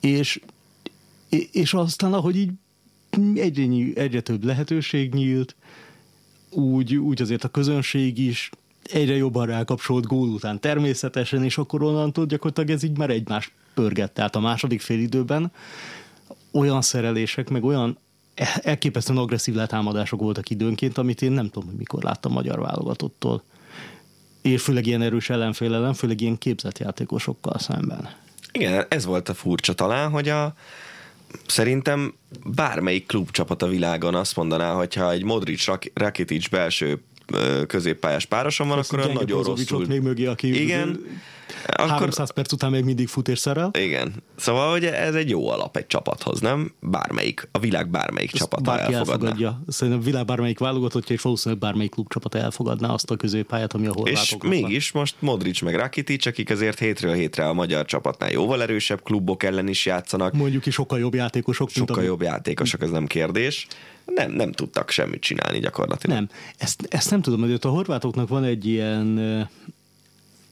és, 0.00 0.40
és 1.52 1.74
aztán, 1.74 2.12
ahogy 2.12 2.37
így 2.37 2.50
egyre, 3.35 3.92
egyre 3.94 4.20
több 4.20 4.44
lehetőség 4.44 5.14
nyílt, 5.14 5.57
úgy, 6.51 6.96
úgy 6.96 7.22
azért 7.22 7.44
a 7.44 7.48
közönség 7.48 8.18
is 8.18 8.51
egyre 8.83 9.16
jobban 9.16 9.46
rákapcsolt 9.46 10.07
gól 10.07 10.29
után 10.29 10.61
természetesen, 10.61 11.44
és 11.44 11.59
akkor 11.59 11.83
onnantól 11.83 12.27
gyakorlatilag 12.27 12.70
ez 12.70 12.83
így 12.83 12.98
már 12.98 13.11
egymás 13.11 13.53
pörgett. 13.75 14.14
Tehát 14.14 14.37
a 14.37 14.40
második 14.40 14.81
fél 14.81 14.98
időben 14.98 15.53
olyan 16.53 16.83
szerelések, 16.83 17.48
meg 17.48 17.64
olyan 17.64 17.98
elképesztően 18.62 19.18
agresszív 19.18 19.55
letámadások 19.55 20.20
voltak 20.20 20.51
időnként, 20.51 20.98
amit 20.98 21.22
én 21.22 21.33
nem 21.33 21.48
tudom, 21.48 21.68
hogy 21.68 21.79
mikor 21.79 22.03
láttam 22.03 22.33
magyar 22.33 22.59
válogatottól. 22.59 23.43
És 24.43 24.62
főleg 24.62 24.87
ilyen 24.87 25.03
erős 25.03 25.30
ellenfél 25.30 25.74
ellen, 25.74 25.95
főleg 25.95 26.20
ilyen 26.20 26.39
képzett 26.39 26.78
játékosokkal 26.78 27.59
szemben. 27.59 28.09
Igen, 28.53 28.87
ez 28.89 29.05
volt 29.05 29.28
a 29.28 29.34
furcsa 29.34 29.72
talán, 29.72 30.11
hogy 30.11 30.28
a, 30.28 30.55
szerintem 31.47 32.14
bármelyik 32.45 33.07
klubcsapat 33.07 33.62
a 33.62 33.66
világon 33.68 34.14
azt 34.14 34.37
mondaná, 34.37 34.72
hogyha 34.72 35.11
egy 35.11 35.24
Modric 35.24 35.64
Rakitic 35.95 36.49
belső 36.49 37.03
középpályás 37.66 38.24
párosom 38.24 38.68
van, 38.68 38.78
akkor 38.78 38.99
olyan 38.99 39.12
nagyon 39.12 39.43
rosszul... 39.43 39.87
még 39.87 40.01
mögé, 40.01 40.26
aki 40.26 40.62
Igen, 40.62 41.01
akkor... 41.66 41.89
300 41.89 42.30
perc 42.33 42.53
után 42.53 42.70
még 42.70 42.85
mindig 42.85 43.09
fut 43.09 43.28
és 43.28 43.39
szerel. 43.39 43.70
Igen. 43.78 44.14
Szóval, 44.37 44.70
hogy 44.70 44.85
ez 44.85 45.14
egy 45.14 45.28
jó 45.28 45.49
alap 45.49 45.76
egy 45.76 45.87
csapathoz, 45.87 46.41
nem? 46.41 46.72
Bármelyik, 46.80 47.49
a 47.53 47.59
világ 47.59 47.91
bármelyik 47.91 48.33
Ezt 48.33 48.43
csapata 48.43 48.62
bárki 48.62 48.93
elfogadná. 48.93 49.28
elfogadja. 49.28 49.62
Szerintem 49.68 50.03
a 50.03 50.05
világ 50.05 50.24
bármelyik 50.24 50.59
válogatottja, 50.59 51.14
és 51.14 51.22
valószínűleg 51.22 51.62
bármelyik 51.62 51.91
klub 51.91 52.09
csapata 52.09 52.39
elfogadná 52.39 52.89
azt 52.89 53.11
a 53.11 53.16
középpályát, 53.16 53.72
ami 53.72 53.87
a 53.87 53.95
És 54.05 54.37
mégis 54.43 54.91
van. 54.91 55.03
most 55.03 55.14
Modric 55.18 55.61
meg 55.61 55.74
Rakitic, 55.74 56.26
akik 56.26 56.51
azért 56.51 56.78
hétről 56.78 57.12
hétre 57.12 57.49
a 57.49 57.53
magyar 57.53 57.85
csapatnál 57.85 58.30
jóval 58.30 58.62
erősebb 58.62 59.03
klubok 59.03 59.43
ellen 59.43 59.68
is 59.68 59.87
játszanak. 59.87 60.33
Mondjuk 60.33 60.66
is 60.66 60.74
sokkal 60.74 60.99
jobb 60.99 61.14
játékosok. 61.14 61.70
Sokkal 61.70 61.97
mint 61.97 62.09
jobb 62.09 62.22
játékosok, 62.22 62.83
ez 62.83 62.91
nem 62.91 63.07
kérdés. 63.07 63.66
Nem, 64.05 64.32
nem 64.32 64.53
tudtak 64.53 64.90
semmit 64.90 65.20
csinálni 65.20 65.59
gyakorlatilag. 65.59 66.16
Nem, 66.16 66.28
ezt, 66.57 66.86
ezt 66.90 67.11
nem 67.11 67.22
tudom, 67.22 67.40
hogy 67.40 67.59
a 67.61 67.68
horvátoknak 67.68 68.28
van 68.28 68.44
egy 68.44 68.66
ilyen 68.66 69.18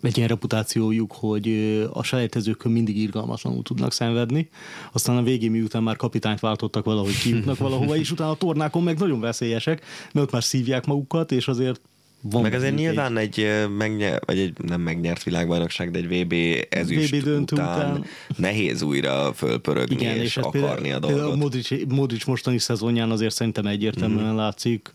egy 0.02 0.16
ilyen 0.16 0.28
reputációjuk, 0.28 1.12
hogy 1.12 1.48
a 1.92 2.02
selejtezőkön 2.02 2.72
mindig 2.72 2.96
irgalmatlanul 2.96 3.62
tudnak 3.62 3.92
szenvedni, 3.92 4.48
aztán 4.92 5.16
a 5.16 5.22
végén 5.22 5.50
miután 5.50 5.82
már 5.82 5.96
kapitányt 5.96 6.40
váltottak 6.40 6.84
valahogy 6.84 7.18
kijutnak 7.18 7.58
valahova, 7.68 7.96
és 7.96 8.10
utána 8.10 8.30
a 8.30 8.36
tornákon 8.36 8.82
meg 8.82 8.98
nagyon 8.98 9.20
veszélyesek, 9.20 9.84
mert 10.12 10.26
ott 10.26 10.32
már 10.32 10.44
szívják 10.44 10.86
magukat, 10.86 11.32
és 11.32 11.48
azért 11.48 11.80
van 12.22 12.42
meg 12.42 12.54
azért 12.54 12.74
nyilván 12.74 13.16
egy, 13.16 13.40
egy, 13.40 13.68
megnyer, 13.68 14.22
vagy 14.26 14.38
egy 14.38 14.58
nem 14.58 14.80
megnyert 14.80 15.22
világbajnokság, 15.22 15.90
de 15.90 15.98
egy 15.98 16.24
VB 16.24 16.34
ezüst 16.70 17.16
VB 17.16 17.22
döntő 17.22 17.54
után, 17.54 17.90
után 17.90 18.04
nehéz 18.36 18.82
újra 18.82 19.32
fölpörögni 19.32 19.94
Igen, 19.94 20.16
és, 20.16 20.22
és 20.22 20.36
akarni 20.36 20.58
például, 20.60 20.94
a 20.94 20.98
dolgot. 20.98 21.18
Például 21.18 21.36
Modric, 21.36 21.94
Modric 21.94 22.24
mostani 22.24 22.58
szezonján 22.58 23.10
azért 23.10 23.34
szerintem 23.34 23.66
egyértelműen 23.66 24.32
mm. 24.32 24.36
látszik 24.36 24.94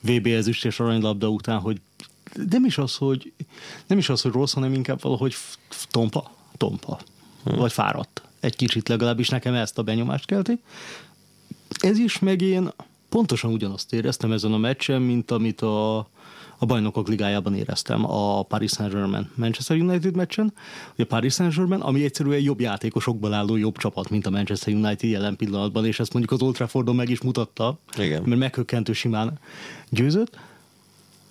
VB 0.00 0.26
ezüst 0.26 0.64
és 0.64 0.80
aranylabda 0.80 1.28
után, 1.28 1.58
hogy 1.58 1.80
nem 2.50 2.64
is 2.64 2.78
az, 2.78 2.96
hogy 2.96 3.32
nem 3.86 3.98
is 3.98 4.08
az, 4.08 4.20
hogy 4.20 4.32
rossz, 4.32 4.52
hanem 4.52 4.74
inkább 4.74 5.02
valahogy 5.02 5.34
tompa, 5.90 6.30
tompa, 6.56 7.00
hmm. 7.44 7.56
vagy 7.56 7.72
fáradt. 7.72 8.22
Egy 8.40 8.56
kicsit 8.56 8.88
legalábbis 8.88 9.28
nekem 9.28 9.54
ezt 9.54 9.78
a 9.78 9.82
benyomást 9.82 10.26
kelti. 10.26 10.60
Ez 11.80 11.98
is 11.98 12.18
meg 12.18 12.40
én 12.40 12.70
pontosan 13.08 13.52
ugyanazt 13.52 13.92
éreztem 13.92 14.32
ezen 14.32 14.52
a 14.52 14.58
meccsen, 14.58 15.02
mint 15.02 15.30
amit 15.30 15.60
a, 15.60 16.08
a 16.62 16.66
bajnokok 16.66 17.08
ligájában 17.08 17.54
éreztem 17.54 18.10
a 18.10 18.42
Paris 18.42 18.70
Saint-Germain 18.70 19.30
Manchester 19.34 19.76
United 19.76 20.16
meccsen, 20.16 20.52
hogy 20.96 21.04
a 21.04 21.08
Paris 21.08 21.34
Saint-Germain, 21.34 21.80
ami 21.80 22.04
egyszerűen 22.04 22.40
jobb 22.40 22.60
játékosokból 22.60 23.32
álló 23.32 23.56
jobb 23.56 23.76
csapat, 23.76 24.10
mint 24.10 24.26
a 24.26 24.30
Manchester 24.30 24.74
United 24.74 25.10
jelen 25.10 25.36
pillanatban, 25.36 25.86
és 25.86 26.00
ezt 26.00 26.12
mondjuk 26.12 26.40
az 26.40 26.46
Old 26.46 26.54
Traffordon 26.54 26.94
meg 26.94 27.08
is 27.08 27.20
mutatta, 27.20 27.78
Igen. 27.98 28.22
mert 28.22 28.40
meghökkentő 28.40 28.92
simán 28.92 29.38
győzött 29.88 30.38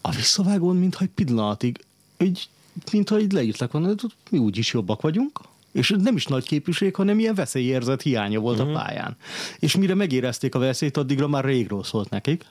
a 0.01 0.11
visszavágón, 0.11 0.75
mintha 0.75 1.03
egy 1.03 1.09
pillanatig, 1.09 1.85
így, 2.19 2.47
mintha 2.91 3.19
így 3.19 3.31
leírták 3.31 3.71
volna, 3.71 3.93
mi 4.31 4.37
úgyis 4.37 4.73
jobbak 4.73 5.01
vagyunk, 5.01 5.39
és 5.71 5.95
nem 6.03 6.15
is 6.15 6.25
nagy 6.25 6.45
képűség, 6.45 6.95
hanem 6.95 7.19
ilyen 7.19 7.35
veszélyérzet 7.35 8.01
hiánya 8.01 8.39
volt 8.39 8.59
uh-huh. 8.59 8.71
a 8.71 8.77
mhm. 8.77 8.85
pályán. 8.85 9.17
És 9.59 9.75
mire 9.75 9.93
megérezték 9.93 10.55
a 10.55 10.59
veszélyt, 10.59 10.97
addigra 10.97 11.27
már 11.27 11.45
régről 11.45 11.83
szólt 11.83 12.09
nekik. 12.09 12.45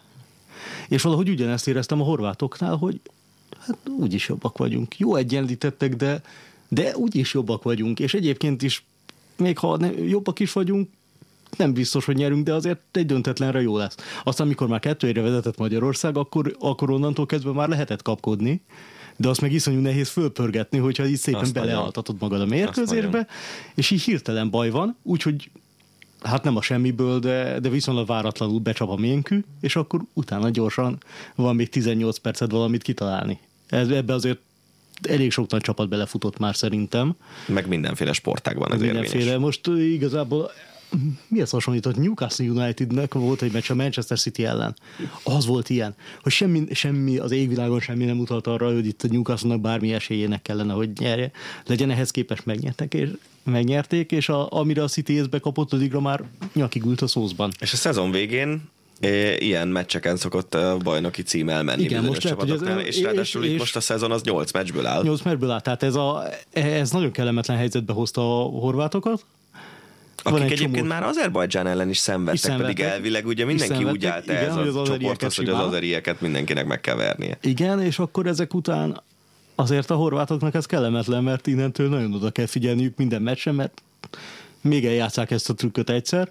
És 0.88 1.02
valahogy 1.02 1.28
ugyanezt 1.28 1.68
éreztem 1.68 2.00
a 2.00 2.04
horvátoknál, 2.04 2.76
hogy 2.76 3.00
hát 3.58 3.78
úgyis 3.98 4.28
jobbak 4.28 4.58
vagyunk. 4.58 4.98
Jó 4.98 5.14
egyenlítettek, 5.14 5.96
de, 5.96 6.22
de 6.68 6.96
úgyis 6.96 7.34
jobbak 7.34 7.62
vagyunk. 7.62 8.00
És 8.00 8.14
egyébként 8.14 8.62
is, 8.62 8.84
még 9.36 9.58
ha 9.58 9.76
ne, 9.76 9.90
jobbak 9.90 10.40
is 10.40 10.52
vagyunk, 10.52 10.88
nem 11.56 11.72
biztos, 11.72 12.04
hogy 12.04 12.16
nyerünk, 12.16 12.44
de 12.44 12.54
azért 12.54 12.80
egy 12.92 13.06
döntetlenre 13.06 13.60
jó 13.60 13.76
lesz. 13.76 13.96
Aztán, 14.24 14.46
amikor 14.46 14.68
már 14.68 14.80
kettőre 14.80 15.20
vezetett 15.20 15.58
Magyarország, 15.58 16.16
akkor, 16.16 16.56
akkor 16.58 16.90
onnantól 16.90 17.26
kezdve 17.26 17.52
már 17.52 17.68
lehetett 17.68 18.02
kapkodni, 18.02 18.62
de 19.16 19.28
azt 19.28 19.40
meg 19.40 19.52
iszonyú 19.52 19.80
nehéz 19.80 20.08
fölpörgetni, 20.08 20.78
hogyha 20.78 21.06
így 21.06 21.16
szépen 21.16 21.40
azt 21.40 21.52
belealtatod 21.52 22.16
magad 22.20 22.40
a 22.40 22.46
mérkőzésbe, 22.46 23.26
és 23.74 23.90
így 23.90 24.02
hirtelen 24.02 24.50
baj 24.50 24.70
van, 24.70 24.96
úgyhogy 25.02 25.50
hát 26.22 26.44
nem 26.44 26.56
a 26.56 26.62
semmiből, 26.62 27.18
de, 27.18 27.60
de 27.60 27.68
viszonylag 27.68 28.06
váratlanul 28.06 28.58
becsap 28.58 28.88
a 28.88 28.96
ménkű, 28.96 29.44
és 29.60 29.76
akkor 29.76 30.00
utána 30.12 30.50
gyorsan 30.50 30.98
van 31.34 31.54
még 31.54 31.68
18 31.68 32.18
percet 32.18 32.50
valamit 32.50 32.82
kitalálni. 32.82 33.38
Ez, 33.68 33.88
ebbe 33.88 34.14
azért 34.14 34.38
elég 35.02 35.30
sok 35.30 35.50
nagy 35.50 35.60
csapat 35.60 35.88
belefutott 35.88 36.38
már 36.38 36.56
szerintem. 36.56 37.16
Meg 37.46 37.68
mindenféle 37.68 38.12
sportágban 38.12 38.72
ez 38.72 38.80
Mindenféle. 38.80 39.18
Érvényes. 39.18 39.40
Most 39.40 39.66
igazából 39.66 40.50
mihez 41.28 41.50
hasonlított? 41.50 41.96
Newcastle 41.96 42.46
Unitednek 42.46 43.14
volt 43.14 43.42
egy 43.42 43.52
meccs 43.52 43.70
a 43.70 43.74
Manchester 43.74 44.18
City 44.18 44.44
ellen. 44.44 44.76
Az 45.22 45.46
volt 45.46 45.70
ilyen, 45.70 45.94
hogy 46.22 46.32
semmi, 46.32 46.64
semmi 46.72 47.16
az 47.16 47.30
égvilágon 47.30 47.80
semmi 47.80 48.04
nem 48.04 48.16
mutat 48.16 48.46
arra, 48.46 48.72
hogy 48.72 48.86
itt 48.86 49.02
a 49.02 49.08
Newcastle-nak 49.10 49.60
bármi 49.60 49.92
esélyének 49.92 50.42
kellene, 50.42 50.72
hogy 50.72 50.90
nyerje. 50.98 51.30
Legyen 51.66 51.90
ehhez 51.90 52.10
képest 52.10 52.46
megnyertek, 52.46 52.94
és 52.94 53.10
megnyerték, 53.42 54.12
és 54.12 54.28
a, 54.28 54.46
amire 54.50 54.82
a 54.82 54.88
City 54.88 55.12
észbe 55.12 55.38
kapott, 55.38 55.72
addigra 55.72 56.00
már 56.00 56.24
nyakig 56.54 56.84
ült 56.84 57.00
a 57.00 57.06
szószban. 57.06 57.50
És 57.60 57.72
a 57.72 57.76
szezon 57.76 58.10
végén 58.10 58.62
ilyen 59.38 59.68
meccseken 59.68 60.16
szokott 60.16 60.54
a 60.54 60.76
bajnoki 60.76 61.22
cím 61.22 61.48
elmenni 61.48 61.82
Igen, 61.82 62.04
most 62.04 62.22
lehet, 62.22 62.40
hogy 62.40 62.50
ez, 62.50 62.86
és 62.86 63.02
ráadásul 63.02 63.44
és, 63.44 63.52
itt 63.52 63.58
most 63.58 63.76
a 63.76 63.80
szezon 63.80 64.10
az 64.10 64.22
8 64.22 64.52
meccsből 64.52 64.86
áll. 64.86 65.02
8 65.02 65.22
meccsből 65.22 65.50
áll, 65.50 65.60
tehát 65.60 65.82
ez, 65.82 65.94
a, 65.94 66.22
ez 66.52 66.90
nagyon 66.90 67.10
kellemetlen 67.10 67.56
helyzetbe 67.56 67.92
hozta 67.92 68.20
a 68.20 68.48
horvátokat, 68.48 69.24
akik 70.22 70.42
egyébként 70.42 70.74
csomó... 70.74 70.88
már 70.88 71.02
Azerbajdzsán 71.02 71.66
ellen 71.66 71.88
is 71.88 71.98
szenvedtek, 71.98 72.42
szenvedtek, 72.42 72.76
pedig 72.76 72.92
elvileg 72.92 73.26
ugye 73.26 73.44
mindenki 73.44 73.84
úgy 73.84 74.06
állt 74.06 74.28
ez 74.28 74.56
a 74.56 74.60
az 74.60 74.88
csoporthoz, 74.88 75.36
hogy 75.36 75.48
az 75.48 75.58
azerieket 75.58 76.20
mindenkinek 76.20 76.66
meg 76.66 76.80
kell 76.80 76.96
vernie. 76.96 77.38
Igen, 77.42 77.82
és 77.82 77.98
akkor 77.98 78.26
ezek 78.26 78.54
után 78.54 79.02
azért 79.54 79.90
a 79.90 79.94
horvátoknak 79.94 80.54
ez 80.54 80.66
kellemetlen, 80.66 81.22
mert 81.22 81.46
innentől 81.46 81.88
nagyon 81.88 82.14
oda 82.14 82.30
kell 82.30 82.46
figyelniük 82.46 82.96
minden 82.96 83.22
meccsen, 83.22 83.54
mert 83.54 83.82
még 84.60 84.86
eljátszák 84.86 85.30
ezt 85.30 85.50
a 85.50 85.54
trükköt 85.54 85.90
egyszer, 85.90 86.30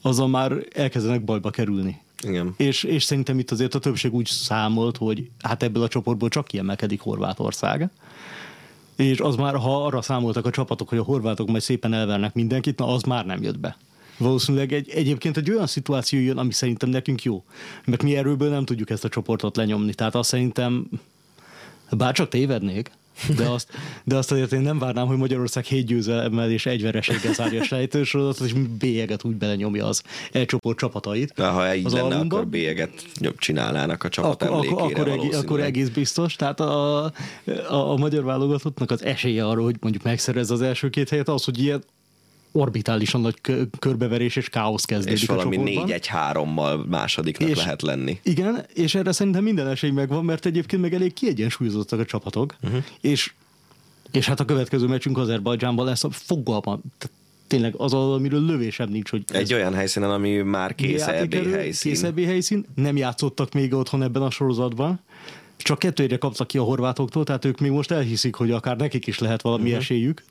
azon 0.00 0.30
már 0.30 0.52
elkezdenek 0.74 1.24
bajba 1.24 1.50
kerülni. 1.50 2.00
Igen. 2.22 2.54
És, 2.56 2.82
és 2.82 3.02
szerintem 3.04 3.38
itt 3.38 3.50
azért 3.50 3.74
a 3.74 3.78
többség 3.78 4.14
úgy 4.14 4.26
számolt, 4.26 4.96
hogy 4.96 5.30
hát 5.42 5.62
ebből 5.62 5.82
a 5.82 5.88
csoportból 5.88 6.28
csak 6.28 6.46
kiemelkedik 6.46 7.00
Horvátország 7.00 7.90
és 9.04 9.20
az 9.20 9.36
már, 9.36 9.56
ha 9.56 9.84
arra 9.84 10.02
számoltak 10.02 10.46
a 10.46 10.50
csapatok, 10.50 10.88
hogy 10.88 10.98
a 10.98 11.02
horvátok 11.02 11.48
majd 11.48 11.62
szépen 11.62 11.92
elvernek 11.92 12.34
mindenkit, 12.34 12.78
na 12.78 12.86
az 12.86 13.02
már 13.02 13.26
nem 13.26 13.42
jött 13.42 13.58
be. 13.58 13.76
Valószínűleg 14.18 14.72
egy, 14.72 14.90
egyébként 14.90 15.36
egy 15.36 15.50
olyan 15.50 15.66
szituáció 15.66 16.20
jön, 16.20 16.38
ami 16.38 16.52
szerintem 16.52 16.88
nekünk 16.88 17.22
jó. 17.22 17.44
Mert 17.84 18.02
mi 18.02 18.16
erőből 18.16 18.50
nem 18.50 18.64
tudjuk 18.64 18.90
ezt 18.90 19.04
a 19.04 19.08
csoportot 19.08 19.56
lenyomni. 19.56 19.94
Tehát 19.94 20.14
azt 20.14 20.28
szerintem, 20.28 20.88
bár 21.90 22.12
csak 22.12 22.28
tévednék, 22.28 22.90
de 23.36 23.48
azt, 23.48 23.70
de 24.04 24.16
azt 24.16 24.32
azért 24.32 24.52
én 24.52 24.60
nem 24.60 24.78
várnám, 24.78 25.06
hogy 25.06 25.16
Magyarország 25.16 25.64
hét 25.64 25.86
győzelemmel 25.86 26.50
és 26.50 26.66
egy 26.66 26.82
vereséggel 26.82 27.32
zárja 27.32 27.60
a 27.60 27.64
sejtősorozatot, 27.64 28.46
és 28.46 28.52
bélyeget 28.78 29.24
úgy 29.24 29.36
belenyomja 29.36 29.86
az 29.86 30.02
elcsoport 30.32 30.78
csapatait. 30.78 31.32
De 31.36 31.46
ha 31.46 31.74
így 31.74 31.84
lenne, 31.84 32.00
albumban. 32.00 32.38
akkor 32.38 32.46
bélyeget 32.46 32.90
csinálnának 33.36 34.04
a 34.04 34.08
csapat 34.08 34.42
akkor, 34.42 34.54
emlékére 34.54 35.00
akkor, 35.00 35.08
egész, 35.08 35.36
akkor 35.36 35.60
egész 35.60 35.88
biztos. 35.88 36.36
Tehát 36.36 36.60
a, 36.60 37.04
a, 37.04 37.10
a 37.68 37.96
magyar 37.96 38.24
válogatottnak 38.24 38.90
az 38.90 39.04
esélye 39.04 39.46
arra, 39.46 39.62
hogy 39.62 39.76
mondjuk 39.80 40.04
megszerez 40.04 40.50
az 40.50 40.62
első 40.62 40.90
két 40.90 41.08
helyet, 41.08 41.28
az, 41.28 41.44
hogy 41.44 41.58
ilyen 41.58 41.82
orbitálisan 42.52 43.20
nagy 43.20 43.40
körbeverés 43.78 44.36
és 44.36 44.48
káosz 44.48 44.84
kezdődik 44.84 45.20
És 45.20 45.26
valami 45.26 45.58
4-1-3-mal 45.60 46.86
másodiknak 46.86 47.48
és, 47.48 47.56
lehet 47.56 47.82
lenni. 47.82 48.18
Igen, 48.22 48.64
és 48.74 48.94
erre 48.94 49.12
szerintem 49.12 49.42
minden 49.42 49.66
esély 49.66 49.90
megvan, 49.90 50.24
mert 50.24 50.46
egyébként 50.46 50.82
meg 50.82 50.94
elég 50.94 51.12
kiegyensúlyozottak 51.12 52.00
a 52.00 52.04
csapatok, 52.04 52.56
uh-huh. 52.62 52.84
és, 53.00 53.32
és 54.10 54.26
hát 54.26 54.40
a 54.40 54.44
következő 54.44 54.86
meccsünk 54.86 55.18
Azerbajdzsánban 55.18 55.86
lesz 55.86 56.04
a 56.04 56.10
fogalma, 56.10 56.80
tényleg 57.46 57.74
az, 57.76 57.92
amiről 57.92 58.46
lövésem 58.46 58.88
nincs, 58.88 59.10
hogy... 59.10 59.24
Egy 59.32 59.54
olyan 59.54 59.74
helyszínen, 59.74 60.10
ami 60.10 60.36
már 60.36 60.74
kész 60.74 61.06
EB 61.06 61.34
helyszín. 61.34 61.92
Kész 61.92 62.02
EB 62.02 62.20
helyszín, 62.20 62.64
nem 62.74 62.96
játszottak 62.96 63.52
még 63.52 63.74
otthon 63.74 64.02
ebben 64.02 64.22
a 64.22 64.30
sorozatban, 64.30 65.00
csak 65.56 65.78
kettőre 65.78 66.16
kaptak 66.16 66.46
ki 66.46 66.58
a 66.58 66.62
horvátoktól, 66.62 67.24
tehát 67.24 67.44
ők 67.44 67.60
még 67.60 67.70
most 67.70 67.90
elhiszik, 67.90 68.34
hogy 68.34 68.50
akár 68.50 68.76
nekik 68.76 69.06
is 69.06 69.18
lehet 69.18 69.42
valami 69.42 69.62
uh-huh. 69.62 69.78
esélyük, 69.78 70.22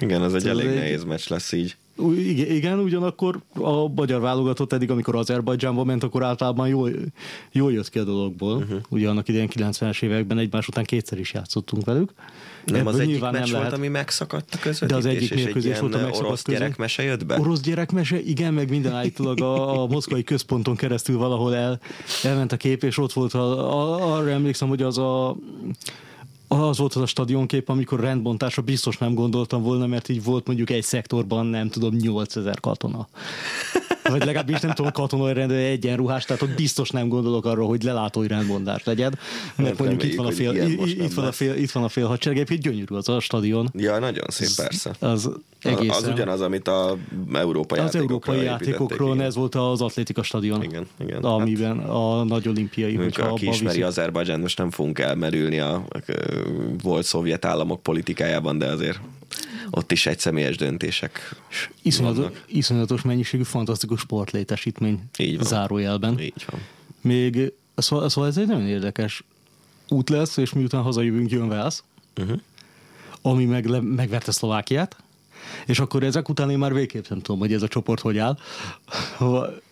igen, 0.00 0.22
ez 0.22 0.32
egy 0.34 0.46
elég 0.46 0.66
egy... 0.66 0.74
nehéz 0.74 1.04
meccs 1.04 1.28
lesz 1.28 1.52
így. 1.52 1.76
Igen, 2.48 2.78
ugyanakkor 2.78 3.40
a 3.52 3.88
magyar 3.88 4.20
válogatott 4.20 4.72
eddig, 4.72 4.90
amikor 4.90 5.16
Azerbajdzsánba 5.16 5.84
ment, 5.84 6.02
akkor 6.02 6.22
általában 6.22 6.68
jól, 6.68 6.90
jól 7.52 7.72
jött 7.72 7.88
ki 7.90 7.98
a 7.98 8.04
dologból. 8.04 8.56
Uh-huh. 8.56 8.80
Ugye 8.88 9.08
annak 9.08 9.28
idején 9.28 9.48
90-es 9.52 10.02
években 10.02 10.38
egymás 10.38 10.68
után 10.68 10.84
kétszer 10.84 11.18
is 11.18 11.32
játszottunk 11.32 11.84
velük. 11.84 12.12
Nem 12.64 12.80
Ebből 12.80 12.92
az 12.92 12.98
egyik 12.98 13.20
meccs 13.20 13.32
nem 13.32 13.40
volt, 13.40 13.52
lehet. 13.52 13.72
ami 13.72 13.88
megszakadt 13.88 14.54
a 14.54 14.58
közvetítés, 14.58 15.02
De 15.02 15.08
az 15.08 15.16
egyik 15.16 15.34
mérkőzés 15.34 15.78
volt 15.78 15.94
a 15.94 15.98
megszakadt 15.98 16.26
orosz 16.26 16.44
gyerekmese 16.44 17.02
jött 17.02 17.26
be? 17.26 17.38
Orosz 17.38 17.60
gyerekmese, 17.60 18.20
igen, 18.20 18.54
meg 18.54 18.70
minden 18.70 18.92
állítólag 18.92 19.40
a, 19.40 19.82
a 19.82 19.86
moszkvai 19.86 20.22
központon 20.22 20.76
keresztül 20.76 21.16
valahol 21.16 21.54
el, 21.54 21.80
elment 22.22 22.52
a 22.52 22.56
kép, 22.56 22.82
és 22.82 22.98
ott 22.98 23.12
volt, 23.12 23.34
a, 23.34 23.72
a, 23.72 24.16
arra 24.16 24.30
emlékszem, 24.30 24.68
hogy 24.68 24.82
az 24.82 24.98
a 24.98 25.36
az 26.48 26.78
volt 26.78 26.94
az 26.94 27.02
a 27.02 27.06
stadionkép, 27.06 27.68
amikor 27.68 28.00
rendbontásra 28.00 28.62
biztos 28.62 28.98
nem 28.98 29.14
gondoltam 29.14 29.62
volna, 29.62 29.86
mert 29.86 30.08
így 30.08 30.24
volt 30.24 30.46
mondjuk 30.46 30.70
egy 30.70 30.82
szektorban, 30.82 31.46
nem 31.46 31.68
tudom, 31.68 31.94
8000 31.94 32.60
katona. 32.60 33.08
Vagy 34.10 34.24
legalábbis 34.24 34.60
nem 34.60 34.72
tudom, 34.72 34.92
katonai 34.92 35.32
rendőr 35.32 35.70
egyenruhás, 35.70 36.24
tehát 36.24 36.42
ott 36.42 36.54
biztos 36.54 36.90
nem 36.90 37.08
gondolok 37.08 37.44
arra, 37.44 37.64
hogy 37.64 37.82
lelátói 37.82 38.26
rendmondás 38.26 38.84
legyen, 38.84 39.18
mert 39.56 39.78
mondjuk 39.78 40.02
itt 40.02 40.14
van, 40.14 40.26
a 40.26 40.30
fél, 40.30 40.66
itt, 40.84 41.14
van 41.14 41.24
a 41.24 41.32
fél, 41.32 41.54
itt 41.54 41.70
van 41.70 41.84
a 41.84 41.88
fél 41.88 42.06
hadsereg, 42.06 42.38
egyébként 42.38 42.62
gyönyörű 42.62 42.94
az 42.94 43.08
a 43.08 43.20
stadion. 43.20 43.70
Ja, 43.76 43.98
nagyon 43.98 44.24
szép, 44.28 44.48
persze. 44.56 44.90
Az, 44.98 45.30
egészen. 45.64 45.96
Az 45.96 46.08
ugyanaz, 46.08 46.40
amit 46.40 46.68
a 46.68 46.96
európai 47.32 47.78
Az 47.78 47.94
európai 47.94 48.42
játékokról, 48.42 49.22
ez 49.22 49.34
volt 49.34 49.54
az 49.54 49.80
atlétika 49.80 50.22
stadion. 50.22 50.62
Igen, 50.62 50.86
igen. 51.00 51.22
Amiben 51.22 51.78
hát, 51.80 51.88
a 51.88 52.24
nagy 52.24 52.48
olimpiai. 52.48 52.94
Hogyha 52.94 53.26
aki 53.26 53.48
ismeri 53.48 53.82
Azerbajdzsán, 53.82 54.40
most 54.40 54.58
nem 54.58 54.70
fogunk 54.70 54.98
elmerülni 54.98 55.58
a, 55.58 55.74
a, 55.74 55.98
a 56.06 56.12
volt 56.82 57.04
szovjet 57.04 57.44
államok 57.44 57.82
politikájában, 57.82 58.58
de 58.58 58.66
azért 58.66 59.00
ott 59.70 59.92
is 59.92 60.06
egy 60.06 60.18
személyes 60.18 60.56
döntések 60.56 61.36
iszonyatos, 61.82 62.38
iszonyatos 62.46 63.02
mennyiségű, 63.02 63.42
fantasztikus 63.42 64.00
sportlétesítmény 64.00 65.02
Így 65.16 65.36
van. 65.36 65.46
zárójelben. 65.46 66.20
Így 66.20 66.44
van. 66.50 66.60
Még, 67.00 67.52
szóval, 67.76 68.08
szóval 68.08 68.30
ez 68.30 68.36
egy 68.36 68.46
nagyon 68.46 68.66
érdekes 68.66 69.24
út 69.88 70.10
lesz, 70.10 70.36
és 70.36 70.52
miután 70.52 70.82
hazajövünk, 70.82 71.30
jön 71.30 71.48
Velsz, 71.48 71.82
uh-huh. 72.16 72.40
ami 73.22 73.44
meg, 73.44 73.82
megverte 73.82 74.32
Szlovákiát, 74.32 74.96
és 75.66 75.78
akkor 75.78 76.02
ezek 76.02 76.28
után 76.28 76.50
én 76.50 76.58
már 76.58 76.74
végképp 76.74 77.08
nem 77.08 77.20
tudom, 77.20 77.40
hogy 77.40 77.52
ez 77.52 77.62
a 77.62 77.68
csoport 77.68 78.00
hogy 78.00 78.18
áll. 78.18 78.38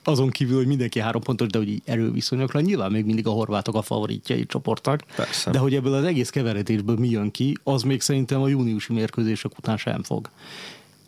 Azon 0.04 0.30
kívül, 0.30 0.56
hogy 0.56 0.66
mindenki 0.66 1.00
három 1.00 1.22
pontos, 1.22 1.48
de 1.48 1.58
hogy 1.58 1.82
erőviszonyokra, 1.84 2.60
nyilván 2.60 2.92
még 2.92 3.04
mindig 3.04 3.26
a 3.26 3.30
horvátok 3.30 3.74
a 3.74 3.82
favoritjai 3.82 4.46
csoportnak. 4.46 5.02
Persze. 5.16 5.50
De 5.50 5.58
hogy 5.58 5.74
ebből 5.74 5.94
az 5.94 6.04
egész 6.04 6.30
keveredésből 6.30 6.96
mi 6.96 7.08
jön 7.08 7.30
ki, 7.30 7.58
az 7.64 7.82
még 7.82 8.00
szerintem 8.00 8.42
a 8.42 8.48
júniusi 8.48 8.92
mérkőzések 8.92 9.58
után 9.58 9.76
sem 9.76 10.02
fog 10.02 10.30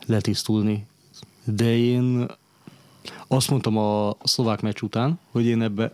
letisztulni. 0.07 0.87
De 1.45 1.77
én 1.77 2.27
azt 3.27 3.51
mondtam 3.51 3.77
a 3.79 4.17
szlovák 4.23 4.61
meccs 4.61 4.83
után, 4.83 5.19
hogy 5.31 5.47
én 5.47 5.63
ebbe 5.63 5.91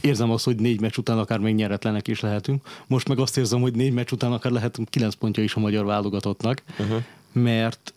érzem 0.00 0.30
azt, 0.30 0.44
hogy 0.44 0.56
négy 0.56 0.80
meccs 0.80 0.96
után 0.96 1.18
akár 1.18 1.38
még 1.38 1.54
nyeretlenek 1.54 2.08
is 2.08 2.20
lehetünk. 2.20 2.66
Most 2.86 3.08
meg 3.08 3.18
azt 3.18 3.36
érzem, 3.36 3.60
hogy 3.60 3.74
négy 3.74 3.92
meccs 3.92 4.12
után 4.12 4.32
akár 4.32 4.52
lehetünk 4.52 4.88
kilenc 4.88 5.14
pontja 5.14 5.42
is 5.42 5.54
a 5.54 5.60
magyar 5.60 5.84
válogatottnak. 5.84 6.62
Uh-huh 6.78 7.02
mert 7.36 7.94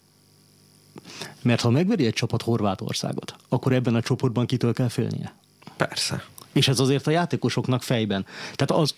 mert 1.42 1.62
ha 1.62 1.70
megveri 1.70 2.06
egy 2.06 2.14
csapat 2.14 2.42
Horvátországot, 2.42 3.36
akkor 3.50 3.74
ebben 3.74 3.96
a 3.96 4.02
csoportban 4.02 4.46
kitől 4.46 4.74
kell 4.74 4.88
félnie. 4.88 5.34
Persze. 5.78 6.24
És 6.52 6.68
ez 6.68 6.80
azért 6.80 7.08
a 7.08 7.12
játékosoknak 7.12 7.84
fejben. 7.84 8.26
Tehát 8.56 8.84
az, 8.84 8.96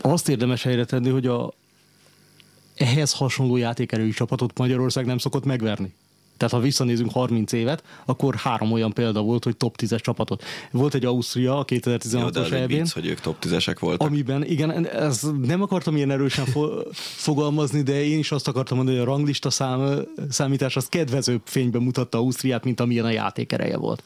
azt 0.00 0.28
érdemes 0.28 0.62
helyre 0.62 0.84
tenni, 0.84 1.08
hogy 1.08 1.26
a 1.26 1.52
ehhez 2.74 3.12
hasonló 3.12 3.56
játékerői 3.56 4.10
csapatot 4.10 4.58
Magyarország 4.58 5.06
nem 5.06 5.18
szokott 5.18 5.44
megverni. 5.44 5.94
Tehát 6.36 6.54
ha 6.54 6.60
visszanézünk 6.60 7.10
30 7.10 7.52
évet, 7.52 7.82
akkor 8.04 8.34
három 8.34 8.72
olyan 8.72 8.92
példa 8.92 9.20
volt, 9.20 9.44
hogy 9.44 9.56
top 9.56 9.76
10-es 9.82 10.00
csapatot. 10.00 10.44
Volt 10.70 10.94
egy 10.94 11.04
Ausztria 11.04 11.58
a 11.58 11.64
2016-os 11.64 12.52
elvén. 12.52 12.86
hogy 12.92 13.06
ők 13.06 13.20
top 13.20 13.36
10-esek 13.44 13.76
voltak. 13.80 14.08
Amiben, 14.08 14.44
igen, 14.44 14.86
ez 14.86 15.26
nem 15.42 15.62
akartam 15.62 15.96
ilyen 15.96 16.10
erősen 16.10 16.44
fo- 16.44 16.96
fogalmazni, 17.26 17.82
de 17.82 18.04
én 18.04 18.18
is 18.18 18.32
azt 18.32 18.48
akartam 18.48 18.76
mondani, 18.76 18.98
hogy 18.98 19.06
a 19.06 19.10
ranglista 19.10 19.50
szám, 19.50 20.06
számítás 20.30 20.76
az 20.76 20.86
kedvezőbb 20.86 21.40
fényben 21.44 21.82
mutatta 21.82 22.18
Ausztriát, 22.18 22.64
mint 22.64 22.80
amilyen 22.80 23.04
a 23.04 23.10
játékereje 23.10 23.76
volt. 23.76 24.02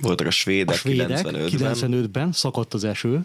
Voltak 0.00 0.26
a 0.26 0.30
svédek, 0.30 0.74
a 0.74 0.78
svédek 0.78 1.08
95-ben. 1.08 1.48
95-ben 1.50 2.32
szakadt 2.32 2.74
az 2.74 2.84
eső, 2.84 3.20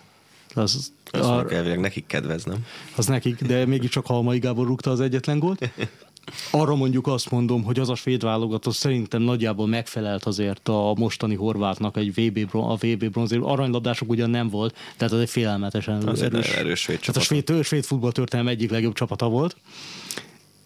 az, 0.54 0.92
az 1.12 1.28
a, 1.28 1.46
elvileg 1.50 1.80
nekik 1.80 2.06
kedvez, 2.08 2.44
nem? 2.44 2.66
Az 2.96 3.06
nekik, 3.06 3.42
de 3.42 3.66
mégiscsak 3.66 4.06
Halmai 4.06 4.40
Gábor 4.40 4.68
rúgta 4.68 4.92
az 4.92 5.00
egyetlen 5.00 5.40
gólt. 5.40 5.70
Arra 6.52 6.76
mondjuk 6.76 7.08
azt 7.08 7.32
mondom, 7.32 7.64
hogy 7.64 7.80
az 7.80 7.90
a 7.90 7.96
svéd 7.96 8.24
válogatott 8.24 8.74
szerintem 8.74 9.22
nagyjából 9.22 9.68
megfelelt 9.68 10.24
azért 10.24 10.68
a 10.68 10.94
mostani 10.98 11.36
horvátnak 11.36 11.98
egy 11.98 12.14
VB, 12.14 12.56
a 12.56 12.76
VB 12.76 13.10
bronzért. 13.10 13.42
Aranylabdások 13.44 14.10
ugyan 14.10 14.30
nem 14.30 14.50
volt, 14.50 14.76
tehát 14.98 15.14
az 15.14 15.20
egy 15.20 15.30
félelmetesen 15.30 16.08
az 16.08 16.22
erős, 16.22 16.48
egy 16.48 16.58
erős 16.58 16.80
svéd 16.80 17.00
csapat. 17.00 17.22
a 17.22 17.26
svéd, 17.26 17.64
svéd 17.64 17.84
futballtörténelem 17.84 18.52
egyik 18.52 18.72
legjobb 18.72 18.94
csapata 18.94 19.28
volt. 19.28 19.56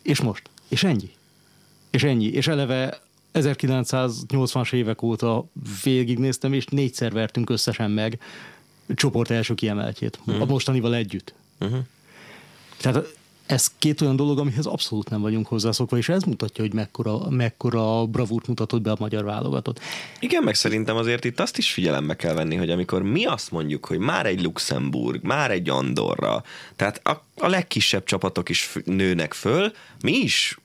És 0.01 0.21
most. 0.21 0.41
És 0.67 0.83
ennyi. 0.83 1.09
És 1.89 2.03
ennyi. 2.03 2.25
És 2.25 2.47
eleve 2.47 3.01
1980-as 3.33 4.73
évek 4.73 5.01
óta 5.01 5.45
végignéztem, 5.83 6.53
és 6.53 6.65
négyszer 6.65 7.11
vertünk 7.11 7.49
összesen 7.49 7.91
meg 7.91 8.19
csoport 8.95 9.29
első 9.29 9.53
kiemeltjét. 9.53 10.19
Uh-huh. 10.25 10.41
A 10.41 10.45
mostanival 10.45 10.95
együtt. 10.95 11.33
Uh-huh. 11.59 11.79
Tehát 12.77 13.17
ez 13.49 13.71
két 13.79 14.01
olyan 14.01 14.15
dolog, 14.15 14.39
amihez 14.39 14.65
abszolút 14.65 15.09
nem 15.09 15.21
vagyunk 15.21 15.47
hozzászokva, 15.47 15.97
és 15.97 16.09
ez 16.09 16.23
mutatja, 16.23 16.63
hogy 16.63 16.73
mekkora, 16.73 17.29
mekkora 17.29 18.05
bravúrt 18.05 18.47
mutatott 18.47 18.81
be 18.81 18.91
a 18.91 18.95
magyar 18.99 19.23
válogatott. 19.23 19.79
Igen, 20.19 20.43
meg 20.43 20.55
szerintem 20.55 20.95
azért 20.95 21.25
itt 21.25 21.39
azt 21.39 21.57
is 21.57 21.71
figyelembe 21.71 22.15
kell 22.15 22.33
venni, 22.33 22.55
hogy 22.55 22.69
amikor 22.69 23.01
mi 23.01 23.25
azt 23.25 23.51
mondjuk, 23.51 23.85
hogy 23.85 23.99
már 23.99 24.25
egy 24.25 24.41
Luxemburg, 24.41 25.23
már 25.23 25.51
egy 25.51 25.69
Andorra, 25.69 26.43
tehát 26.75 27.07
a, 27.07 27.23
a 27.37 27.47
legkisebb 27.47 28.03
csapatok 28.03 28.49
is 28.49 28.71
nőnek 28.85 29.33
föl, 29.33 29.71
mi 30.01 30.11
is 30.11 30.57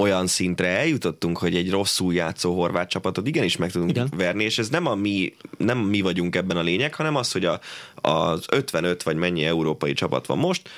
olyan 0.00 0.26
szintre 0.26 0.68
eljutottunk, 0.68 1.38
hogy 1.38 1.54
egy 1.54 1.70
rosszul 1.70 2.14
játszó 2.14 2.54
horvát 2.54 2.88
csapatot 2.88 3.26
igenis 3.26 3.56
meg 3.56 3.70
tudunk 3.70 3.90
Igen. 3.90 4.12
verni, 4.16 4.44
és 4.44 4.58
ez 4.58 4.68
nem, 4.68 4.86
a 4.86 4.94
mi, 4.94 5.34
nem 5.58 5.78
mi 5.78 6.00
vagyunk 6.00 6.36
ebben 6.36 6.56
a 6.56 6.62
lényeg, 6.62 6.94
hanem 6.94 7.16
az, 7.16 7.32
hogy 7.32 7.44
a, 7.44 7.60
az 7.94 8.44
55 8.50 9.02
vagy 9.02 9.16
mennyi 9.16 9.44
európai 9.44 9.92
csapat 9.92 10.26
van 10.26 10.38
most, 10.38 10.68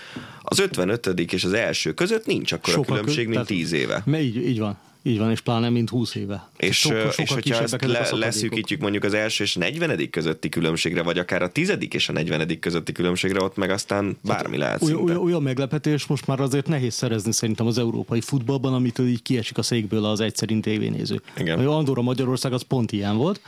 az 0.42 0.58
55 0.58 1.06
és 1.32 1.44
az 1.44 1.52
első 1.52 1.92
között 1.92 2.26
nincs 2.26 2.52
akkor 2.52 2.74
a 2.74 2.80
különbség, 2.80 3.24
kö... 3.24 3.30
mint 3.30 3.46
10 3.46 3.72
éve. 3.72 4.02
Így, 4.18 4.36
így 4.36 4.58
van. 4.58 4.78
Így 5.09 5.18
van, 5.18 5.30
és 5.30 5.40
pláne 5.40 5.68
mint 5.68 5.90
20 5.90 6.14
éve. 6.14 6.48
És, 6.56 6.78
sokkal 6.78 7.12
és 7.16 7.32
hogyha 7.32 7.62
ezt 7.62 7.84
le, 7.84 8.09
leszűkítjük 8.12 8.80
mondjuk 8.80 9.04
az 9.04 9.14
első 9.14 9.44
és 9.44 9.54
40 9.54 10.11
közötti 10.11 10.48
különbségre, 10.48 11.02
vagy 11.02 11.18
akár 11.18 11.42
a 11.42 11.48
tizedik 11.48 11.94
és 11.94 12.09
a 12.09 12.12
40 12.12 12.59
közötti 12.61 12.92
különbségre, 12.92 13.42
ott 13.42 13.56
meg 13.56 13.70
aztán 13.70 14.16
bármi 14.22 14.56
lehet 14.56 14.82
olyan, 14.82 15.02
olyan, 15.02 15.18
olyan 15.18 15.42
meglepetés 15.42 16.06
most 16.06 16.26
már 16.26 16.40
azért 16.40 16.66
nehéz 16.66 16.94
szerezni 16.94 17.32
szerintem 17.32 17.66
az 17.66 17.78
európai 17.78 18.20
futballban, 18.20 18.74
amitől 18.74 19.06
így 19.06 19.22
kiesik 19.22 19.59
a 19.59 19.62
székből 19.62 20.04
az 20.04 20.20
egyszerint 20.20 20.62
tévénéző. 20.62 21.20
Igen. 21.36 21.66
Andorra 21.66 22.02
Magyarország 22.02 22.52
az 22.52 22.62
pont 22.62 22.92
ilyen 22.92 23.16
volt. 23.16 23.40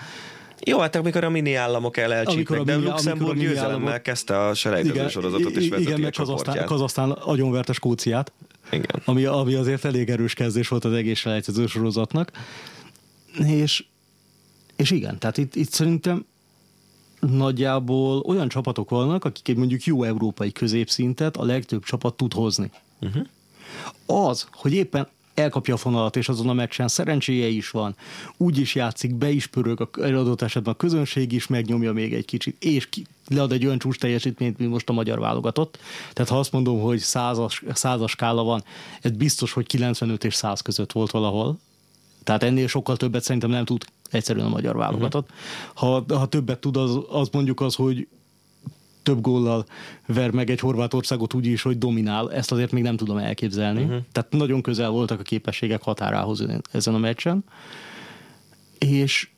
Jó, 0.66 0.78
hát 0.78 0.96
amikor 0.96 1.24
a 1.24 1.30
mini 1.30 1.54
államok 1.54 1.96
elelcsípnek, 1.96 2.62
de 2.62 2.76
Luxemburg 2.76 3.38
győzelemmel 3.38 3.78
államok... 3.78 4.02
kezdte 4.02 4.38
a 4.38 4.54
selejtező 4.54 5.08
sorozatot 5.08 5.56
és 5.56 5.68
vezeti 5.68 5.90
igen, 5.90 6.04
a 6.04 6.10
Kazasztán, 6.10 6.64
Kazasztán 6.64 7.10
agyonverte 7.10 7.72
Skóciát. 7.72 8.32
Igen. 8.70 9.02
Ami, 9.04 9.24
ami 9.24 9.54
azért 9.54 9.84
elég 9.84 10.08
erős 10.08 10.34
kezdés 10.34 10.68
volt 10.68 10.84
az 10.84 10.92
egész 10.92 11.18
selejtező 11.18 11.66
sorozatnak. 11.66 12.30
És, 13.46 13.84
és 14.76 14.90
igen, 14.90 15.18
tehát 15.18 15.38
itt, 15.38 15.54
itt 15.54 15.70
szerintem 15.70 16.24
nagyjából 17.20 18.18
olyan 18.18 18.48
csapatok 18.48 18.90
vannak, 18.90 19.24
akik 19.24 19.48
egy 19.48 19.56
mondjuk 19.56 19.84
jó 19.84 20.02
európai 20.02 20.52
középszintet 20.52 21.36
a 21.36 21.44
legtöbb 21.44 21.82
csapat 21.82 22.14
tud 22.14 22.32
hozni. 22.32 22.70
Uh-huh. 23.00 23.26
Az, 24.28 24.48
hogy 24.52 24.72
éppen 24.72 25.08
elkapja 25.40 25.74
a 25.74 25.76
fonalat, 25.76 26.16
és 26.16 26.28
azon 26.28 26.48
a 26.48 26.52
meccsen 26.52 26.88
szerencséje 26.88 27.46
is 27.46 27.70
van, 27.70 27.96
úgy 28.36 28.58
is 28.58 28.74
játszik, 28.74 29.14
be 29.14 29.30
is 29.30 29.46
pörög, 29.46 29.80
a 29.80 30.02
adott 30.02 30.42
esetben 30.42 30.72
a 30.72 30.76
közönség 30.76 31.32
is 31.32 31.46
megnyomja 31.46 31.92
még 31.92 32.14
egy 32.14 32.24
kicsit, 32.24 32.56
és 32.64 32.88
ki, 32.88 33.04
lead 33.28 33.52
egy 33.52 33.66
olyan 33.66 33.78
csúcs 33.78 33.98
teljesítményt, 33.98 34.58
mint 34.58 34.70
most 34.70 34.88
a 34.88 34.92
magyar 34.92 35.18
válogatott. 35.18 35.78
Tehát 36.12 36.30
ha 36.30 36.38
azt 36.38 36.52
mondom, 36.52 36.80
hogy 36.80 36.98
százas, 36.98 37.62
százas 37.72 38.10
skála 38.10 38.42
van, 38.42 38.64
ez 39.00 39.10
biztos, 39.10 39.52
hogy 39.52 39.66
95 39.66 40.24
és 40.24 40.34
100 40.34 40.60
között 40.60 40.92
volt 40.92 41.10
valahol. 41.10 41.58
Tehát 42.24 42.42
ennél 42.42 42.66
sokkal 42.66 42.96
többet 42.96 43.22
szerintem 43.22 43.50
nem 43.50 43.64
tud 43.64 43.84
egyszerűen 44.10 44.46
a 44.46 44.48
magyar 44.48 44.76
válogatott. 44.76 45.28
Uh-huh. 45.74 46.04
Ha, 46.06 46.18
ha 46.18 46.26
többet 46.26 46.58
tud, 46.58 46.76
az, 46.76 46.98
az 47.10 47.28
mondjuk 47.32 47.60
az, 47.60 47.74
hogy 47.74 48.08
több 49.02 49.20
góllal 49.20 49.66
ver 50.06 50.30
meg 50.30 50.50
egy 50.50 50.60
Horvátországot 50.60 51.34
úgy 51.34 51.46
is, 51.46 51.62
hogy 51.62 51.78
dominál. 51.78 52.32
Ezt 52.32 52.52
azért 52.52 52.72
még 52.72 52.82
nem 52.82 52.96
tudom 52.96 53.16
elképzelni. 53.16 53.82
Uh-huh. 53.82 54.02
Tehát 54.12 54.32
nagyon 54.32 54.62
közel 54.62 54.90
voltak 54.90 55.20
a 55.20 55.22
képességek 55.22 55.82
határához 55.82 56.44
ezen 56.72 56.94
a 56.94 56.98
meccsen. 56.98 57.44
És 58.78 59.28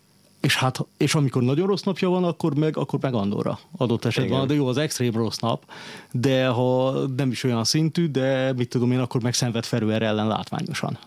és 0.42 0.56
hát, 0.56 0.86
és 0.96 1.14
amikor 1.14 1.42
nagyon 1.42 1.66
rossz 1.66 1.82
napja 1.82 2.08
van, 2.08 2.24
akkor 2.24 2.54
meg, 2.54 2.76
akkor 2.76 2.98
meg 3.02 3.14
Andorra 3.14 3.58
adott 3.76 4.04
esetben. 4.04 4.32
Igen. 4.32 4.46
De 4.46 4.54
jó, 4.54 4.66
az 4.66 4.76
extrém 4.76 5.12
rossz 5.12 5.36
nap, 5.36 5.64
de 6.12 6.46
ha 6.46 6.92
nem 7.16 7.30
is 7.30 7.44
olyan 7.44 7.64
szintű, 7.64 8.06
de 8.06 8.52
mit 8.52 8.68
tudom 8.68 8.92
én, 8.92 8.98
akkor 8.98 9.22
meg 9.22 9.34
szenved 9.34 9.64
Ferőer 9.64 10.02
ellen 10.02 10.26
látványosan. 10.26 10.98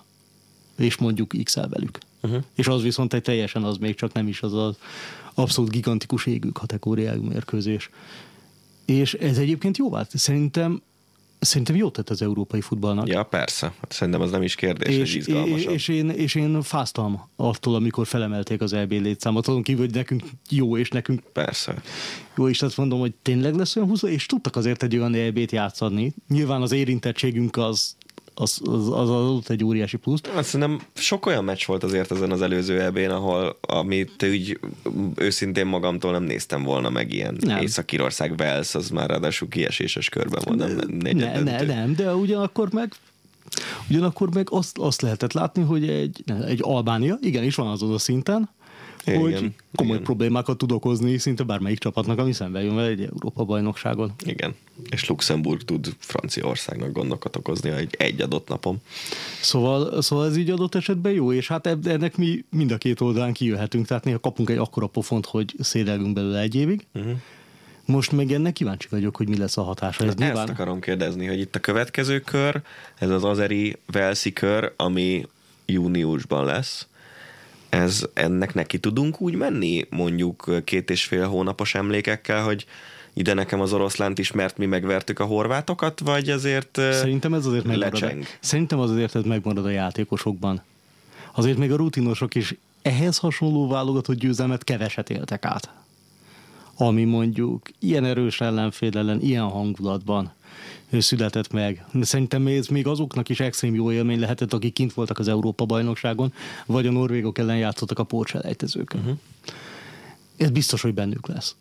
És 0.78 0.96
mondjuk 0.98 1.34
x 1.44 1.56
velük. 1.56 1.98
Uh-huh. 2.22 2.44
És 2.54 2.68
az 2.68 2.82
viszont 2.82 3.14
egy 3.14 3.22
teljesen 3.22 3.64
az 3.64 3.78
még 3.78 3.96
csak 3.96 4.14
nem 4.14 4.28
is 4.28 4.42
az 4.42 4.54
az 4.54 4.78
abszolút 5.34 5.72
gigantikus 5.72 6.26
égő 6.26 6.50
kategóriájú 6.50 7.24
mérkőzés. 7.24 7.90
És 8.86 9.14
ez 9.14 9.38
egyébként 9.38 9.78
jó 9.78 9.90
vált. 9.90 10.18
Szerintem 10.18 10.82
Szerintem 11.40 11.76
jót 11.76 11.94
tett 11.94 12.10
az 12.10 12.22
európai 12.22 12.62
futballnak. 12.62 13.08
Ja, 13.08 13.24
persze. 13.24 13.74
Hát 13.82 13.92
szerintem 13.92 14.22
az 14.22 14.32
nem 14.32 14.42
is 14.42 14.56
kérdés, 14.56 14.96
és, 14.96 15.12
hogy 15.12 15.16
izgalmasabb. 15.16 15.74
És 15.74 15.88
én, 15.88 16.10
és 16.10 16.36
én 16.36 16.62
fáztam 16.62 17.30
attól, 17.36 17.76
amikor 17.76 18.08
felemelték 18.08 18.62
az 18.62 18.74
EB 18.74 18.92
létszámot, 18.92 19.48
azon 19.48 19.64
kívül, 19.64 19.86
hogy 19.86 19.94
nekünk 19.94 20.24
jó, 20.50 20.78
és 20.78 20.90
nekünk 20.90 21.22
persze. 21.34 21.82
jó, 22.38 22.50
és 22.50 22.62
azt 22.62 22.78
mondom, 22.78 23.00
hogy 23.00 23.14
tényleg 23.22 23.56
lesz 23.56 23.76
olyan 23.76 23.90
20, 23.90 24.02
és 24.02 24.26
tudtak 24.26 24.56
azért 24.56 24.84
egy 24.84 24.98
olyan 24.98 25.14
EB-t 25.14 25.52
játszani. 25.52 26.14
Nyilván 26.28 26.62
az 26.62 26.72
érintettségünk 26.72 27.58
az 27.58 27.96
az, 28.36 28.62
az, 28.66 28.88
az 28.88 29.10
adott 29.10 29.50
egy 29.50 29.64
óriási 29.64 29.98
pluszt. 29.98 30.28
Azt 30.28 30.50
szerintem 30.50 30.88
sok 30.94 31.26
olyan 31.26 31.44
meccs 31.44 31.66
volt 31.66 31.84
azért 31.84 32.12
ezen 32.12 32.32
az 32.32 32.42
előző 32.42 32.82
ebén, 32.82 33.10
ahol 33.10 33.58
amit 33.62 34.24
úgy 34.24 34.60
őszintén 35.16 35.66
magamtól 35.66 36.12
nem 36.12 36.24
néztem 36.24 36.64
volna 36.64 36.90
meg 36.90 37.14
ilyen 37.14 37.38
Nem. 37.40 37.62
Észak-Írország 37.62 38.34
Wales, 38.40 38.76
az 38.76 38.90
már 38.90 39.10
ráadásul 39.10 39.48
kieséses 39.48 40.10
körben 40.10 40.42
van, 40.46 40.58
nem 40.58 40.76
Ne, 40.76 40.98
negyed 41.12 41.44
ne, 41.44 41.58
döntő. 41.58 41.66
nem, 41.66 41.96
de 41.96 42.16
ugyanakkor 42.16 42.72
meg 42.72 42.94
ugyanakkor 43.90 44.34
meg 44.34 44.48
azt, 44.52 44.78
azt 44.78 45.02
lehetett 45.02 45.34
látni, 45.34 45.64
hogy 45.64 45.90
egy, 45.90 46.24
ne, 46.26 46.46
egy 46.46 46.60
Albánia, 46.62 47.18
igenis 47.22 47.56
van 47.56 47.68
azon 47.68 47.94
a 47.94 47.98
szinten, 47.98 48.50
Igen, 49.06 49.22
hogy 49.22 49.52
komoly 49.76 49.94
igen. 49.94 50.04
problémákat 50.04 50.58
tud 50.58 50.72
okozni 50.72 51.18
szinte 51.18 51.44
bármelyik 51.44 51.80
csapatnak, 51.80 52.20
ami 52.20 52.34
szembe 52.34 52.64
jön 52.64 52.76
vele 52.76 52.88
egy 52.88 53.02
Európa-bajnokságon. 53.02 54.14
Igen. 54.26 54.56
És 54.90 55.08
Luxemburg 55.08 55.62
tud 55.62 55.96
Franciaországnak 56.00 56.92
gondokat 56.92 57.36
okozni 57.36 57.70
egy, 57.70 57.96
egy 57.98 58.22
adott 58.22 58.48
napon. 58.48 58.82
Szóval, 59.42 60.02
szóval 60.02 60.26
ez 60.26 60.38
így 60.38 60.50
adott 60.50 60.76
esetben 60.76 61.12
jó, 61.12 61.34
és 61.34 61.48
hát 61.48 61.68
ennek 61.68 62.18
mi 62.18 62.46
mind 62.50 62.72
a 62.72 62.78
két 62.78 63.02
oldalán 63.02 63.34
kijöhetünk, 63.34 63.88
tehát 63.88 64.04
néha 64.04 64.20
kapunk 64.20 64.50
egy 64.50 64.58
akkora 64.58 64.88
pofont, 64.88 65.26
hogy 65.26 65.56
szédelgünk 65.60 66.14
belőle 66.14 66.40
egy 66.40 66.56
évig. 66.56 66.86
Uh-huh. 66.94 67.12
Most 67.86 68.12
meg 68.12 68.32
ennek 68.32 68.54
kíváncsi 68.54 68.88
vagyok, 68.90 69.16
hogy 69.16 69.30
mi 69.30 69.38
lesz 69.38 69.58
a 69.58 69.64
hatása. 69.64 70.04
Ez 70.04 70.10
Ezt 70.10 70.18
nyilván... 70.18 70.50
akarom 70.50 70.80
kérdezni, 70.80 71.26
hogy 71.26 71.40
itt 71.40 71.56
a 71.56 71.60
következő 71.60 72.20
kör, 72.20 72.62
ez 72.96 73.10
az 73.10 73.24
azeri 73.24 73.78
Velszi 73.86 74.34
kör, 74.34 74.74
ami 74.76 75.28
júniusban 75.66 76.46
lesz, 76.46 76.88
ez 77.70 78.06
ennek 78.14 78.54
neki 78.54 78.80
tudunk 78.80 79.22
úgy 79.22 79.36
menni, 79.36 79.86
mondjuk 79.90 80.62
két 80.64 80.90
és 80.90 81.04
fél 81.04 81.28
hónapos 81.28 81.76
emlékekkel, 81.76 82.44
hogy 82.44 82.66
ide 83.14 83.34
nekem 83.34 83.62
az 83.62 83.74
oroszlánt 83.74 84.20
is, 84.20 84.32
mert 84.32 84.58
mi 84.58 84.66
megvertük 84.66 85.20
a 85.20 85.26
horvátokat, 85.26 86.00
vagy 86.00 86.30
azért 86.30 86.80
Szerintem 86.92 87.34
ez 87.34 87.46
azért 87.46 87.66
megmarad. 87.66 87.94
lecseng? 87.94 88.26
Szerintem 88.40 88.80
az 88.80 88.90
azért 88.90 89.16
ez 89.16 89.24
megmarad 89.24 89.66
a 89.66 89.70
játékosokban. 89.70 90.62
Azért 91.34 91.58
még 91.58 91.72
a 91.72 91.76
rutinosok 91.76 92.36
is 92.36 92.56
ehhez 92.82 93.18
hasonló 93.18 93.68
válogatott 93.68 94.18
győzelmet 94.18 94.64
keveset 94.64 95.10
éltek 95.10 95.46
át. 95.46 95.70
Ami 96.78 97.04
mondjuk 97.04 97.70
ilyen 97.80 98.06
erős 98.06 98.42
ellenfél 98.42 98.98
ellen, 98.98 99.22
ilyen 99.22 99.44
hangulatban 99.44 100.34
született 100.92 101.52
meg. 101.52 101.86
Szerintem 102.02 102.48
ez 102.48 102.68
még 102.68 102.88
azoknak 102.88 103.30
is 103.30 103.40
extrém 103.40 103.76
jó 103.76 103.92
élmény 103.92 104.20
lehetett, 104.20 104.54
akik 104.54 104.74
kint 104.74 104.94
voltak 104.94 105.20
az 105.20 105.28
Európa-bajnokságon, 105.28 106.34
vagy 106.66 106.88
a 106.88 106.92
norvégok 106.92 107.38
ellen 107.38 107.58
játszottak 107.58 108.00
a 108.00 108.04
pótselejtezőkön. 108.04 109.00
Uh-huh. 109.02 109.18
Ez 110.38 110.50
biztos, 110.50 110.82
hogy 110.82 110.94
bennük 110.94 111.28
lesz. 111.28 111.56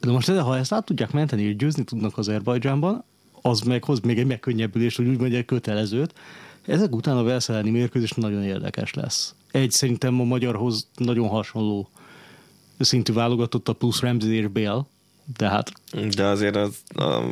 De 0.00 0.10
most 0.10 0.28
ha 0.28 0.56
ezt 0.56 0.72
át 0.72 0.84
tudják 0.84 1.10
menteni, 1.10 1.42
és 1.42 1.56
győzni 1.56 1.84
tudnak 1.84 2.18
Azerbajdzsánban, 2.18 3.04
az 3.42 3.60
meg 3.60 3.84
hoz 3.84 4.00
még 4.00 4.18
egy 4.18 4.26
megkönnyebbülést, 4.26 4.96
hogy 4.96 5.06
úgy 5.06 5.18
mondja, 5.18 5.38
egy 5.38 5.44
kötelezőt. 5.44 6.14
Ezek 6.66 6.94
után 6.94 7.16
a 7.16 7.22
Velsz 7.22 7.48
elleni 7.48 7.70
mérkőzés 7.70 8.10
nagyon 8.10 8.42
érdekes 8.42 8.94
lesz. 8.94 9.34
Egy 9.50 9.70
szerintem 9.70 10.20
a 10.20 10.24
magyarhoz 10.24 10.88
nagyon 10.96 11.28
hasonló 11.28 11.90
szintű 12.78 13.12
válogatott 13.12 13.68
a 13.68 13.72
plusz 13.72 14.00
Ramsey 14.00 14.32
és 14.32 14.46
Bale, 14.46 14.86
de 15.36 15.48
hát 15.48 15.72
De 16.14 16.24
azért 16.24 16.56
az, 16.56 16.82
a, 16.88 17.22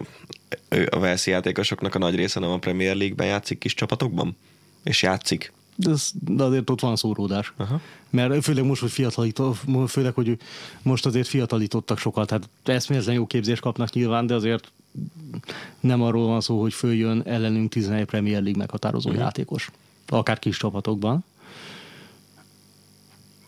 a 0.90 0.98
Velszi 0.98 1.30
játékosoknak 1.30 1.94
a 1.94 1.98
nagy 1.98 2.14
része 2.14 2.40
nem 2.40 2.50
a 2.50 2.58
Premier 2.58 2.96
League-ben 2.96 3.26
játszik 3.26 3.58
kis 3.58 3.74
csapatokban? 3.74 4.36
És 4.84 5.02
játszik. 5.02 5.52
de, 5.76 5.90
ez, 5.90 6.10
de 6.20 6.42
azért 6.42 6.70
ott 6.70 6.80
van 6.80 6.96
szóródás. 6.96 7.52
Aha. 7.56 7.80
Mert 8.10 8.44
főleg 8.44 8.64
most, 8.64 8.80
hogy 8.80 8.90
főleg, 9.86 10.14
hogy 10.14 10.38
most 10.82 11.06
azért 11.06 11.28
fiatalítottak 11.28 11.98
sokat, 11.98 12.26
tehát 12.26 12.48
eszméletlen 12.64 13.14
jó 13.14 13.26
képzést 13.26 13.60
kapnak 13.60 13.92
nyilván, 13.92 14.26
de 14.26 14.34
azért 14.34 14.72
nem 15.80 16.02
arról 16.02 16.26
van 16.26 16.40
szó, 16.40 16.60
hogy 16.60 16.72
följön 16.72 17.22
ellenünk 17.24 17.70
11 17.70 18.04
Premier 18.04 18.42
League 18.42 18.58
meghatározó 18.58 19.08
uh-huh. 19.08 19.24
játékos. 19.24 19.70
Akár 20.06 20.38
kis 20.38 20.56
csapatokban. 20.56 21.24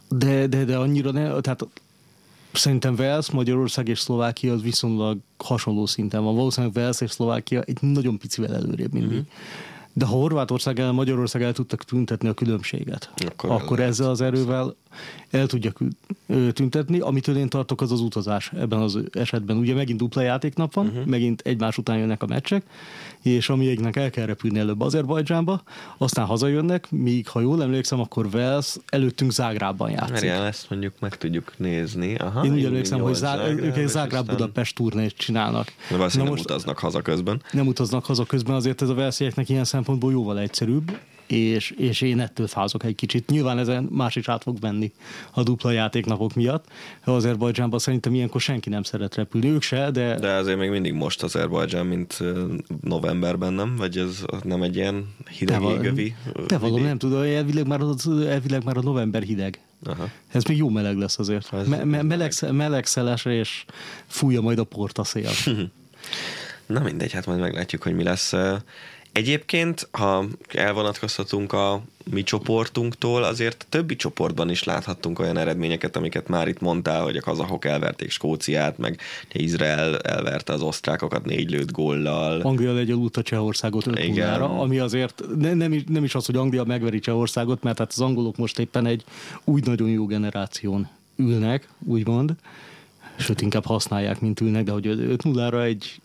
De, 0.09 0.47
de, 0.47 0.65
de 0.65 0.77
annyira 0.77 1.11
ne, 1.11 1.41
tehát 1.41 1.67
Szerintem 2.53 2.95
Wales, 2.95 3.31
Magyarország 3.31 3.89
és 3.89 3.99
Szlovákia 3.99 4.53
az 4.53 4.63
viszonylag 4.63 5.19
hasonló 5.39 5.87
szinten 5.87 6.25
van. 6.25 6.35
Valószínűleg 6.35 6.77
Wales 6.77 7.01
és 7.01 7.11
Szlovákia 7.11 7.63
egy 7.63 7.79
nagyon 7.81 8.19
picivel 8.19 8.55
előrébb 8.55 8.93
mindig. 8.93 9.11
Mhm. 9.11 9.19
Mm-hmm. 9.19 9.70
De 9.93 10.05
ha 10.05 10.17
Horvátország 10.17 10.79
el, 10.79 10.93
Magyarország 10.93 11.43
el 11.43 11.53
tudtak 11.53 11.85
tüntetni 11.85 12.29
a 12.29 12.35
különbséget, 12.35 13.11
Akkor 13.27 13.51
akkor, 13.51 13.81
ezzel 13.81 14.11
az 14.11 14.21
erővel 14.21 14.75
el 15.31 15.47
tudja 15.47 15.73
tüntetni. 16.53 16.99
Amitől 16.99 17.37
én 17.37 17.49
tartok, 17.49 17.81
az 17.81 17.93
az 17.93 18.01
utazás 18.01 18.53
ebben 18.57 18.81
az 18.81 18.99
esetben. 19.13 19.57
Ugye 19.57 19.75
megint 19.75 19.99
dupla 19.99 20.23
játéknap 20.23 20.75
van, 20.75 20.87
uh-huh. 20.87 21.05
megint 21.07 21.41
egymás 21.41 21.79
után 21.79 21.99
jönnek 21.99 22.23
a 22.23 22.27
meccsek, 22.27 22.63
és 23.23 23.49
amilyeknek 23.49 23.97
el 23.97 24.11
kell 24.11 24.27
repülni 24.27 24.59
előbb 24.59 24.81
Azerbajdzsánba, 24.81 25.63
aztán 25.99 26.27
hazajönnek, 26.27 26.91
míg 26.91 27.29
ha 27.29 27.41
jól 27.41 27.63
emlékszem, 27.63 28.01
akkor 28.01 28.29
Wales 28.33 28.77
előttünk 28.89 29.31
Zágrában 29.31 29.91
játszik. 29.91 30.13
Merjel, 30.13 30.47
ezt 30.47 30.71
mondjuk 30.71 30.93
meg 31.01 31.17
tudjuk 31.17 31.53
nézni. 31.57 32.15
Aha, 32.15 32.45
Én 32.45 32.53
úgy 32.53 32.65
emlékszem, 32.65 32.99
hogy 32.99 33.07
8 33.07 33.19
Zá- 33.19 33.37
Zágráb, 33.37 33.59
ők 33.59 33.77
egy 33.77 33.89
Zágráb 33.89 34.27
Budapest 34.27 34.75
turnét 34.75 35.17
csinálnak. 35.17 35.73
De 35.91 35.97
Na 35.97 36.07
nem 36.15 36.29
utaznak 36.29 36.79
haza 36.79 37.03
közben. 37.03 37.43
nem 37.53 37.67
utaznak 37.67 38.05
haza 38.05 38.25
közben, 38.25 38.55
azért 38.55 38.83
ez 38.83 38.89
a 38.89 38.95
verszieknek 38.95 39.49
ilyen 39.49 39.65
szempontból 39.81 40.13
jóval 40.13 40.39
egyszerűbb, 40.39 40.99
és, 41.27 41.71
és 41.71 42.01
én 42.01 42.21
ettől 42.21 42.47
fázok 42.47 42.85
egy 42.85 42.95
kicsit. 42.95 43.31
Nyilván 43.31 43.59
ezen 43.59 43.89
más 43.91 44.17
is 44.17 44.29
át 44.29 44.43
fog 44.43 44.57
menni 44.61 44.93
a 45.33 45.43
dupla 45.43 45.71
játéknapok 45.71 46.35
miatt. 46.35 46.65
Azerbajdzsánban 47.05 47.79
szerintem 47.79 48.15
ilyenkor 48.15 48.41
senki 48.41 48.69
nem 48.69 48.83
szeret 48.83 49.15
repülni, 49.15 49.49
ők 49.49 49.63
se, 49.63 49.91
de, 49.91 50.19
de 50.19 50.33
azért 50.33 50.59
még 50.59 50.71
mindig 50.71 50.93
most 50.93 51.23
Azerbajdzsán, 51.23 51.87
mint 51.87 52.19
novemberben, 52.81 53.53
nem? 53.53 53.77
Vagy 53.77 53.97
ez 53.99 54.25
nem 54.43 54.63
egy 54.63 54.77
ilyen 54.77 55.15
hideg 55.39 55.63
égövi? 55.63 56.15
te 56.47 56.59
valami 56.59 56.81
nem 56.81 56.99
tudom, 56.99 57.23
elvileg 57.23 57.67
már, 57.67 57.81
az, 57.81 58.09
elvileg 58.09 58.65
már 58.65 58.77
a 58.77 58.83
november 58.83 59.23
hideg. 59.23 59.61
Aha. 59.85 60.09
Ez 60.29 60.45
még 60.45 60.57
jó 60.57 60.69
meleg 60.69 60.97
lesz 60.97 61.19
azért. 61.19 61.53
Ez- 61.53 61.69
Me- 61.69 61.85
me- 61.85 62.03
meleg, 62.03 62.33
melegszeles, 62.51 63.25
és 63.25 63.65
fújja 64.07 64.41
majd 64.41 64.59
a 64.59 64.65
porta 64.65 65.05
szél. 65.05 65.31
Na 66.67 66.81
mindegy, 66.81 67.13
hát 67.13 67.27
majd 67.27 67.41
meglátjuk, 67.41 67.83
hogy 67.83 67.95
mi 67.95 68.03
lesz. 68.03 68.35
Egyébként, 69.13 69.89
ha 69.91 70.25
elvonatkozhatunk 70.49 71.53
a 71.53 71.83
mi 72.11 72.23
csoportunktól, 72.23 73.23
azért 73.23 73.63
a 73.63 73.67
többi 73.69 73.97
csoportban 73.97 74.51
is 74.51 74.65
láthattunk 74.65 75.19
olyan 75.19 75.37
eredményeket, 75.37 75.97
amiket 75.97 76.29
már 76.29 76.49
itt 76.49 76.61
mondtál, 76.61 77.03
hogy 77.03 77.17
a 77.17 77.21
kazahok 77.21 77.65
elverték 77.65 78.11
Skóciát, 78.11 78.79
meg 78.79 79.01
Izrael 79.33 79.99
elverte 79.99 80.53
az 80.53 80.63
osztrákokat 80.63 81.25
négy 81.25 81.51
lőtt 81.51 81.71
góllal. 81.71 82.41
Anglia 82.41 82.73
legyalulta 82.73 83.23
Csehországot 83.23 83.87
5 83.87 83.99
Igen.0 83.99 84.59
ami 84.59 84.79
azért 84.79 85.23
ne, 85.39 85.55
nem, 85.55 85.73
is, 85.73 85.83
nem 85.89 86.05
is 86.05 86.15
az, 86.15 86.27
hogy 86.27 86.37
Anglia 86.37 86.65
megveri 86.65 86.99
Csehországot, 86.99 87.63
mert 87.63 87.79
hát 87.79 87.91
az 87.91 88.01
angolok 88.01 88.37
most 88.37 88.59
éppen 88.59 88.87
egy 88.87 89.05
úgy 89.45 89.65
nagyon 89.65 89.89
jó 89.89 90.07
generáción 90.07 90.89
ülnek, 91.17 91.69
úgymond, 91.87 92.35
sőt 93.19 93.41
inkább 93.41 93.65
használják, 93.65 94.21
mint 94.21 94.41
ülnek, 94.41 94.65
de 94.65 94.73
hogy 94.73 94.87
5 94.87 95.25
0 95.25 95.63
egy 95.63 96.01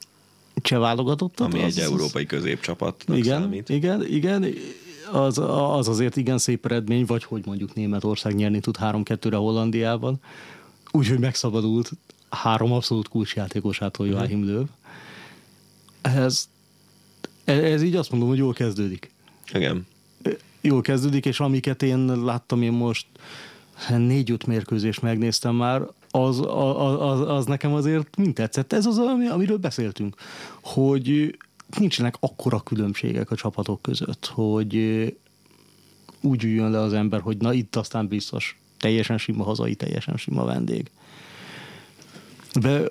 cseh 0.66 0.80
válogatottat. 0.80 1.54
ami 1.54 1.64
az- 1.64 1.78
egy 1.78 1.84
az- 1.84 1.90
európai 1.92 2.26
középcsapatnak 2.26 3.18
igen, 3.18 3.42
számít. 3.42 3.70
igen, 3.70 4.06
igen, 4.08 4.46
az, 5.12 5.38
az 5.78 5.88
azért 5.88 6.16
igen 6.16 6.38
szép 6.38 6.66
eredmény, 6.66 7.06
vagy 7.06 7.24
hogy 7.24 7.46
mondjuk 7.46 7.74
Németország 7.74 8.36
nyerni 8.36 8.60
tud 8.60 8.76
3-2-re 8.82 9.36
Hollandiában, 9.36 10.20
úgyhogy 10.92 11.20
megszabadult 11.20 11.92
három 12.30 12.72
abszolút 12.72 13.08
kulcsjátékosától 13.08 14.08
Joachim 14.08 14.40
Mhm. 14.40 14.48
Löw. 14.48 14.64
Ez, 16.02 16.48
ez 17.44 17.82
így 17.82 17.96
azt 17.96 18.12
mondom, 18.12 18.30
hogy 18.30 18.38
jól 18.38 18.54
kezdődik. 18.54 19.12
Igen. 19.54 19.86
Jól 20.62 20.82
kezdődik, 20.82 21.26
és 21.26 21.40
amiket 21.40 21.84
én 21.84 22.06
láttam 22.24 22.62
én 22.62 22.72
most 22.72 23.06
négy-öt 23.98 24.46
mérkőzést 24.46 25.02
megnéztem 25.02 25.56
már, 25.56 25.82
az, 26.16 26.40
az, 26.40 27.02
az, 27.02 27.30
az 27.30 27.46
nekem 27.46 27.74
azért 27.74 28.18
mind 28.18 28.34
tetszett. 28.34 28.74
Ez 28.74 28.86
az, 28.86 28.98
ami, 28.98 29.28
amiről 29.28 29.58
beszéltünk, 29.58 30.16
hogy 30.62 31.38
nincsenek 31.78 32.16
akkora 32.20 32.60
különbségek 32.60 33.32
a 33.32 33.36
csapatok 33.36 33.82
között, 33.82 34.26
hogy 34.26 34.76
úgy 36.22 36.44
üljön 36.44 36.72
le 36.72 36.80
az 36.80 36.94
ember, 36.94 37.22
hogy 37.22 37.38
na 37.38 37.54
itt 37.54 37.76
aztán 37.76 38.08
biztos 38.08 38.60
teljesen 38.80 39.18
sima 39.18 39.44
hazai, 39.44 39.76
teljesen 39.76 40.18
sima 40.18 40.44
vendég. 40.44 40.92
Be, 42.62 42.82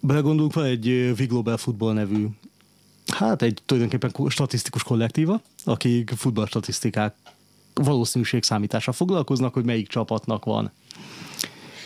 belegondolunk, 0.00 0.54
van 0.54 0.64
egy 0.64 1.12
V-Global 1.16 1.56
Football 1.56 1.92
nevű 1.92 2.26
hát 3.06 3.42
egy 3.42 3.62
tulajdonképpen 3.66 4.28
statisztikus 4.28 4.82
kollektíva, 4.82 5.40
akik 5.64 6.12
futballstatisztikák 6.16 7.14
valószínűség 7.74 8.42
számítással 8.42 8.94
foglalkoznak, 8.94 9.54
hogy 9.54 9.64
melyik 9.64 9.88
csapatnak 9.88 10.44
van 10.44 10.72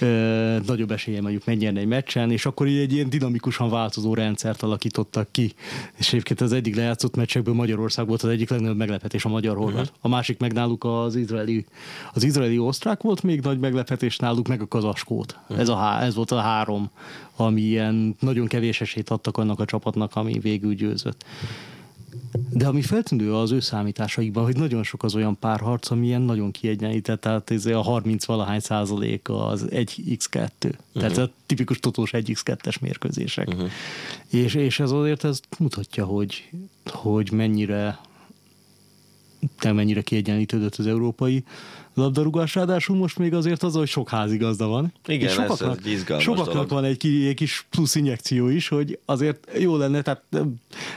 ö, 0.00 0.56
nagyobb 0.66 0.90
esélye 0.90 1.20
mondjuk 1.20 1.44
megnyerni 1.44 1.78
egy 1.78 1.86
meccsen, 1.86 2.30
és 2.30 2.46
akkor 2.46 2.66
így 2.66 2.78
egy 2.78 2.92
ilyen 2.92 3.10
dinamikusan 3.10 3.70
változó 3.70 4.14
rendszert 4.14 4.62
alakítottak 4.62 5.28
ki. 5.30 5.52
És 5.96 6.08
egyébként 6.08 6.40
az 6.40 6.52
egyik 6.52 6.76
lejátszott 6.76 7.16
meccsekből 7.16 7.54
Magyarország 7.54 8.06
volt 8.06 8.22
az 8.22 8.30
egyik 8.30 8.50
legnagyobb 8.50 8.76
meglepetés 8.76 9.24
a 9.24 9.28
magyar 9.28 9.56
horvát. 9.56 9.82
Uh-huh. 9.82 9.96
A 10.00 10.08
másik 10.08 10.38
meg 10.38 10.52
náluk 10.52 10.84
az 10.84 11.16
izraeli, 11.16 11.64
az 12.12 12.24
izraeli 12.24 12.58
osztrák 12.58 13.02
volt 13.02 13.22
még 13.22 13.40
nagy 13.40 13.58
meglepetés 13.58 14.16
náluk, 14.16 14.48
meg 14.48 14.60
a 14.60 14.68
kazaskót. 14.68 15.38
Uh-huh. 15.42 15.58
Ez, 15.58 15.68
a, 15.68 15.76
há- 15.76 16.02
ez 16.02 16.14
volt 16.14 16.30
a 16.30 16.40
három, 16.40 16.90
ami 17.36 17.60
ilyen 17.60 18.16
nagyon 18.20 18.46
kevés 18.46 18.80
esélyt 18.80 19.10
adtak 19.10 19.36
annak 19.36 19.60
a 19.60 19.64
csapatnak, 19.64 20.16
ami 20.16 20.38
végül 20.38 20.74
győzött. 20.74 21.24
De 22.50 22.66
ami 22.66 22.82
feltűnő 22.82 23.34
az 23.34 23.50
ő 23.50 23.60
számításaikban, 23.60 24.44
hogy 24.44 24.56
nagyon 24.56 24.82
sok 24.82 25.02
az 25.02 25.14
olyan 25.14 25.38
párharc, 25.38 25.90
ami 25.90 26.06
ilyen 26.06 26.22
nagyon 26.22 26.50
kiegyenlített, 26.50 27.20
tehát 27.20 27.50
ez 27.50 27.66
a 27.66 27.80
30 27.82 28.24
valahány 28.24 28.60
százalék 28.60 29.28
az 29.28 29.64
1x2. 29.70 30.34
Uh-huh. 30.34 30.78
Tehát 30.92 31.18
a 31.18 31.30
tipikus 31.46 31.78
totós 31.78 32.10
1x2-es 32.12 32.80
mérkőzések. 32.80 33.48
Uh-huh. 33.48 33.68
És, 34.28 34.54
és 34.54 34.80
ez 34.80 34.90
azért 34.90 35.24
ez 35.24 35.40
mutatja, 35.58 36.04
hogy, 36.04 36.50
hogy 36.84 37.32
mennyire 37.32 37.98
te 39.58 39.72
mennyire 39.72 40.02
kiegyenlítődött 40.02 40.74
az 40.74 40.86
európai 40.86 41.44
labdarúgás, 41.96 42.54
ráadásul 42.54 42.96
most 42.96 43.18
még 43.18 43.34
azért 43.34 43.62
az, 43.62 43.74
hogy 43.74 43.88
sok 43.88 44.08
házigazda 44.08 44.66
van. 44.66 44.92
Igen, 45.06 45.28
és 45.28 45.34
sokaknak, 45.34 45.78
ez, 45.86 46.04
ez 46.08 46.20
Sokaknak 46.20 46.52
dolog. 46.52 46.68
van 46.68 46.84
egy, 46.84 47.06
egy 47.06 47.34
kis 47.34 47.66
plusz 47.70 47.94
injekció 47.94 48.48
is, 48.48 48.68
hogy 48.68 48.98
azért 49.04 49.48
jó 49.58 49.76
lenne, 49.76 50.02
tehát 50.02 50.22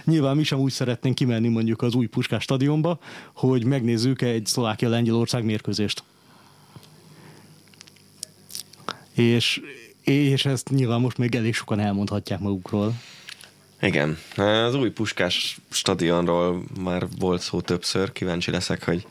nyilván 0.04 0.36
mi 0.36 0.43
sem 0.43 0.60
úgy 0.60 0.72
szeretnénk 0.72 1.16
kimenni 1.16 1.47
mondjuk 1.47 1.82
az 1.82 1.95
új 1.95 2.06
Puskás 2.06 2.43
stadionba, 2.43 3.00
hogy 3.34 3.64
megnézzük 3.64 4.22
egy 4.22 4.45
Szlovákia-Lengyelország 4.45 5.43
mérkőzést. 5.43 6.04
És, 9.14 9.62
és 10.02 10.45
ezt 10.45 10.70
nyilván 10.70 11.00
most 11.00 11.18
még 11.18 11.36
elég 11.36 11.54
sokan 11.54 11.80
elmondhatják 11.80 12.39
magukról. 12.39 12.93
Igen, 13.82 14.18
az 14.36 14.76
új 14.76 14.89
Puskás 14.89 15.58
stadionról 15.70 16.64
már 16.84 17.08
volt 17.20 17.41
szó 17.41 17.62
többször, 17.62 18.12
kíváncsi 18.12 18.52
leszek, 18.52 18.84
hogy 18.84 19.08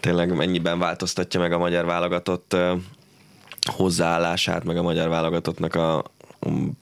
tényleg 0.00 0.34
mennyiben 0.34 0.78
változtatja 0.78 1.40
meg 1.40 1.52
a 1.52 1.58
magyar 1.58 1.84
válogatott 1.84 2.56
hozzáállását, 3.62 4.64
meg 4.64 4.76
a 4.76 4.82
magyar 4.82 5.08
válogatottnak 5.08 5.74
a 5.74 6.04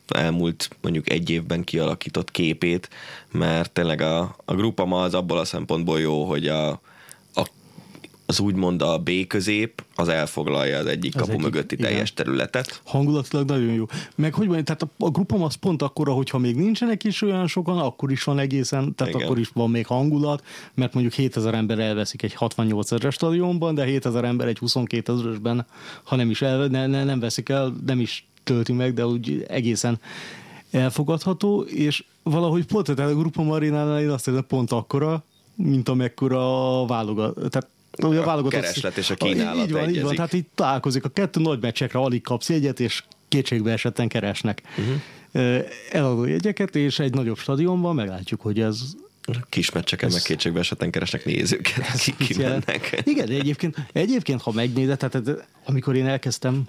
elmúlt 0.08 0.70
mondjuk 0.80 1.10
egy 1.10 1.30
évben 1.30 1.64
kialakított 1.64 2.30
képét, 2.30 2.88
mert 3.32 3.70
tényleg 3.70 4.00
a, 4.00 4.36
a 4.44 4.54
grupa 4.54 4.84
ma 4.84 5.02
az 5.02 5.14
abból 5.14 5.38
a 5.38 5.44
szempontból 5.44 6.00
jó, 6.00 6.24
hogy 6.24 6.48
a, 6.48 6.80
az 8.31 8.41
úgymond 8.41 8.83
a 8.83 8.99
B 8.99 9.11
közép, 9.26 9.83
az 9.95 10.09
elfoglalja 10.09 10.79
az 10.79 10.87
egyik 10.87 11.14
az 11.14 11.20
kapu 11.20 11.33
egyik, 11.33 11.45
mögötti 11.45 11.74
igen. 11.74 11.91
teljes 11.91 12.14
területet. 12.14 12.81
Hangulatilag 12.85 13.49
nagyon 13.49 13.72
jó. 13.72 13.85
Meg 14.14 14.35
hogy 14.35 14.45
mondjam, 14.45 14.64
tehát 14.64 14.83
a, 14.83 14.89
a 14.99 15.11
grupam 15.11 15.43
az 15.43 15.55
pont 15.55 15.83
akkora, 15.83 16.12
hogyha 16.12 16.39
még 16.39 16.57
nincsenek 16.57 17.05
is 17.05 17.22
olyan 17.22 17.47
sokan, 17.47 17.79
akkor 17.79 18.11
is 18.11 18.24
van 18.24 18.39
egészen, 18.39 18.95
tehát 18.95 19.14
igen. 19.14 19.26
akkor 19.26 19.39
is 19.39 19.49
van 19.49 19.70
még 19.70 19.87
hangulat, 19.87 20.45
mert 20.74 20.95
mondjuk 20.95 21.14
7000 21.14 21.55
ember 21.55 21.79
elveszik 21.79 22.22
egy 22.22 22.35
68 22.35 22.93
ezeres 22.93 23.14
stadionban, 23.14 23.74
de 23.74 23.85
7000 23.85 24.24
ember 24.24 24.49
egy 24.49 24.59
22 24.59 25.12
ezeresben, 25.12 25.66
ha 26.03 26.16
nem 26.16 26.31
is 26.31 26.43
el, 26.43 26.66
ne, 26.66 26.87
ne, 26.87 27.05
nem 27.05 27.20
veszik 27.20 27.49
el, 27.49 27.76
nem 27.87 28.01
is 28.01 28.26
tölti 28.45 28.72
meg, 28.72 28.95
de 28.95 29.07
úgy 29.07 29.45
egészen 29.49 30.01
elfogadható, 30.70 31.62
és 31.62 32.05
valahogy 32.22 32.66
pont 32.66 32.95
tehát 32.95 33.12
a 33.12 33.14
Grupa 33.14 33.43
Marinánál 33.43 34.01
én 34.01 34.11
azt 34.11 34.24
hiszem, 34.24 34.47
pont 34.49 34.72
akkora, 34.72 35.24
mint 35.55 35.89
amekkora 35.89 36.81
a 36.81 36.87
válogat. 36.87 37.35
Tehát 37.35 37.68
a, 38.03 38.07
a 38.07 38.24
válogatott... 38.24 38.61
kereslet 38.61 38.96
és 38.96 39.11
a 39.11 39.14
kínálat 39.14 39.66
Így 39.66 39.72
van, 39.72 39.80
egyezik. 39.80 39.96
így 39.96 40.03
van. 40.05 40.14
Tehát 40.14 40.32
itt 40.32 40.51
találkozik 40.55 41.05
a 41.05 41.09
kettő 41.09 41.40
nagy 41.40 41.61
meccsekre, 41.61 41.99
alig 41.99 42.22
kapsz 42.22 42.49
jegyet, 42.49 42.80
és 42.80 43.05
kétségbe 43.28 43.72
esetten 43.72 44.09
keresnek 44.09 44.62
uh-huh. 44.78 45.64
eladó 45.90 46.24
jegyeket, 46.24 46.76
és 46.76 46.99
egy 46.99 47.14
nagyobb 47.14 47.38
stadionban 47.38 47.94
meglátjuk, 47.94 48.40
hogy 48.40 48.61
ez 48.61 48.80
kis 49.49 49.70
meccseken, 49.70 50.09
ez... 50.09 50.14
meg 50.14 50.22
kétségbe 50.22 50.59
esetlen 50.59 50.91
keresnek 50.91 51.24
nézőket, 51.24 51.85
akik 51.95 52.16
kimennek. 52.16 53.03
Igen, 53.05 53.29
egyébként, 53.29 53.76
egyébként 53.93 54.43
ha 54.43 54.53
megnézed, 54.53 54.99
tehát 54.99 55.47
amikor 55.64 55.97
én 55.97 56.07
elkezdtem, 56.07 56.62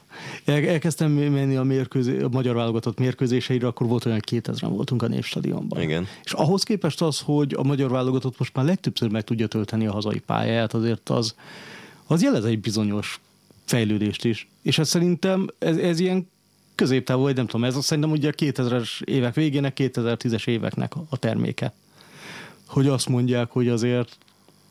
el, 0.46 0.68
elkezdtem 0.68 1.12
menni 1.12 1.56
a, 1.56 1.64
mérkőzé, 1.64 2.22
a 2.22 2.30
magyar 2.32 2.56
válogatott 2.56 3.00
mérkőzéseire, 3.00 3.68
akkor 3.68 3.88
volt 3.88 4.06
olyan 4.06 4.22
2000-en 4.32 4.68
voltunk 4.70 5.02
a 5.02 5.08
Népstadionban. 5.08 5.82
Igen. 5.82 6.08
És 6.24 6.32
ahhoz 6.32 6.64
képest 6.64 7.02
az, 7.02 7.20
hogy 7.20 7.54
a 7.58 7.64
magyar 7.64 7.90
válogatott 7.90 8.40
most 8.40 8.56
már 8.56 8.66
legtöbbször 8.66 9.10
meg 9.10 9.24
tudja 9.24 9.48
tölteni 9.48 9.88
a 9.88 9.92
hazai 9.92 10.20
pályáját, 10.20 10.74
azért 10.74 11.10
az, 11.10 11.36
az 12.08 12.22
jelez 12.22 12.46
egy 12.46 12.60
bizonyos 12.60 13.20
fejlődést 13.66 14.26
is. 14.26 14.48
És 14.62 14.78
ez 14.78 14.90
szerintem 14.90 15.48
ez, 15.60 15.78
ez 15.78 16.00
ilyen 16.00 16.28
középtávú, 16.76 17.22
vagy 17.22 17.36
nem 17.36 17.46
tudom, 17.46 17.66
ez 17.66 17.76
azt 17.76 17.86
szerintem 17.86 18.12
ugye 18.12 18.30
a 18.30 18.32
2000-es 18.32 19.04
évek 19.04 19.34
végének, 19.34 19.74
2010-es 19.80 20.48
éveknek 20.48 20.94
a 21.10 21.18
terméke 21.18 21.74
hogy 22.70 22.88
azt 22.88 23.10
mondják, 23.10 23.52
hogy 23.52 23.68
azért 23.68 24.18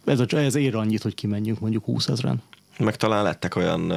ez, 0.04 0.20
a, 0.20 0.36
ez 0.36 0.54
ér 0.54 0.74
annyit, 0.74 1.02
hogy 1.02 1.14
kimenjünk 1.14 1.60
mondjuk 1.60 1.84
20 1.84 2.08
ezeren. 2.08 2.42
Meg 2.78 2.96
talán 2.96 3.22
lettek 3.22 3.56
olyan 3.56 3.92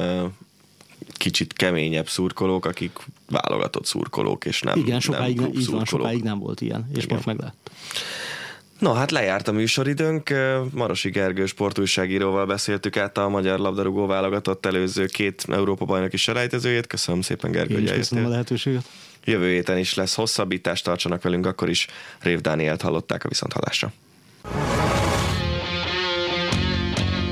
kicsit 1.12 1.52
keményebb 1.52 2.08
szurkolók, 2.08 2.64
akik 2.64 2.98
válogatott 3.30 3.86
szurkolók, 3.86 4.44
és 4.44 4.60
nem 4.60 4.78
Igen, 4.78 5.00
sokáig, 5.00 5.40
nem 5.40 5.50
így 5.52 5.70
van, 5.70 5.84
sokáig 5.84 6.22
nem 6.22 6.38
volt 6.38 6.60
ilyen, 6.60 6.90
és 6.94 7.04
Igen. 7.04 7.14
most 7.14 7.26
meg 7.26 7.40
lett. 7.40 7.70
No, 8.78 8.92
hát 8.92 9.10
lejárt 9.10 9.48
a 9.48 9.52
műsoridőnk. 9.52 10.34
Marosi 10.72 11.10
Gergő 11.10 11.46
sportújságíróval 11.46 12.46
beszéltük 12.46 12.96
át 12.96 13.18
a 13.18 13.28
magyar 13.28 13.58
labdarúgó 13.58 14.06
válogatott 14.06 14.66
előző 14.66 15.06
két 15.06 15.44
Európa 15.48 15.84
bajnoki 15.84 16.16
selejtezőjét. 16.16 16.86
Köszönöm 16.86 17.20
szépen, 17.20 17.50
Gergő, 17.50 17.76
Én 17.76 17.82
is 17.82 17.90
köszönöm 17.90 18.24
a 18.24 18.28
lehetőséget. 18.28 18.84
Jövő 19.24 19.50
héten 19.50 19.78
is 19.78 19.94
lesz 19.94 20.14
hosszabbítás, 20.14 20.82
tartsanak 20.82 21.22
velünk, 21.22 21.46
akkor 21.46 21.68
is 21.68 21.86
Rév 22.20 22.40
Dánielt 22.40 22.82
hallották 22.82 23.24
a 23.24 23.28
viszonthalásra. 23.28 23.92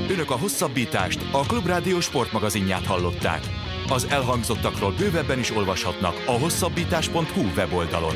Önök 0.09 0.31
a 0.31 0.37
hosszabbítást, 0.37 1.19
a 1.31 1.39
Klubrádió 1.39 1.99
sportmagazinját 1.99 2.85
hallották. 2.85 3.41
Az 3.87 4.07
elhangzottakról 4.09 4.93
bővebben 4.97 5.39
is 5.39 5.51
olvashatnak 5.51 6.23
a 6.25 6.31
hosszabbítás.hu 6.31 7.41
weboldalon. 7.55 8.15